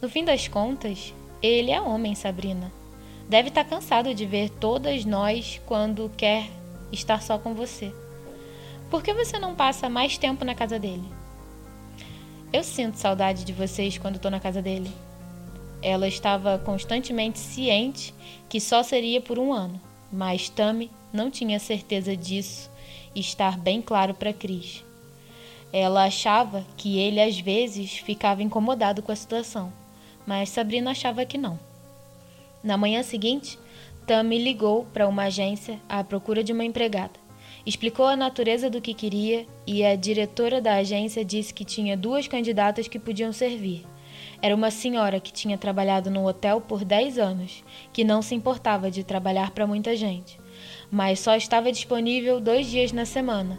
No 0.00 0.08
fim 0.08 0.24
das 0.24 0.48
contas, 0.48 1.14
ele 1.42 1.70
é 1.70 1.80
homem, 1.80 2.14
Sabrina. 2.14 2.72
Deve 3.28 3.48
estar 3.48 3.64
cansado 3.64 4.14
de 4.14 4.26
ver 4.26 4.50
todas 4.50 5.04
nós 5.04 5.60
quando 5.64 6.10
quer 6.16 6.48
estar 6.90 7.22
só 7.22 7.38
com 7.38 7.54
você. 7.54 7.92
Por 8.90 9.02
que 9.02 9.14
você 9.14 9.38
não 9.38 9.54
passa 9.54 9.88
mais 9.88 10.18
tempo 10.18 10.44
na 10.44 10.54
casa 10.54 10.78
dele? 10.78 11.08
Eu 12.52 12.62
sinto 12.62 12.96
saudade 12.96 13.44
de 13.44 13.52
vocês 13.52 13.96
quando 13.96 14.16
estou 14.16 14.30
na 14.30 14.38
casa 14.38 14.60
dele. 14.60 14.90
Ela 15.80 16.06
estava 16.06 16.58
constantemente 16.58 17.38
ciente 17.38 18.14
que 18.48 18.60
só 18.60 18.82
seria 18.82 19.20
por 19.20 19.38
um 19.38 19.52
ano, 19.52 19.80
mas 20.12 20.48
Tami 20.48 20.90
não 21.12 21.30
tinha 21.30 21.58
certeza 21.58 22.16
disso 22.16 22.70
e 23.14 23.20
estar 23.20 23.58
bem 23.58 23.80
claro 23.80 24.14
para 24.14 24.32
Cris. 24.32 24.84
Ela 25.72 26.04
achava 26.04 26.66
que 26.76 26.98
ele 26.98 27.20
às 27.20 27.40
vezes 27.40 27.96
ficava 27.96 28.42
incomodado 28.42 29.02
com 29.02 29.10
a 29.10 29.16
situação, 29.16 29.72
mas 30.26 30.50
Sabrina 30.50 30.90
achava 30.90 31.24
que 31.24 31.38
não. 31.38 31.58
Na 32.62 32.76
manhã 32.76 33.02
seguinte, 33.02 33.58
Tammy 34.06 34.38
ligou 34.38 34.84
para 34.92 35.08
uma 35.08 35.24
agência 35.24 35.80
à 35.88 36.04
procura 36.04 36.44
de 36.44 36.52
uma 36.52 36.64
empregada. 36.64 37.22
Explicou 37.64 38.06
a 38.06 38.16
natureza 38.16 38.68
do 38.68 38.80
que 38.80 38.92
queria 38.92 39.46
e 39.66 39.84
a 39.84 39.94
diretora 39.94 40.60
da 40.60 40.74
agência 40.74 41.24
disse 41.24 41.54
que 41.54 41.64
tinha 41.64 41.96
duas 41.96 42.26
candidatas 42.26 42.88
que 42.88 42.98
podiam 42.98 43.32
servir. 43.32 43.86
Era 44.42 44.54
uma 44.54 44.72
senhora 44.72 45.20
que 45.20 45.32
tinha 45.32 45.56
trabalhado 45.56 46.10
no 46.10 46.26
hotel 46.26 46.60
por 46.60 46.84
10 46.84 47.18
anos, 47.18 47.62
que 47.92 48.02
não 48.02 48.20
se 48.20 48.34
importava 48.34 48.90
de 48.90 49.04
trabalhar 49.04 49.52
para 49.52 49.66
muita 49.66 49.94
gente, 49.94 50.40
mas 50.90 51.20
só 51.20 51.36
estava 51.36 51.70
disponível 51.70 52.40
dois 52.40 52.66
dias 52.66 52.90
na 52.90 53.04
semana 53.04 53.58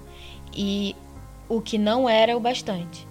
e 0.54 0.94
o 1.48 1.62
que 1.62 1.78
não 1.78 2.10
era 2.10 2.36
o 2.36 2.40
bastante. 2.40 3.08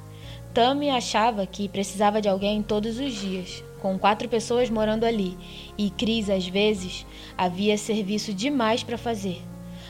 Tammy 0.54 0.90
achava 0.90 1.46
que 1.46 1.68
precisava 1.68 2.20
de 2.20 2.28
alguém 2.28 2.62
todos 2.62 2.98
os 2.98 3.14
dias, 3.14 3.64
com 3.80 3.98
quatro 3.98 4.28
pessoas 4.28 4.68
morando 4.68 5.04
ali, 5.04 5.36
e 5.78 5.88
Cris, 5.90 6.28
às 6.28 6.46
vezes, 6.46 7.06
havia 7.36 7.78
serviço 7.78 8.34
demais 8.34 8.82
para 8.82 8.98
fazer. 8.98 9.40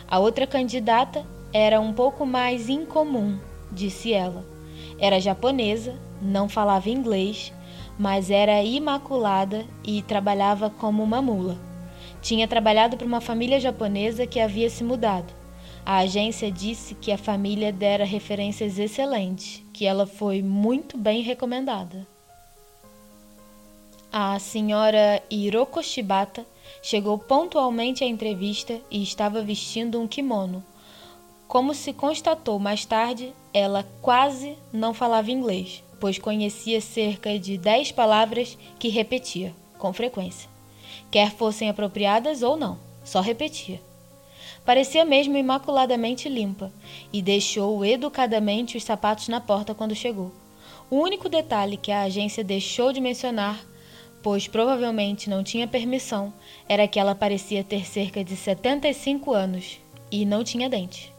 A 0.06 0.18
outra 0.18 0.46
candidata 0.46 1.26
era 1.52 1.80
um 1.80 1.92
pouco 1.92 2.24
mais 2.24 2.68
incomum, 2.68 3.38
disse 3.72 4.12
ela. 4.12 4.44
Era 4.98 5.20
japonesa, 5.20 5.96
não 6.20 6.48
falava 6.48 6.90
inglês, 6.90 7.52
mas 7.98 8.30
era 8.30 8.62
imaculada 8.62 9.64
e 9.84 10.00
trabalhava 10.02 10.70
como 10.70 11.02
uma 11.02 11.20
mula. 11.20 11.58
Tinha 12.20 12.46
trabalhado 12.46 12.96
para 12.96 13.06
uma 13.06 13.20
família 13.20 13.58
japonesa 13.58 14.26
que 14.26 14.38
havia 14.38 14.70
se 14.70 14.84
mudado 14.84 15.41
a 15.84 15.98
agência 15.98 16.50
disse 16.50 16.94
que 16.94 17.10
a 17.10 17.18
família 17.18 17.72
dera 17.72 18.04
referências 18.04 18.78
excelentes, 18.78 19.64
que 19.72 19.84
ela 19.84 20.06
foi 20.06 20.40
muito 20.40 20.96
bem 20.96 21.22
recomendada. 21.22 22.06
A 24.12 24.38
senhora 24.38 25.22
Hiroko 25.30 25.82
Shibata 25.82 26.46
chegou 26.82 27.18
pontualmente 27.18 28.04
à 28.04 28.06
entrevista 28.06 28.80
e 28.90 29.02
estava 29.02 29.42
vestindo 29.42 30.00
um 30.00 30.06
kimono. 30.06 30.62
Como 31.48 31.74
se 31.74 31.92
constatou 31.92 32.58
mais 32.58 32.84
tarde, 32.84 33.32
ela 33.52 33.86
quase 34.00 34.56
não 34.72 34.94
falava 34.94 35.30
inglês, 35.30 35.82
pois 35.98 36.18
conhecia 36.18 36.80
cerca 36.80 37.38
de 37.38 37.58
dez 37.58 37.90
palavras 37.90 38.56
que 38.78 38.88
repetia, 38.88 39.54
com 39.78 39.92
frequência. 39.92 40.48
Quer 41.10 41.32
fossem 41.32 41.68
apropriadas 41.68 42.42
ou 42.42 42.56
não, 42.56 42.78
só 43.04 43.20
repetia. 43.20 43.80
Parecia 44.64 45.04
mesmo 45.04 45.36
imaculadamente 45.36 46.28
limpa 46.28 46.72
e 47.12 47.20
deixou 47.20 47.84
educadamente 47.84 48.76
os 48.76 48.84
sapatos 48.84 49.28
na 49.28 49.40
porta 49.40 49.74
quando 49.74 49.94
chegou. 49.94 50.30
O 50.88 50.96
único 50.96 51.28
detalhe 51.28 51.76
que 51.76 51.90
a 51.90 52.02
agência 52.02 52.44
deixou 52.44 52.92
de 52.92 53.00
mencionar, 53.00 53.58
pois 54.22 54.46
provavelmente 54.46 55.28
não 55.28 55.42
tinha 55.42 55.66
permissão, 55.66 56.32
era 56.68 56.86
que 56.86 57.00
ela 57.00 57.14
parecia 57.14 57.64
ter 57.64 57.84
cerca 57.86 58.22
de 58.22 58.36
75 58.36 59.32
anos 59.32 59.80
e 60.12 60.24
não 60.24 60.44
tinha 60.44 60.68
dente. 60.68 61.12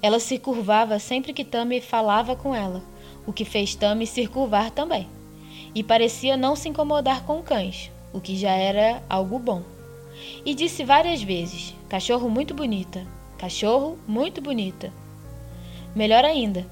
Ela 0.00 0.20
se 0.20 0.38
curvava 0.38 0.98
sempre 0.98 1.32
que 1.32 1.44
Tammy 1.44 1.80
falava 1.80 2.34
com 2.34 2.54
ela, 2.54 2.82
o 3.26 3.32
que 3.32 3.44
fez 3.44 3.74
Tammy 3.74 4.06
se 4.06 4.26
curvar 4.26 4.70
também. 4.70 5.06
E 5.74 5.82
parecia 5.82 6.36
não 6.36 6.56
se 6.56 6.68
incomodar 6.68 7.24
com 7.24 7.42
cães, 7.42 7.90
o 8.12 8.20
que 8.20 8.36
já 8.36 8.52
era 8.52 9.02
algo 9.08 9.38
bom. 9.38 9.62
E 10.46 10.54
disse 10.54 10.84
várias 10.84 11.22
vezes: 11.22 11.74
Cachorro 11.88 12.28
muito 12.28 12.54
bonita. 12.54 13.06
Cachorro 13.38 13.98
muito 14.06 14.42
bonita. 14.42 14.92
Melhor 15.94 16.24
ainda, 16.24 16.66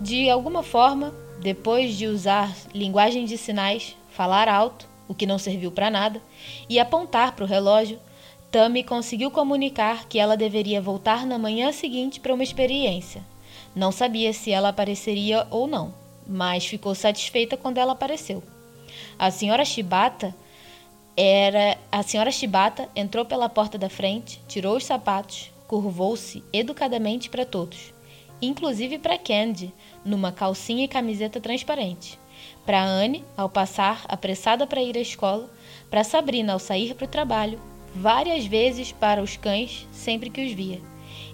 de 0.00 0.30
alguma 0.30 0.62
forma, 0.62 1.12
depois 1.40 1.96
de 1.96 2.06
usar 2.06 2.54
linguagem 2.72 3.24
de 3.24 3.36
sinais, 3.36 3.96
falar 4.10 4.48
alto, 4.48 4.88
o 5.08 5.14
que 5.14 5.26
não 5.26 5.38
serviu 5.38 5.72
para 5.72 5.90
nada, 5.90 6.22
e 6.68 6.78
apontar 6.78 7.32
para 7.32 7.44
o 7.44 7.48
relógio, 7.48 7.98
Tammy 8.50 8.84
conseguiu 8.84 9.30
comunicar 9.30 10.06
que 10.08 10.18
ela 10.18 10.36
deveria 10.36 10.80
voltar 10.80 11.26
na 11.26 11.36
manhã 11.36 11.72
seguinte 11.72 12.20
para 12.20 12.32
uma 12.32 12.44
experiência. 12.44 13.22
Não 13.74 13.90
sabia 13.90 14.32
se 14.32 14.52
ela 14.52 14.68
apareceria 14.68 15.46
ou 15.50 15.66
não, 15.66 15.92
mas 16.26 16.64
ficou 16.64 16.94
satisfeita 16.94 17.56
quando 17.56 17.78
ela 17.78 17.92
apareceu. 17.92 18.42
A 19.18 19.30
senhora 19.30 19.64
Shibata 19.64 20.34
era 21.20 21.76
a 21.90 22.00
senhora 22.04 22.30
Shibata 22.30 22.88
entrou 22.94 23.24
pela 23.24 23.48
porta 23.48 23.76
da 23.76 23.88
frente, 23.90 24.40
tirou 24.46 24.76
os 24.76 24.84
sapatos, 24.84 25.50
curvou-se 25.66 26.44
educadamente 26.52 27.28
para 27.28 27.44
todos, 27.44 27.92
inclusive 28.40 29.00
para 29.00 29.18
Candy, 29.18 29.74
numa 30.04 30.30
calcinha 30.30 30.84
e 30.84 30.88
camiseta 30.88 31.40
transparente. 31.40 32.16
Para 32.64 32.84
Anne, 32.84 33.24
ao 33.36 33.48
passar 33.48 34.04
apressada 34.08 34.64
para 34.64 34.80
ir 34.80 34.96
à 34.96 35.00
escola, 35.00 35.50
para 35.90 36.04
Sabrina 36.04 36.52
ao 36.52 36.60
sair 36.60 36.94
para 36.94 37.06
o 37.06 37.08
trabalho, 37.08 37.58
várias 37.92 38.46
vezes 38.46 38.92
para 38.92 39.20
os 39.20 39.36
cães 39.36 39.88
sempre 39.90 40.30
que 40.30 40.46
os 40.46 40.52
via, 40.52 40.80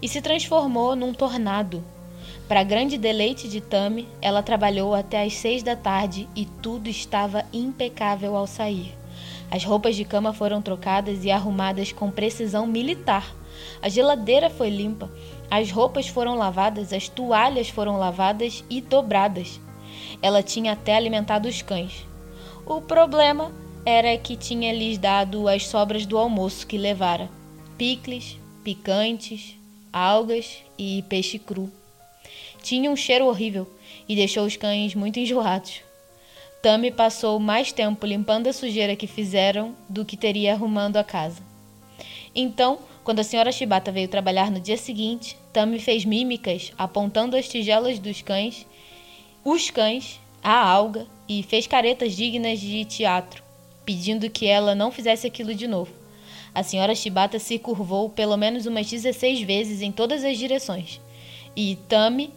e 0.00 0.08
se 0.08 0.22
transformou 0.22 0.96
num 0.96 1.12
tornado. 1.12 1.84
Para 2.48 2.64
grande 2.64 2.96
deleite 2.96 3.50
de 3.50 3.60
Tammy, 3.60 4.08
ela 4.22 4.42
trabalhou 4.42 4.94
até 4.94 5.22
às 5.22 5.34
seis 5.34 5.62
da 5.62 5.76
tarde 5.76 6.26
e 6.34 6.46
tudo 6.46 6.88
estava 6.88 7.44
impecável 7.52 8.34
ao 8.34 8.46
sair. 8.46 9.03
As 9.54 9.62
roupas 9.62 9.94
de 9.94 10.04
cama 10.04 10.32
foram 10.32 10.60
trocadas 10.60 11.24
e 11.24 11.30
arrumadas 11.30 11.92
com 11.92 12.10
precisão 12.10 12.66
militar. 12.66 13.32
A 13.80 13.88
geladeira 13.88 14.50
foi 14.50 14.68
limpa, 14.68 15.08
as 15.48 15.70
roupas 15.70 16.08
foram 16.08 16.34
lavadas, 16.34 16.92
as 16.92 17.08
toalhas 17.08 17.68
foram 17.68 17.96
lavadas 17.96 18.64
e 18.68 18.80
dobradas. 18.80 19.60
Ela 20.20 20.42
tinha 20.42 20.72
até 20.72 20.96
alimentado 20.96 21.46
os 21.48 21.62
cães. 21.62 22.04
O 22.66 22.80
problema 22.80 23.52
era 23.86 24.18
que 24.18 24.34
tinha 24.34 24.72
lhes 24.72 24.98
dado 24.98 25.46
as 25.46 25.68
sobras 25.68 26.04
do 26.04 26.18
almoço 26.18 26.66
que 26.66 26.76
levara: 26.76 27.30
picles, 27.78 28.36
picantes, 28.64 29.56
algas 29.92 30.64
e 30.76 31.04
peixe 31.08 31.38
cru. 31.38 31.70
Tinha 32.60 32.90
um 32.90 32.96
cheiro 32.96 33.26
horrível 33.26 33.72
e 34.08 34.16
deixou 34.16 34.46
os 34.46 34.56
cães 34.56 34.96
muito 34.96 35.20
enjoados. 35.20 35.83
Tammy 36.64 36.90
passou 36.90 37.38
mais 37.38 37.72
tempo 37.72 38.06
limpando 38.06 38.46
a 38.46 38.52
sujeira 38.54 38.96
que 38.96 39.06
fizeram 39.06 39.74
do 39.86 40.02
que 40.02 40.16
teria 40.16 40.54
arrumando 40.54 40.96
a 40.96 41.04
casa. 41.04 41.42
Então, 42.34 42.78
quando 43.04 43.20
a 43.20 43.22
senhora 43.22 43.52
Shibata 43.52 43.92
veio 43.92 44.08
trabalhar 44.08 44.50
no 44.50 44.58
dia 44.58 44.78
seguinte, 44.78 45.36
Tammy 45.52 45.78
fez 45.78 46.06
mímicas 46.06 46.72
apontando 46.78 47.36
as 47.36 47.46
tigelas 47.46 47.98
dos 47.98 48.22
cães, 48.22 48.66
os 49.44 49.68
cães, 49.68 50.18
a 50.42 50.56
alga 50.58 51.06
e 51.28 51.42
fez 51.42 51.66
caretas 51.66 52.16
dignas 52.16 52.58
de 52.58 52.86
teatro, 52.86 53.44
pedindo 53.84 54.30
que 54.30 54.46
ela 54.46 54.74
não 54.74 54.90
fizesse 54.90 55.26
aquilo 55.26 55.54
de 55.54 55.68
novo. 55.68 55.92
A 56.54 56.62
senhora 56.62 56.94
Shibata 56.94 57.38
se 57.38 57.58
curvou 57.58 58.08
pelo 58.08 58.38
menos 58.38 58.64
umas 58.64 58.90
16 58.90 59.42
vezes 59.42 59.82
em 59.82 59.92
todas 59.92 60.24
as 60.24 60.38
direções, 60.38 60.98
e 61.54 61.76
Tami 61.90 62.32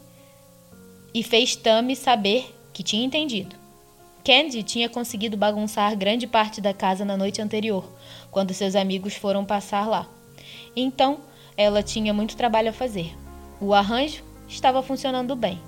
e 1.14 1.24
fez 1.24 1.56
Tami 1.56 1.96
saber 1.96 2.54
que 2.74 2.84
tinha 2.84 3.06
entendido. 3.06 3.67
Candy 4.28 4.62
tinha 4.62 4.90
conseguido 4.90 5.38
bagunçar 5.38 5.96
grande 5.96 6.28
parte 6.28 6.60
da 6.60 6.74
casa 6.74 7.06
na 7.06 7.16
noite 7.16 7.42
anterior, 7.42 7.90
quando 8.30 8.54
seus 8.54 8.76
amigos 8.76 9.16
foram 9.16 9.46
passar 9.46 9.88
lá. 9.88 10.06
Então, 10.76 11.20
ela 11.56 11.82
tinha 11.82 12.14
muito 12.14 12.36
trabalho 12.36 12.72
a 12.72 12.74
fazer. 12.74 13.16
O 13.62 13.74
arranjo 13.74 14.22
estava 14.46 14.84
funcionando 14.84 15.34
bem. 15.34 15.62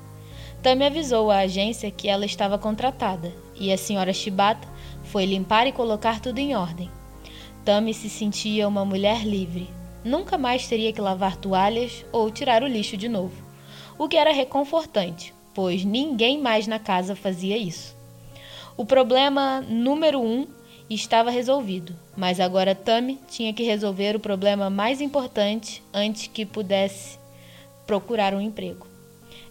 Tami 0.61 0.85
avisou 0.85 1.31
a 1.31 1.37
agência 1.37 1.89
que 1.89 2.09
ela 2.09 2.25
estava 2.25 2.57
contratada 2.57 3.31
e 3.55 3.71
a 3.71 3.77
senhora 3.77 4.11
Shibata 4.11 4.67
foi 5.05 5.25
limpar 5.25 5.65
e 5.65 5.71
colocar 5.71 6.19
tudo 6.19 6.39
em 6.39 6.53
ordem. 6.53 6.91
Tami 7.63 7.93
se 7.93 8.09
sentia 8.09 8.67
uma 8.67 8.83
mulher 8.83 9.25
livre. 9.25 9.69
Nunca 10.03 10.37
mais 10.37 10.67
teria 10.67 10.91
que 10.91 10.99
lavar 10.99 11.37
toalhas 11.37 12.03
ou 12.11 12.29
tirar 12.29 12.61
o 12.61 12.67
lixo 12.67 12.97
de 12.97 13.07
novo. 13.07 13.41
O 13.97 14.09
que 14.09 14.17
era 14.17 14.33
reconfortante, 14.33 15.33
pois 15.53 15.85
ninguém 15.85 16.41
mais 16.41 16.67
na 16.67 16.77
casa 16.77 17.15
fazia 17.15 17.57
isso. 17.57 17.97
O 18.79 18.85
problema 18.85 19.59
número 19.59 20.21
um 20.21 20.47
estava 20.89 21.29
resolvido, 21.29 21.93
mas 22.15 22.39
agora 22.39 22.73
Tami 22.73 23.19
tinha 23.27 23.53
que 23.53 23.61
resolver 23.61 24.15
o 24.15 24.21
problema 24.21 24.69
mais 24.69 25.01
importante 25.01 25.83
antes 25.93 26.27
que 26.27 26.45
pudesse 26.45 27.19
procurar 27.85 28.33
um 28.33 28.39
emprego. 28.39 28.87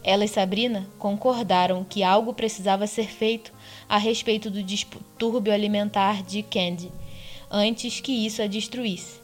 Ela 0.02 0.24
e 0.24 0.28
Sabrina 0.28 0.88
concordaram 0.98 1.84
que 1.84 2.02
algo 2.02 2.32
precisava 2.32 2.86
ser 2.86 3.06
feito 3.06 3.52
a 3.86 3.98
respeito 3.98 4.48
do 4.48 4.62
distúrbio 4.62 5.52
alimentar 5.52 6.22
de 6.22 6.42
Candy, 6.42 6.90
antes 7.50 8.00
que 8.00 8.24
isso 8.24 8.40
a 8.40 8.46
destruísse. 8.46 9.20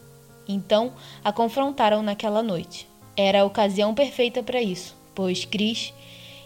Então 0.47 0.93
a 1.25 1.33
confrontaram 1.33 2.03
naquela 2.03 2.43
noite. 2.43 2.87
Era 3.17 3.41
a 3.41 3.45
ocasião 3.47 3.95
perfeita 3.95 4.43
para 4.43 4.61
isso, 4.61 4.95
pois 5.15 5.47
Chris 5.47 5.95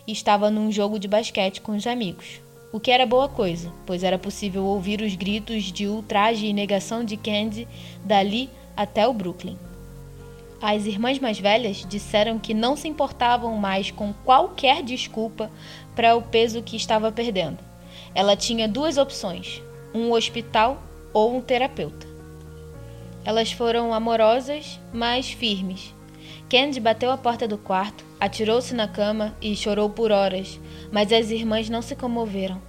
estava 0.06 0.48
num 0.48 0.70
jogo 0.70 0.96
de 0.96 1.08
basquete 1.08 1.60
com 1.60 1.72
os 1.72 1.88
amigos 1.88 2.46
o 2.70 2.78
que 2.78 2.90
era 2.90 3.06
boa 3.06 3.28
coisa, 3.28 3.72
pois 3.86 4.02
era 4.02 4.18
possível 4.18 4.64
ouvir 4.64 5.00
os 5.00 5.14
gritos 5.14 5.64
de 5.64 5.86
ultraje 5.86 6.46
e 6.46 6.52
negação 6.52 7.02
de 7.02 7.16
Candy 7.16 7.66
dali 8.04 8.50
até 8.76 9.08
o 9.08 9.12
Brooklyn. 9.12 9.56
As 10.60 10.86
irmãs 10.86 11.18
mais 11.18 11.38
velhas 11.38 11.86
disseram 11.88 12.38
que 12.38 12.52
não 12.52 12.76
se 12.76 12.88
importavam 12.88 13.56
mais 13.56 13.90
com 13.90 14.12
qualquer 14.12 14.82
desculpa 14.82 15.50
para 15.94 16.16
o 16.16 16.22
peso 16.22 16.62
que 16.62 16.76
estava 16.76 17.12
perdendo. 17.12 17.58
Ela 18.14 18.36
tinha 18.36 18.66
duas 18.68 18.98
opções: 18.98 19.62
um 19.94 20.12
hospital 20.12 20.82
ou 21.12 21.36
um 21.36 21.40
terapeuta. 21.40 22.06
Elas 23.24 23.52
foram 23.52 23.94
amorosas, 23.94 24.80
mas 24.92 25.30
firmes. 25.30 25.94
Candy 26.48 26.80
bateu 26.80 27.10
a 27.10 27.16
porta 27.16 27.46
do 27.46 27.58
quarto, 27.58 28.04
atirou-se 28.18 28.74
na 28.74 28.88
cama 28.88 29.36
e 29.40 29.54
chorou 29.54 29.90
por 29.90 30.10
horas, 30.10 30.58
mas 30.90 31.12
as 31.12 31.30
irmãs 31.30 31.68
não 31.68 31.82
se 31.82 31.94
comoveram. 31.94 32.60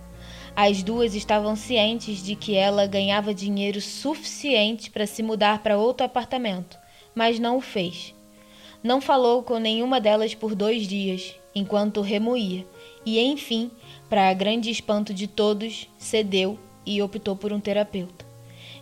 As 0.55 0.84
duas 0.84 1.15
estavam 1.15 1.55
cientes 1.55 2.22
de 2.22 2.36
que 2.36 2.55
ela 2.55 2.86
ganhava 2.86 3.34
dinheiro 3.34 3.80
suficiente 3.80 4.91
para 4.91 5.05
se 5.05 5.24
mudar 5.24 5.63
para 5.63 5.78
outro 5.78 6.05
apartamento, 6.05 6.78
mas 7.15 7.39
não 7.39 7.57
o 7.57 7.61
fez. 7.61 8.13
Não 8.84 8.99
falou 8.99 9.43
com 9.43 9.57
nenhuma 9.57 10.01
delas 10.01 10.34
por 10.34 10.55
dois 10.55 10.88
dias, 10.88 11.36
enquanto 11.53 12.01
remoía, 12.01 12.65
e 13.05 13.20
enfim, 13.20 13.72
para 14.09 14.34
grande 14.34 14.70
espanto 14.70 15.13
de 15.13 15.28
todos, 15.28 15.88
cedeu 15.97 16.57
e 16.86 17.01
optou 17.01 17.36
por 17.36 17.53
um 17.53 17.59
terapeuta. 17.59 18.26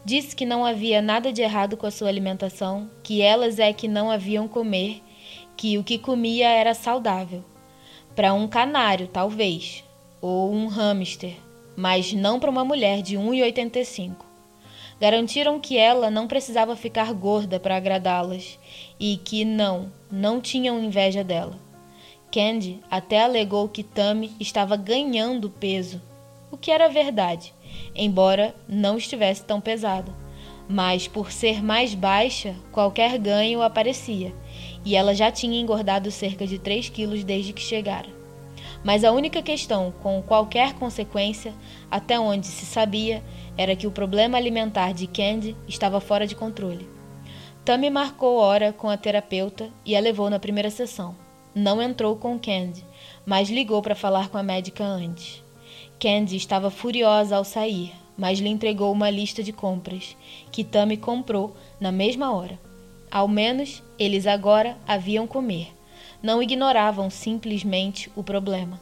Disse 0.06 0.36
que 0.36 0.46
não 0.46 0.66
havia 0.66 1.02
nada 1.02 1.34
de 1.34 1.42
errado 1.42 1.76
com 1.76 1.86
a 1.86 1.92
sua 1.92 2.08
alimentação, 2.08 2.90
que 3.04 3.22
elas 3.22 3.60
é 3.60 3.74
que 3.74 3.88
não 3.88 4.10
haviam 4.10 4.48
comer, 4.48 5.02
que 5.56 5.78
o 5.78 5.84
que 5.84 5.98
comia 5.98 6.48
era 6.50 6.74
saudável 6.74 7.44
para 8.18 8.34
um 8.34 8.48
canário, 8.48 9.08
talvez, 9.08 9.84
ou 10.20 10.52
um 10.52 10.66
hamster, 10.66 11.36
mas 11.76 12.14
não 12.14 12.40
para 12.40 12.50
uma 12.50 12.66
mulher 12.66 13.04
de 13.04 13.16
1,85. 13.16 14.16
Garantiram 15.00 15.60
que 15.60 15.78
ela 15.78 16.10
não 16.10 16.26
precisava 16.26 16.76
ficar 16.76 17.14
gorda 17.14 17.60
para 17.60 17.76
agradá-las 17.76 18.58
e 19.00 19.18
que 19.18 19.46
não, 19.46 19.92
não 20.12 20.42
tinham 20.42 20.84
inveja 20.84 21.24
dela. 21.24 21.60
Candy 22.32 22.80
até 22.90 23.22
alegou 23.22 23.70
que 23.70 23.84
Tammy 23.84 24.32
estava 24.40 24.76
ganhando 24.76 25.48
peso, 25.48 26.02
o 26.50 26.58
que 26.58 26.72
era 26.72 26.90
verdade, 26.90 27.54
embora 27.94 28.56
não 28.68 28.98
estivesse 28.98 29.44
tão 29.44 29.62
pesada. 29.62 30.12
Mas 30.68 31.08
por 31.08 31.32
ser 31.32 31.64
mais 31.64 31.94
baixa, 31.94 32.56
qualquer 32.72 33.20
ganho 33.20 33.62
aparecia 33.62 34.34
e 34.88 34.96
ela 34.96 35.14
já 35.14 35.30
tinha 35.30 35.60
engordado 35.60 36.10
cerca 36.10 36.48
de 36.48 36.58
3 36.58 36.88
quilos 36.88 37.22
desde 37.22 37.52
que 37.52 37.62
chegara. 37.62 38.08
Mas 38.86 39.04
a 39.04 39.12
única 39.12 39.42
questão 39.42 39.94
com 40.02 40.22
qualquer 40.22 40.76
consequência, 40.76 41.54
até 41.92 42.18
onde 42.18 42.48
se 42.48 42.66
sabia, 42.66 43.22
era 43.58 43.76
que 43.76 43.86
o 43.86 43.92
problema 43.92 44.38
alimentar 44.38 44.94
de 44.94 45.06
Candy 45.06 45.58
estava 45.68 46.00
fora 46.00 46.26
de 46.26 46.38
controle. 46.38 46.88
Tammy 47.66 47.90
marcou 47.90 48.38
hora 48.38 48.72
com 48.72 48.90
a 48.90 48.96
terapeuta 48.96 49.70
e 49.86 49.94
a 49.94 50.00
levou 50.00 50.30
na 50.30 50.40
primeira 50.40 50.70
sessão. 50.70 51.18
Não 51.54 51.82
entrou 51.82 52.16
com 52.16 52.40
Candy, 52.40 52.86
mas 53.26 53.50
ligou 53.50 53.82
para 53.82 53.94
falar 53.94 54.30
com 54.30 54.38
a 54.38 54.44
médica 54.44 54.86
antes. 54.86 55.44
Candy 56.00 56.38
estava 56.38 56.70
furiosa 56.70 57.36
ao 57.36 57.44
sair, 57.44 57.92
mas 58.18 58.40
lhe 58.40 58.48
entregou 58.48 58.94
uma 58.94 59.10
lista 59.10 59.44
de 59.44 59.52
compras, 59.52 60.16
que 60.50 60.64
Tammy 60.64 60.96
comprou 60.96 61.58
na 61.78 61.92
mesma 61.92 62.34
hora. 62.34 62.67
Ao 63.10 63.28
menos 63.28 63.82
eles 63.98 64.28
agora 64.28 64.78
haviam 64.88 65.26
comer. 65.26 65.74
Não 66.22 66.42
ignoravam 66.42 67.10
simplesmente 67.10 68.12
o 68.16 68.24
problema. 68.24 68.80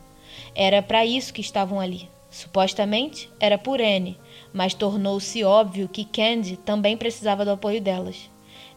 Era 0.54 0.82
para 0.82 1.06
isso 1.06 1.34
que 1.34 1.42
estavam 1.42 1.80
ali. 1.80 2.10
Supostamente 2.30 3.30
era 3.40 3.58
por 3.58 3.80
Anne, 3.80 4.18
mas 4.52 4.74
tornou-se 4.74 5.44
óbvio 5.44 5.88
que 5.88 6.04
Candy 6.04 6.58
também 6.58 6.98
precisava 6.98 7.46
do 7.46 7.52
apoio 7.52 7.80
delas. 7.82 8.30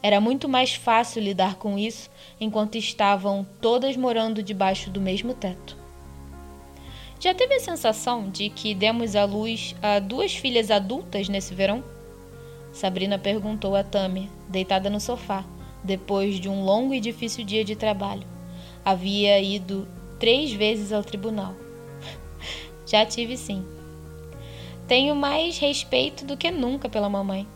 Era 0.02 0.20
muito 0.20 0.48
mais 0.48 0.74
fácil 0.74 1.22
lidar 1.22 1.56
com 1.56 1.76
isso 1.76 2.08
enquanto 2.40 2.76
estavam 2.76 3.46
todas 3.60 3.96
morando 3.96 4.42
debaixo 4.42 4.90
do 4.90 5.00
mesmo 5.00 5.34
teto. 5.34 5.76
Já 7.18 7.34
teve 7.34 7.54
a 7.54 7.60
sensação 7.60 8.30
de 8.30 8.48
que 8.48 8.74
demos 8.74 9.16
à 9.16 9.24
luz 9.24 9.74
a 9.82 9.98
duas 9.98 10.36
filhas 10.36 10.70
adultas 10.70 11.28
nesse 11.28 11.52
verão? 11.52 11.82
Sabrina 12.72 13.18
perguntou 13.18 13.74
a 13.74 13.82
Tami, 13.82 14.30
deitada 14.48 14.88
no 14.88 15.00
sofá, 15.00 15.44
depois 15.82 16.36
de 16.36 16.48
um 16.48 16.64
longo 16.64 16.94
e 16.94 17.00
difícil 17.00 17.44
dia 17.44 17.64
de 17.64 17.74
trabalho. 17.74 18.26
Havia 18.84 19.40
ido 19.40 19.86
três 20.18 20.52
vezes 20.52 20.92
ao 20.92 21.02
tribunal. 21.02 21.54
Já 22.86 23.04
tive 23.04 23.36
sim. 23.36 23.64
Tenho 24.86 25.14
mais 25.14 25.58
respeito 25.58 26.24
do 26.24 26.36
que 26.36 26.50
nunca 26.50 26.88
pela 26.88 27.08
mamãe. 27.08 27.46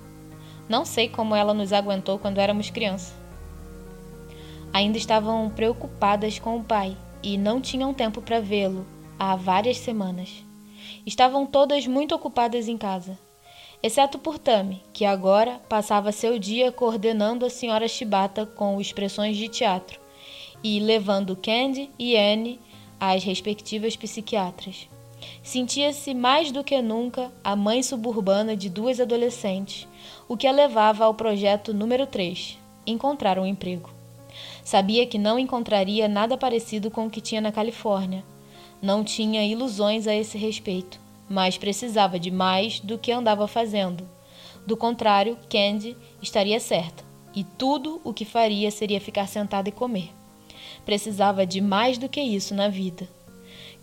Não 0.69 0.85
sei 0.85 1.09
como 1.09 1.35
ela 1.35 1.55
nos 1.55 1.73
aguentou 1.73 2.19
quando 2.19 2.39
éramos 2.39 2.71
crianças. 2.71 3.15
Ainda 4.73 4.97
estavam 4.97 5.51
preocupadas 5.51 6.39
com 6.39 6.57
o 6.57 6.65
pai 6.65 6.97
e 7.23 7.37
não 7.37 7.61
tinham 7.61 7.93
tempo 7.93 8.23
para 8.23 8.41
vê-lo 8.41 8.87
há 9.19 9.37
várias 9.37 9.77
semanas. 9.77 10.45
Estavam 11.05 11.47
todas 11.47 11.87
muito 11.87 12.15
ocupadas 12.15 12.69
em 12.69 12.79
casa, 12.79 13.19
exceto 13.83 14.19
por 14.19 14.39
Tami, 14.39 14.83
que 14.93 15.05
agora 15.05 15.61
passava 15.69 16.13
seu 16.13 16.39
dia 16.39 16.71
coordenando 16.71 17.45
a 17.45 17.51
senhora 17.51 17.89
Shibata 17.89 18.47
com 18.47 18.81
expressões 18.81 19.37
de 19.37 19.49
teatro 19.49 20.01
e 20.63 20.79
levando 20.79 21.37
Candy 21.37 21.91
e 21.99 22.17
Anne 22.17 22.61
às 23.01 23.25
respectivas 23.25 23.97
psiquiatras. 23.97 24.89
Sentia-se 25.43 26.15
mais 26.15 26.53
do 26.53 26.63
que 26.63 26.81
nunca 26.81 27.33
a 27.43 27.57
mãe 27.57 27.83
suburbana 27.83 28.57
de 28.57 28.69
duas 28.69 29.01
adolescentes, 29.01 29.89
o 30.29 30.37
que 30.37 30.47
a 30.47 30.53
levava 30.53 31.05
ao 31.05 31.15
projeto 31.15 31.75
número 31.75 32.07
3 32.07 32.59
encontrar 32.87 33.39
um 33.39 33.47
emprego. 33.47 33.91
Sabia 34.65 35.07
que 35.07 35.19
não 35.19 35.39
encontraria 35.39 36.09
nada 36.09 36.37
parecido 36.37 36.91
com 36.91 37.07
o 37.07 37.11
que 37.11 37.21
tinha 37.21 37.41
na 37.41 37.53
Califórnia. 37.53 38.25
Não 38.81 39.05
tinha 39.05 39.45
ilusões 39.45 40.07
a 40.07 40.15
esse 40.15 40.37
respeito, 40.37 40.99
mas 41.33 41.57
precisava 41.57 42.19
de 42.19 42.31
mais 42.31 42.79
do 42.79 42.99
que 42.99 43.11
andava 43.11 43.49
fazendo. 43.49 44.07
Do 44.67 44.77
contrário, 44.77 45.39
Candy 45.49 45.97
estaria 46.21 46.61
certa, 46.61 47.03
e 47.35 47.43
tudo 47.43 48.03
o 48.05 48.13
que 48.13 48.27
faria 48.27 48.71
seria 48.71 49.01
ficar 49.01 49.27
sentada 49.27 49.71
e 49.71 49.73
comer. 49.73 50.11
Precisava 50.85 51.47
de 51.47 51.59
mais 51.59 51.97
do 51.97 52.07
que 52.07 52.21
isso 52.21 52.55
na 52.55 52.69
vida. 52.69 53.09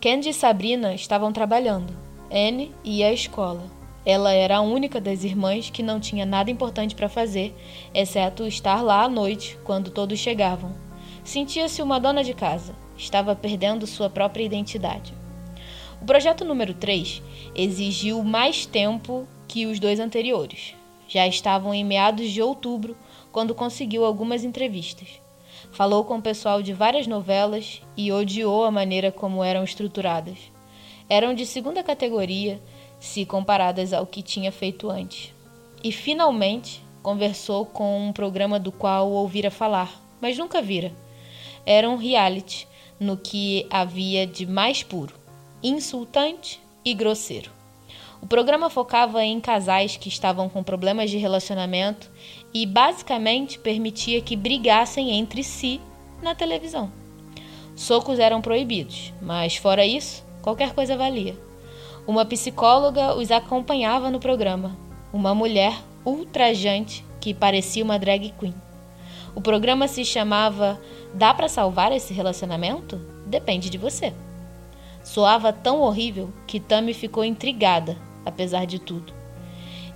Candy 0.00 0.28
e 0.28 0.32
Sabrina 0.32 0.94
estavam 0.94 1.32
trabalhando. 1.32 1.92
Anne 2.30 2.72
ia 2.84 3.08
à 3.08 3.12
escola. 3.12 3.64
Ela 4.06 4.32
era 4.32 4.58
a 4.58 4.62
única 4.62 5.00
das 5.00 5.24
irmãs 5.24 5.70
que 5.70 5.82
não 5.82 5.98
tinha 5.98 6.24
nada 6.24 6.52
importante 6.52 6.94
para 6.94 7.08
fazer, 7.08 7.52
exceto 7.92 8.46
estar 8.46 8.80
lá 8.80 9.02
à 9.02 9.08
noite, 9.08 9.58
quando 9.64 9.90
todos 9.90 10.20
chegavam. 10.20 10.72
Sentia-se 11.24 11.82
uma 11.82 11.98
dona 11.98 12.22
de 12.22 12.32
casa. 12.32 12.76
Estava 12.96 13.34
perdendo 13.34 13.88
sua 13.88 14.08
própria 14.08 14.44
identidade. 14.44 15.19
O 16.00 16.06
projeto 16.06 16.46
número 16.46 16.72
3 16.72 17.22
exigiu 17.54 18.24
mais 18.24 18.64
tempo 18.64 19.28
que 19.46 19.66
os 19.66 19.78
dois 19.78 20.00
anteriores. 20.00 20.74
Já 21.06 21.26
estavam 21.28 21.74
em 21.74 21.84
meados 21.84 22.30
de 22.30 22.40
outubro 22.40 22.96
quando 23.30 23.54
conseguiu 23.54 24.06
algumas 24.06 24.42
entrevistas. 24.42 25.20
Falou 25.72 26.02
com 26.04 26.16
o 26.16 26.22
pessoal 26.22 26.62
de 26.62 26.72
várias 26.72 27.06
novelas 27.06 27.82
e 27.98 28.10
odiou 28.10 28.64
a 28.64 28.70
maneira 28.70 29.12
como 29.12 29.44
eram 29.44 29.62
estruturadas. 29.62 30.38
Eram 31.06 31.34
de 31.34 31.44
segunda 31.44 31.82
categoria 31.82 32.58
se 32.98 33.26
comparadas 33.26 33.92
ao 33.92 34.06
que 34.06 34.22
tinha 34.22 34.50
feito 34.50 34.88
antes. 34.88 35.34
E 35.84 35.92
finalmente 35.92 36.82
conversou 37.02 37.66
com 37.66 38.08
um 38.08 38.12
programa 38.12 38.58
do 38.58 38.72
qual 38.72 39.10
ouvira 39.10 39.50
falar, 39.50 40.00
mas 40.18 40.38
nunca 40.38 40.62
vira. 40.62 40.92
Era 41.66 41.90
um 41.90 41.96
reality 41.96 42.66
no 42.98 43.18
que 43.18 43.66
havia 43.70 44.26
de 44.26 44.46
mais 44.46 44.82
puro, 44.82 45.19
insultante 45.62 46.60
e 46.84 46.94
grosseiro. 46.94 47.50
O 48.22 48.26
programa 48.26 48.68
focava 48.68 49.24
em 49.24 49.40
casais 49.40 49.96
que 49.96 50.08
estavam 50.08 50.48
com 50.48 50.62
problemas 50.62 51.10
de 51.10 51.16
relacionamento 51.16 52.10
e 52.52 52.66
basicamente 52.66 53.58
permitia 53.58 54.20
que 54.20 54.36
brigassem 54.36 55.12
entre 55.12 55.42
si 55.42 55.80
na 56.22 56.34
televisão. 56.34 56.92
Socos 57.74 58.18
eram 58.18 58.42
proibidos, 58.42 59.12
mas 59.22 59.56
fora 59.56 59.86
isso, 59.86 60.22
qualquer 60.42 60.74
coisa 60.74 60.96
valia. 60.96 61.34
Uma 62.06 62.26
psicóloga 62.26 63.14
os 63.14 63.30
acompanhava 63.30 64.10
no 64.10 64.20
programa, 64.20 64.76
uma 65.12 65.34
mulher 65.34 65.74
ultrajante 66.04 67.04
que 67.20 67.32
parecia 67.32 67.84
uma 67.84 67.98
drag 67.98 68.34
queen. 68.38 68.54
O 69.34 69.40
programa 69.40 69.86
se 69.88 70.04
chamava 70.04 70.80
Dá 71.14 71.34
para 71.34 71.48
salvar 71.48 71.90
esse 71.92 72.12
relacionamento? 72.12 72.96
Depende 73.26 73.68
de 73.68 73.78
você. 73.78 74.12
Soava 75.02 75.52
tão 75.52 75.80
horrível 75.80 76.32
que 76.46 76.60
Tammy 76.60 76.94
ficou 76.94 77.24
intrigada 77.24 77.96
apesar 78.24 78.64
de 78.64 78.78
tudo. 78.78 79.12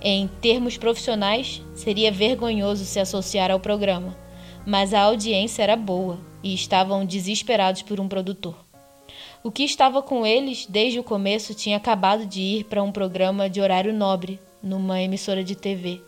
Em 0.01 0.27
termos 0.27 0.77
profissionais, 0.77 1.61
seria 1.73 2.11
vergonhoso 2.11 2.85
se 2.85 2.99
associar 2.99 3.49
ao 3.49 3.59
programa, 3.59 4.15
mas 4.65 4.93
a 4.93 5.01
audiência 5.01 5.63
era 5.63 5.75
boa 5.75 6.19
e 6.43 6.53
estavam 6.53 7.05
desesperados 7.05 7.81
por 7.81 7.99
um 7.99 8.07
produtor. 8.07 8.55
O 9.43 9.51
que 9.51 9.63
estava 9.63 10.01
com 10.01 10.25
eles 10.25 10.65
desde 10.67 10.99
o 10.99 11.03
começo 11.03 11.53
tinha 11.53 11.77
acabado 11.77 12.25
de 12.25 12.41
ir 12.41 12.63
para 12.65 12.83
um 12.83 12.91
programa 12.91 13.49
de 13.49 13.61
horário 13.61 13.93
nobre, 13.93 14.39
numa 14.61 15.01
emissora 15.01 15.43
de 15.43 15.55
TV. 15.55 16.01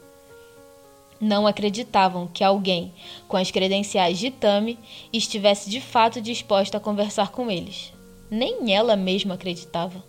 Não 1.19 1.47
acreditavam 1.47 2.27
que 2.27 2.43
alguém 2.43 2.93
com 3.27 3.37
as 3.37 3.49
credenciais 3.49 4.19
de 4.19 4.29
Tami 4.29 4.77
estivesse 5.11 5.69
de 5.69 5.81
fato 5.81 6.21
disposta 6.21 6.77
a 6.77 6.79
conversar 6.79 7.31
com 7.31 7.49
eles. 7.49 7.93
Nem 8.29 8.73
ela 8.73 8.95
mesma 8.95 9.35
acreditava. 9.35 10.03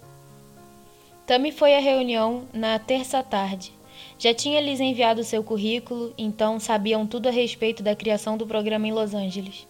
Tami 1.27 1.53
foi 1.53 1.77
à 1.77 1.79
reunião 1.79 2.45
na 2.53 2.79
terça 2.79 3.23
tarde. 3.23 3.73
Já 4.19 4.35
tinha 4.35 4.61
lhes 4.61 4.81
enviado 4.81 5.23
seu 5.23 5.45
currículo, 5.45 6.13
então 6.19 6.59
sabiam 6.59 7.07
tudo 7.07 7.29
a 7.29 7.33
respeito 7.33 7.83
da 7.83 7.95
criação 7.95 8.37
do 8.37 8.47
programa 8.47 8.89
em 8.89 8.93
Los 8.93 9.15
Angeles. 9.15 9.67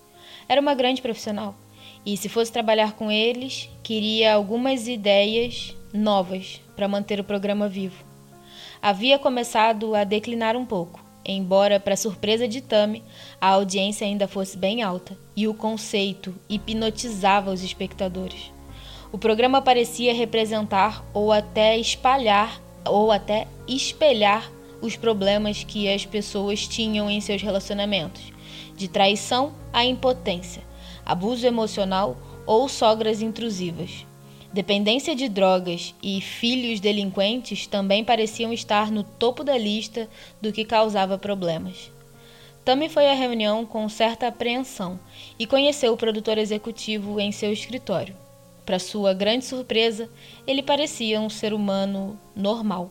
Era 0.49 0.61
uma 0.61 0.75
grande 0.75 1.03
profissional 1.03 1.55
e, 2.07 2.17
se 2.17 2.29
fosse 2.29 2.51
trabalhar 2.51 2.93
com 2.93 3.11
eles, 3.11 3.69
queria 3.83 4.33
algumas 4.35 4.89
ideias 4.89 5.77
novas 5.93 6.61
para 6.75 6.89
manter 6.89 7.21
o 7.21 7.25
programa 7.25 7.69
vivo. 7.69 8.03
Havia 8.81 9.19
começado 9.19 9.95
a 9.95 10.05
declinar 10.05 10.57
um 10.57 10.65
pouco, 10.65 11.05
embora, 11.25 11.79
para 11.79 11.97
surpresa 11.97 12.49
de 12.49 12.63
Tami, 12.63 13.03
a 13.41 13.49
audiência 13.49 14.07
ainda 14.07 14.27
fosse 14.27 14.57
bem 14.57 14.83
alta 14.83 15.19
e 15.39 15.47
o 15.47 15.55
conceito 15.55 16.35
hipnotizava 16.49 17.53
os 17.53 17.63
espectadores. 17.63 18.51
O 19.13 19.17
programa 19.17 19.63
parecia 19.63 20.13
representar 20.13 21.05
ou 21.15 21.31
até 21.31 21.79
espalhar 21.79 22.61
ou 22.85 23.13
até 23.13 23.47
espelhar 23.69 24.51
os 24.83 24.97
problemas 24.97 25.63
que 25.63 25.89
as 25.89 26.05
pessoas 26.05 26.67
tinham 26.67 27.09
em 27.09 27.21
seus 27.21 27.41
relacionamentos, 27.41 28.33
de 28.77 28.89
traição 28.89 29.53
à 29.73 29.85
impotência, 29.85 30.65
abuso 31.07 31.47
emocional 31.47 32.17
ou 32.45 32.69
sogras 32.69 33.23
intrusivas. 33.23 34.05
Dependência 34.53 35.15
de 35.15 35.29
drogas 35.29 35.95
e 36.03 36.21
filhos 36.21 36.81
delinquentes 36.81 37.65
também 37.65 38.03
pareciam 38.03 38.53
estar 38.53 38.91
no 38.91 39.05
topo 39.05 39.45
da 39.45 39.57
lista 39.57 40.09
do 40.43 40.53
que 40.53 40.65
causava 40.65 41.17
problemas. 41.17 41.93
Tammy 42.69 42.91
foi 42.91 43.09
à 43.09 43.15
reunião 43.15 43.65
com 43.65 43.89
certa 43.89 44.27
apreensão 44.27 45.01
e 45.39 45.47
conheceu 45.47 45.95
o 45.95 45.97
produtor 45.97 46.37
executivo 46.37 47.19
em 47.19 47.33
seu 47.33 47.51
escritório. 47.51 48.15
Para 48.67 48.79
sua 48.79 49.15
grande 49.15 49.47
surpresa, 49.47 50.07
ele 50.47 50.63
parecia 50.63 51.19
um 51.19 51.31
ser 51.31 51.55
humano 51.55 52.21
normal. 52.37 52.91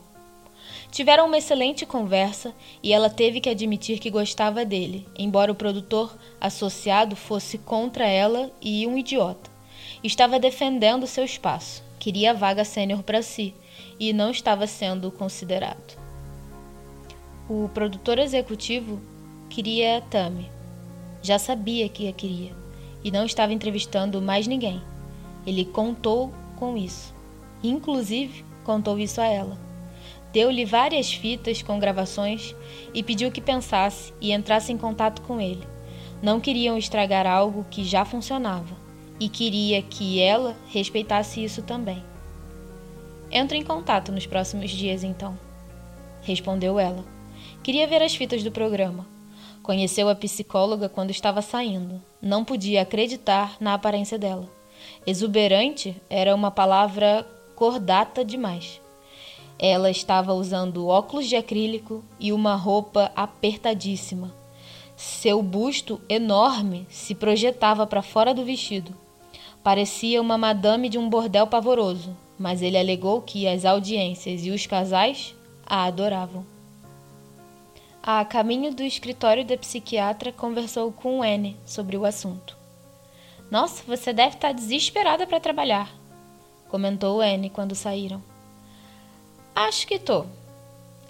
Tiveram 0.90 1.26
uma 1.26 1.38
excelente 1.38 1.86
conversa 1.86 2.52
e 2.82 2.92
ela 2.92 3.08
teve 3.08 3.40
que 3.40 3.48
admitir 3.48 4.00
que 4.00 4.10
gostava 4.10 4.64
dele, 4.64 5.06
embora 5.16 5.52
o 5.52 5.54
produtor 5.54 6.18
associado 6.40 7.14
fosse 7.14 7.56
contra 7.56 8.04
ela 8.04 8.50
e 8.60 8.84
um 8.84 8.98
idiota. 8.98 9.48
Estava 10.02 10.40
defendendo 10.40 11.06
seu 11.06 11.24
espaço, 11.24 11.84
queria 12.00 12.32
a 12.32 12.34
vaga 12.34 12.64
sênior 12.64 13.04
para 13.04 13.22
si 13.22 13.54
e 14.00 14.12
não 14.12 14.32
estava 14.32 14.66
sendo 14.66 15.12
considerado. 15.12 15.96
O 17.48 17.70
produtor 17.72 18.18
executivo 18.18 19.00
queria 19.58 20.00
Tami. 20.02 20.48
Já 21.20 21.36
sabia 21.36 21.88
que 21.88 22.06
a 22.06 22.12
queria 22.12 22.52
e 23.02 23.10
não 23.10 23.26
estava 23.26 23.52
entrevistando 23.52 24.22
mais 24.22 24.46
ninguém. 24.46 24.80
Ele 25.44 25.64
contou 25.64 26.32
com 26.54 26.76
isso. 26.76 27.12
Inclusive, 27.60 28.44
contou 28.62 29.00
isso 29.00 29.20
a 29.20 29.26
ela. 29.26 29.58
Deu-lhe 30.32 30.64
várias 30.64 31.12
fitas 31.12 31.60
com 31.60 31.76
gravações 31.76 32.54
e 32.94 33.02
pediu 33.02 33.32
que 33.32 33.40
pensasse 33.40 34.14
e 34.20 34.30
entrasse 34.30 34.72
em 34.72 34.78
contato 34.78 35.22
com 35.22 35.40
ele. 35.40 35.66
Não 36.22 36.38
queriam 36.38 36.78
estragar 36.78 37.26
algo 37.26 37.66
que 37.68 37.82
já 37.82 38.04
funcionava 38.04 38.76
e 39.18 39.28
queria 39.28 39.82
que 39.82 40.20
ela 40.20 40.54
respeitasse 40.68 41.42
isso 41.42 41.62
também. 41.62 42.00
Entro 43.28 43.56
em 43.56 43.64
contato 43.64 44.12
nos 44.12 44.24
próximos 44.24 44.70
dias, 44.70 45.02
então. 45.02 45.36
Respondeu 46.22 46.78
ela. 46.78 47.04
Queria 47.60 47.88
ver 47.88 48.04
as 48.04 48.14
fitas 48.14 48.44
do 48.44 48.52
programa. 48.52 49.17
Conheceu 49.68 50.08
a 50.08 50.14
psicóloga 50.14 50.88
quando 50.88 51.10
estava 51.10 51.42
saindo. 51.42 52.02
Não 52.22 52.42
podia 52.42 52.80
acreditar 52.80 53.58
na 53.60 53.74
aparência 53.74 54.18
dela. 54.18 54.48
Exuberante 55.06 55.94
era 56.08 56.34
uma 56.34 56.50
palavra 56.50 57.26
cordata 57.54 58.24
demais. 58.24 58.80
Ela 59.58 59.90
estava 59.90 60.32
usando 60.32 60.86
óculos 60.86 61.28
de 61.28 61.36
acrílico 61.36 62.02
e 62.18 62.32
uma 62.32 62.54
roupa 62.54 63.12
apertadíssima. 63.14 64.32
Seu 64.96 65.42
busto 65.42 66.00
enorme 66.08 66.86
se 66.88 67.14
projetava 67.14 67.86
para 67.86 68.00
fora 68.00 68.32
do 68.32 68.46
vestido. 68.46 68.94
Parecia 69.62 70.22
uma 70.22 70.38
madame 70.38 70.88
de 70.88 70.96
um 70.96 71.10
bordel 71.10 71.46
pavoroso, 71.46 72.16
mas 72.38 72.62
ele 72.62 72.78
alegou 72.78 73.20
que 73.20 73.46
as 73.46 73.66
audiências 73.66 74.46
e 74.46 74.50
os 74.50 74.66
casais 74.66 75.34
a 75.66 75.84
adoravam. 75.84 76.57
A 78.10 78.24
caminho 78.24 78.74
do 78.74 78.82
escritório 78.82 79.44
da 79.44 79.54
psiquiatra, 79.54 80.32
conversou 80.32 80.90
com 80.90 81.22
Anne 81.22 81.58
sobre 81.66 81.94
o 81.94 82.06
assunto. 82.06 82.56
Nossa, 83.50 83.82
você 83.86 84.14
deve 84.14 84.36
estar 84.36 84.52
desesperada 84.52 85.26
para 85.26 85.38
trabalhar, 85.38 85.90
comentou 86.70 87.20
Anne 87.20 87.50
quando 87.50 87.74
saíram. 87.74 88.22
Acho 89.54 89.86
que 89.86 89.98
tô, 89.98 90.24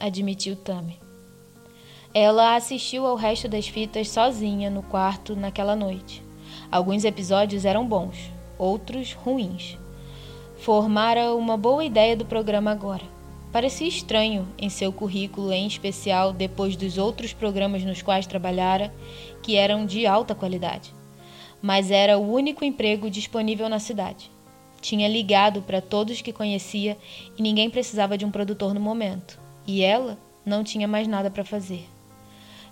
admitiu 0.01 0.57
Tammy. 0.57 0.99
Ela 2.13 2.57
assistiu 2.57 3.07
ao 3.07 3.15
resto 3.15 3.47
das 3.47 3.69
fitas 3.69 4.09
sozinha 4.09 4.69
no 4.69 4.83
quarto 4.83 5.37
naquela 5.37 5.77
noite. 5.77 6.21
Alguns 6.69 7.05
episódios 7.05 7.65
eram 7.65 7.87
bons, 7.87 8.33
outros 8.59 9.13
ruins. 9.13 9.79
Formara 10.57 11.33
uma 11.33 11.57
boa 11.57 11.85
ideia 11.85 12.17
do 12.17 12.25
programa 12.25 12.73
agora. 12.73 13.18
Parecia 13.59 13.89
estranho 13.89 14.47
em 14.57 14.69
seu 14.69 14.93
currículo, 14.93 15.53
em 15.53 15.67
especial 15.67 16.33
depois 16.33 16.77
dos 16.77 16.97
outros 16.97 17.33
programas 17.33 17.83
nos 17.83 18.03
quais 18.03 18.25
trabalhara, 18.25 18.95
que 19.43 19.57
eram 19.57 19.85
de 19.85 20.07
alta 20.07 20.33
qualidade 20.33 20.95
mas 21.61 21.91
era 21.91 22.19
o 22.19 22.33
único 22.33 22.65
emprego 22.65 23.11
disponível 23.11 23.69
na 23.69 23.79
cidade. 23.79 24.31
Tinha 24.81 25.09
ligado 25.09 25.63
para 25.63 25.81
todos 25.81 26.23
que 26.23 26.33
conhecia 26.33 26.97
e 27.37 27.43
ninguém 27.43 27.69
precisava 27.69 28.17
de 28.17 28.25
um 28.25 28.31
produtor 28.31 28.73
no 28.73 28.81
momento. 28.81 29.41
E 29.67 29.83
ela 29.83 30.17
não 30.47 30.63
tinha 30.63 30.87
mais 30.87 31.09
nada 31.09 31.31
para 31.31 31.45
fazer. 31.45 31.85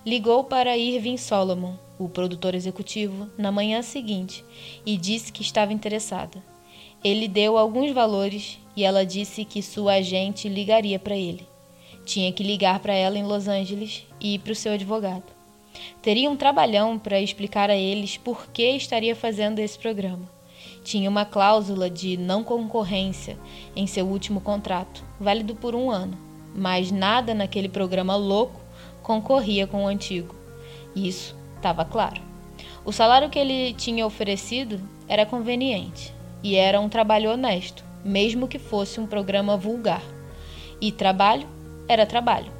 Ligou 0.04 0.44
para 0.44 0.78
Irving 0.78 1.16
Solomon, 1.16 1.74
o 1.98 2.08
produtor 2.08 2.54
executivo, 2.54 3.28
na 3.36 3.50
manhã 3.50 3.82
seguinte 3.82 4.44
e 4.84 4.96
disse 4.96 5.32
que 5.32 5.42
estava 5.42 5.72
interessada. 5.72 6.40
Ele 7.02 7.26
deu 7.26 7.58
alguns 7.58 7.90
valores 7.90 8.60
e 8.76 8.84
ela 8.84 9.06
disse 9.06 9.44
que 9.44 9.62
sua 9.62 9.94
agente 9.94 10.48
ligaria 10.48 10.98
para 10.98 11.16
ele. 11.16 11.46
Tinha 12.04 12.30
que 12.30 12.44
ligar 12.44 12.78
para 12.80 12.94
ela 12.94 13.18
em 13.18 13.24
Los 13.24 13.48
Angeles 13.48 14.06
e 14.20 14.38
para 14.38 14.52
o 14.52 14.54
seu 14.54 14.72
advogado. 14.72 15.24
Teria 16.02 16.30
um 16.30 16.36
trabalhão 16.36 16.98
para 16.98 17.20
explicar 17.20 17.70
a 17.70 17.76
eles 17.76 18.16
por 18.16 18.46
que 18.48 18.70
estaria 18.70 19.16
fazendo 19.16 19.58
esse 19.58 19.78
programa. 19.78 20.30
Tinha 20.84 21.10
uma 21.10 21.24
cláusula 21.24 21.90
de 21.90 22.16
não 22.16 22.44
concorrência 22.44 23.36
em 23.74 23.86
seu 23.86 24.06
último 24.06 24.40
contrato, 24.40 25.04
válido 25.18 25.54
por 25.54 25.74
um 25.74 25.90
ano, 25.90 26.16
mas 26.54 26.92
nada 26.92 27.34
naquele 27.34 27.68
programa 27.68 28.14
louco 28.14 28.60
concorria 29.02 29.66
com 29.66 29.84
o 29.84 29.88
antigo. 29.88 30.34
Isso 30.94 31.36
estava 31.56 31.84
claro. 31.84 32.20
O 32.84 32.92
salário 32.92 33.28
que 33.28 33.38
ele 33.38 33.74
tinha 33.74 34.06
oferecido 34.06 34.80
era 35.08 35.26
conveniente 35.26 36.14
e 36.42 36.54
era 36.54 36.80
um 36.80 36.88
trabalho 36.88 37.32
honesto, 37.32 37.84
mesmo 38.06 38.48
que 38.48 38.58
fosse 38.58 39.00
um 39.00 39.06
programa 39.06 39.56
vulgar. 39.56 40.02
E 40.80 40.92
trabalho 40.92 41.48
era 41.88 42.06
trabalho. 42.06 42.52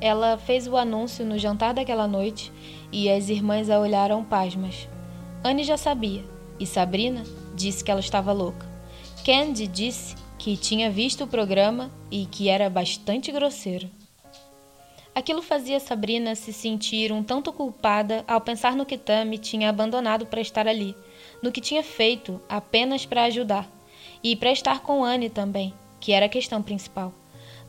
Ela 0.00 0.38
fez 0.38 0.66
o 0.66 0.76
anúncio 0.76 1.24
no 1.24 1.38
jantar 1.38 1.74
daquela 1.74 2.06
noite 2.06 2.52
e 2.92 3.10
as 3.10 3.28
irmãs 3.28 3.68
a 3.68 3.80
olharam 3.80 4.22
pasmas. 4.24 4.88
Anne 5.42 5.64
já 5.64 5.76
sabia, 5.76 6.24
e 6.58 6.66
Sabrina 6.66 7.24
disse 7.54 7.82
que 7.82 7.90
ela 7.90 8.00
estava 8.00 8.32
louca. 8.32 8.66
Candy 9.24 9.66
disse 9.66 10.14
que 10.38 10.56
tinha 10.56 10.90
visto 10.90 11.24
o 11.24 11.26
programa 11.26 11.90
e 12.10 12.26
que 12.26 12.48
era 12.48 12.70
bastante 12.70 13.32
grosseiro. 13.32 13.90
Aquilo 15.14 15.42
fazia 15.42 15.80
Sabrina 15.80 16.36
se 16.36 16.52
sentir 16.52 17.10
um 17.10 17.24
tanto 17.24 17.52
culpada 17.52 18.24
ao 18.28 18.40
pensar 18.40 18.76
no 18.76 18.86
que 18.86 18.96
Tammy 18.96 19.36
tinha 19.36 19.68
abandonado 19.68 20.26
para 20.26 20.40
estar 20.40 20.68
ali, 20.68 20.94
no 21.42 21.50
que 21.50 21.60
tinha 21.60 21.82
feito 21.82 22.40
apenas 22.48 23.04
para 23.04 23.24
ajudar, 23.24 23.68
e 24.22 24.36
para 24.36 24.52
estar 24.52 24.80
com 24.80 25.04
Anne 25.04 25.30
também, 25.30 25.72
que 26.00 26.12
era 26.12 26.26
a 26.26 26.28
questão 26.28 26.62
principal. 26.62 27.12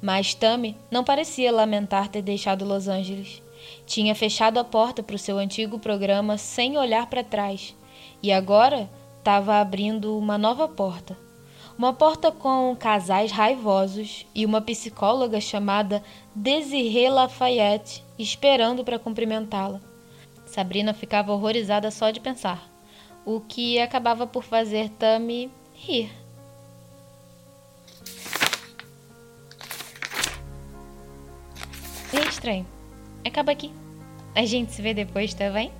Mas 0.01 0.33
Tammy 0.33 0.77
não 0.89 1.03
parecia 1.03 1.51
lamentar 1.51 2.07
ter 2.07 2.21
deixado 2.21 2.65
Los 2.65 2.87
Angeles. 2.87 3.41
Tinha 3.85 4.15
fechado 4.15 4.57
a 4.59 4.63
porta 4.63 5.03
para 5.03 5.15
o 5.15 5.19
seu 5.19 5.37
antigo 5.37 5.77
programa 5.77 6.37
sem 6.37 6.77
olhar 6.77 7.07
para 7.07 7.23
trás 7.23 7.75
e 8.23 8.31
agora 8.31 8.89
estava 9.17 9.59
abrindo 9.59 10.17
uma 10.17 10.37
nova 10.37 10.67
porta. 10.67 11.17
Uma 11.77 11.93
porta 11.93 12.31
com 12.31 12.75
casais 12.77 13.31
raivosos 13.31 14.25
e 14.35 14.45
uma 14.45 14.59
psicóloga 14.59 15.39
chamada 15.39 16.03
Desiree 16.35 17.09
Lafayette 17.09 18.03
esperando 18.17 18.83
para 18.83 18.99
cumprimentá-la. 18.99 19.79
Sabrina 20.45 20.93
ficava 20.93 21.31
horrorizada 21.31 21.89
só 21.91 22.11
de 22.11 22.19
pensar, 22.19 22.67
o 23.25 23.39
que 23.39 23.79
acabava 23.79 24.25
por 24.25 24.43
fazer 24.43 24.89
Tammy 24.89 25.49
rir. 25.73 26.09
É 32.13 32.27
estranho. 32.27 32.65
Acaba 33.25 33.51
aqui. 33.51 33.71
A 34.35 34.45
gente 34.45 34.71
se 34.71 34.81
vê 34.81 34.93
depois, 34.93 35.33
tá 35.33 35.49
bem? 35.49 35.71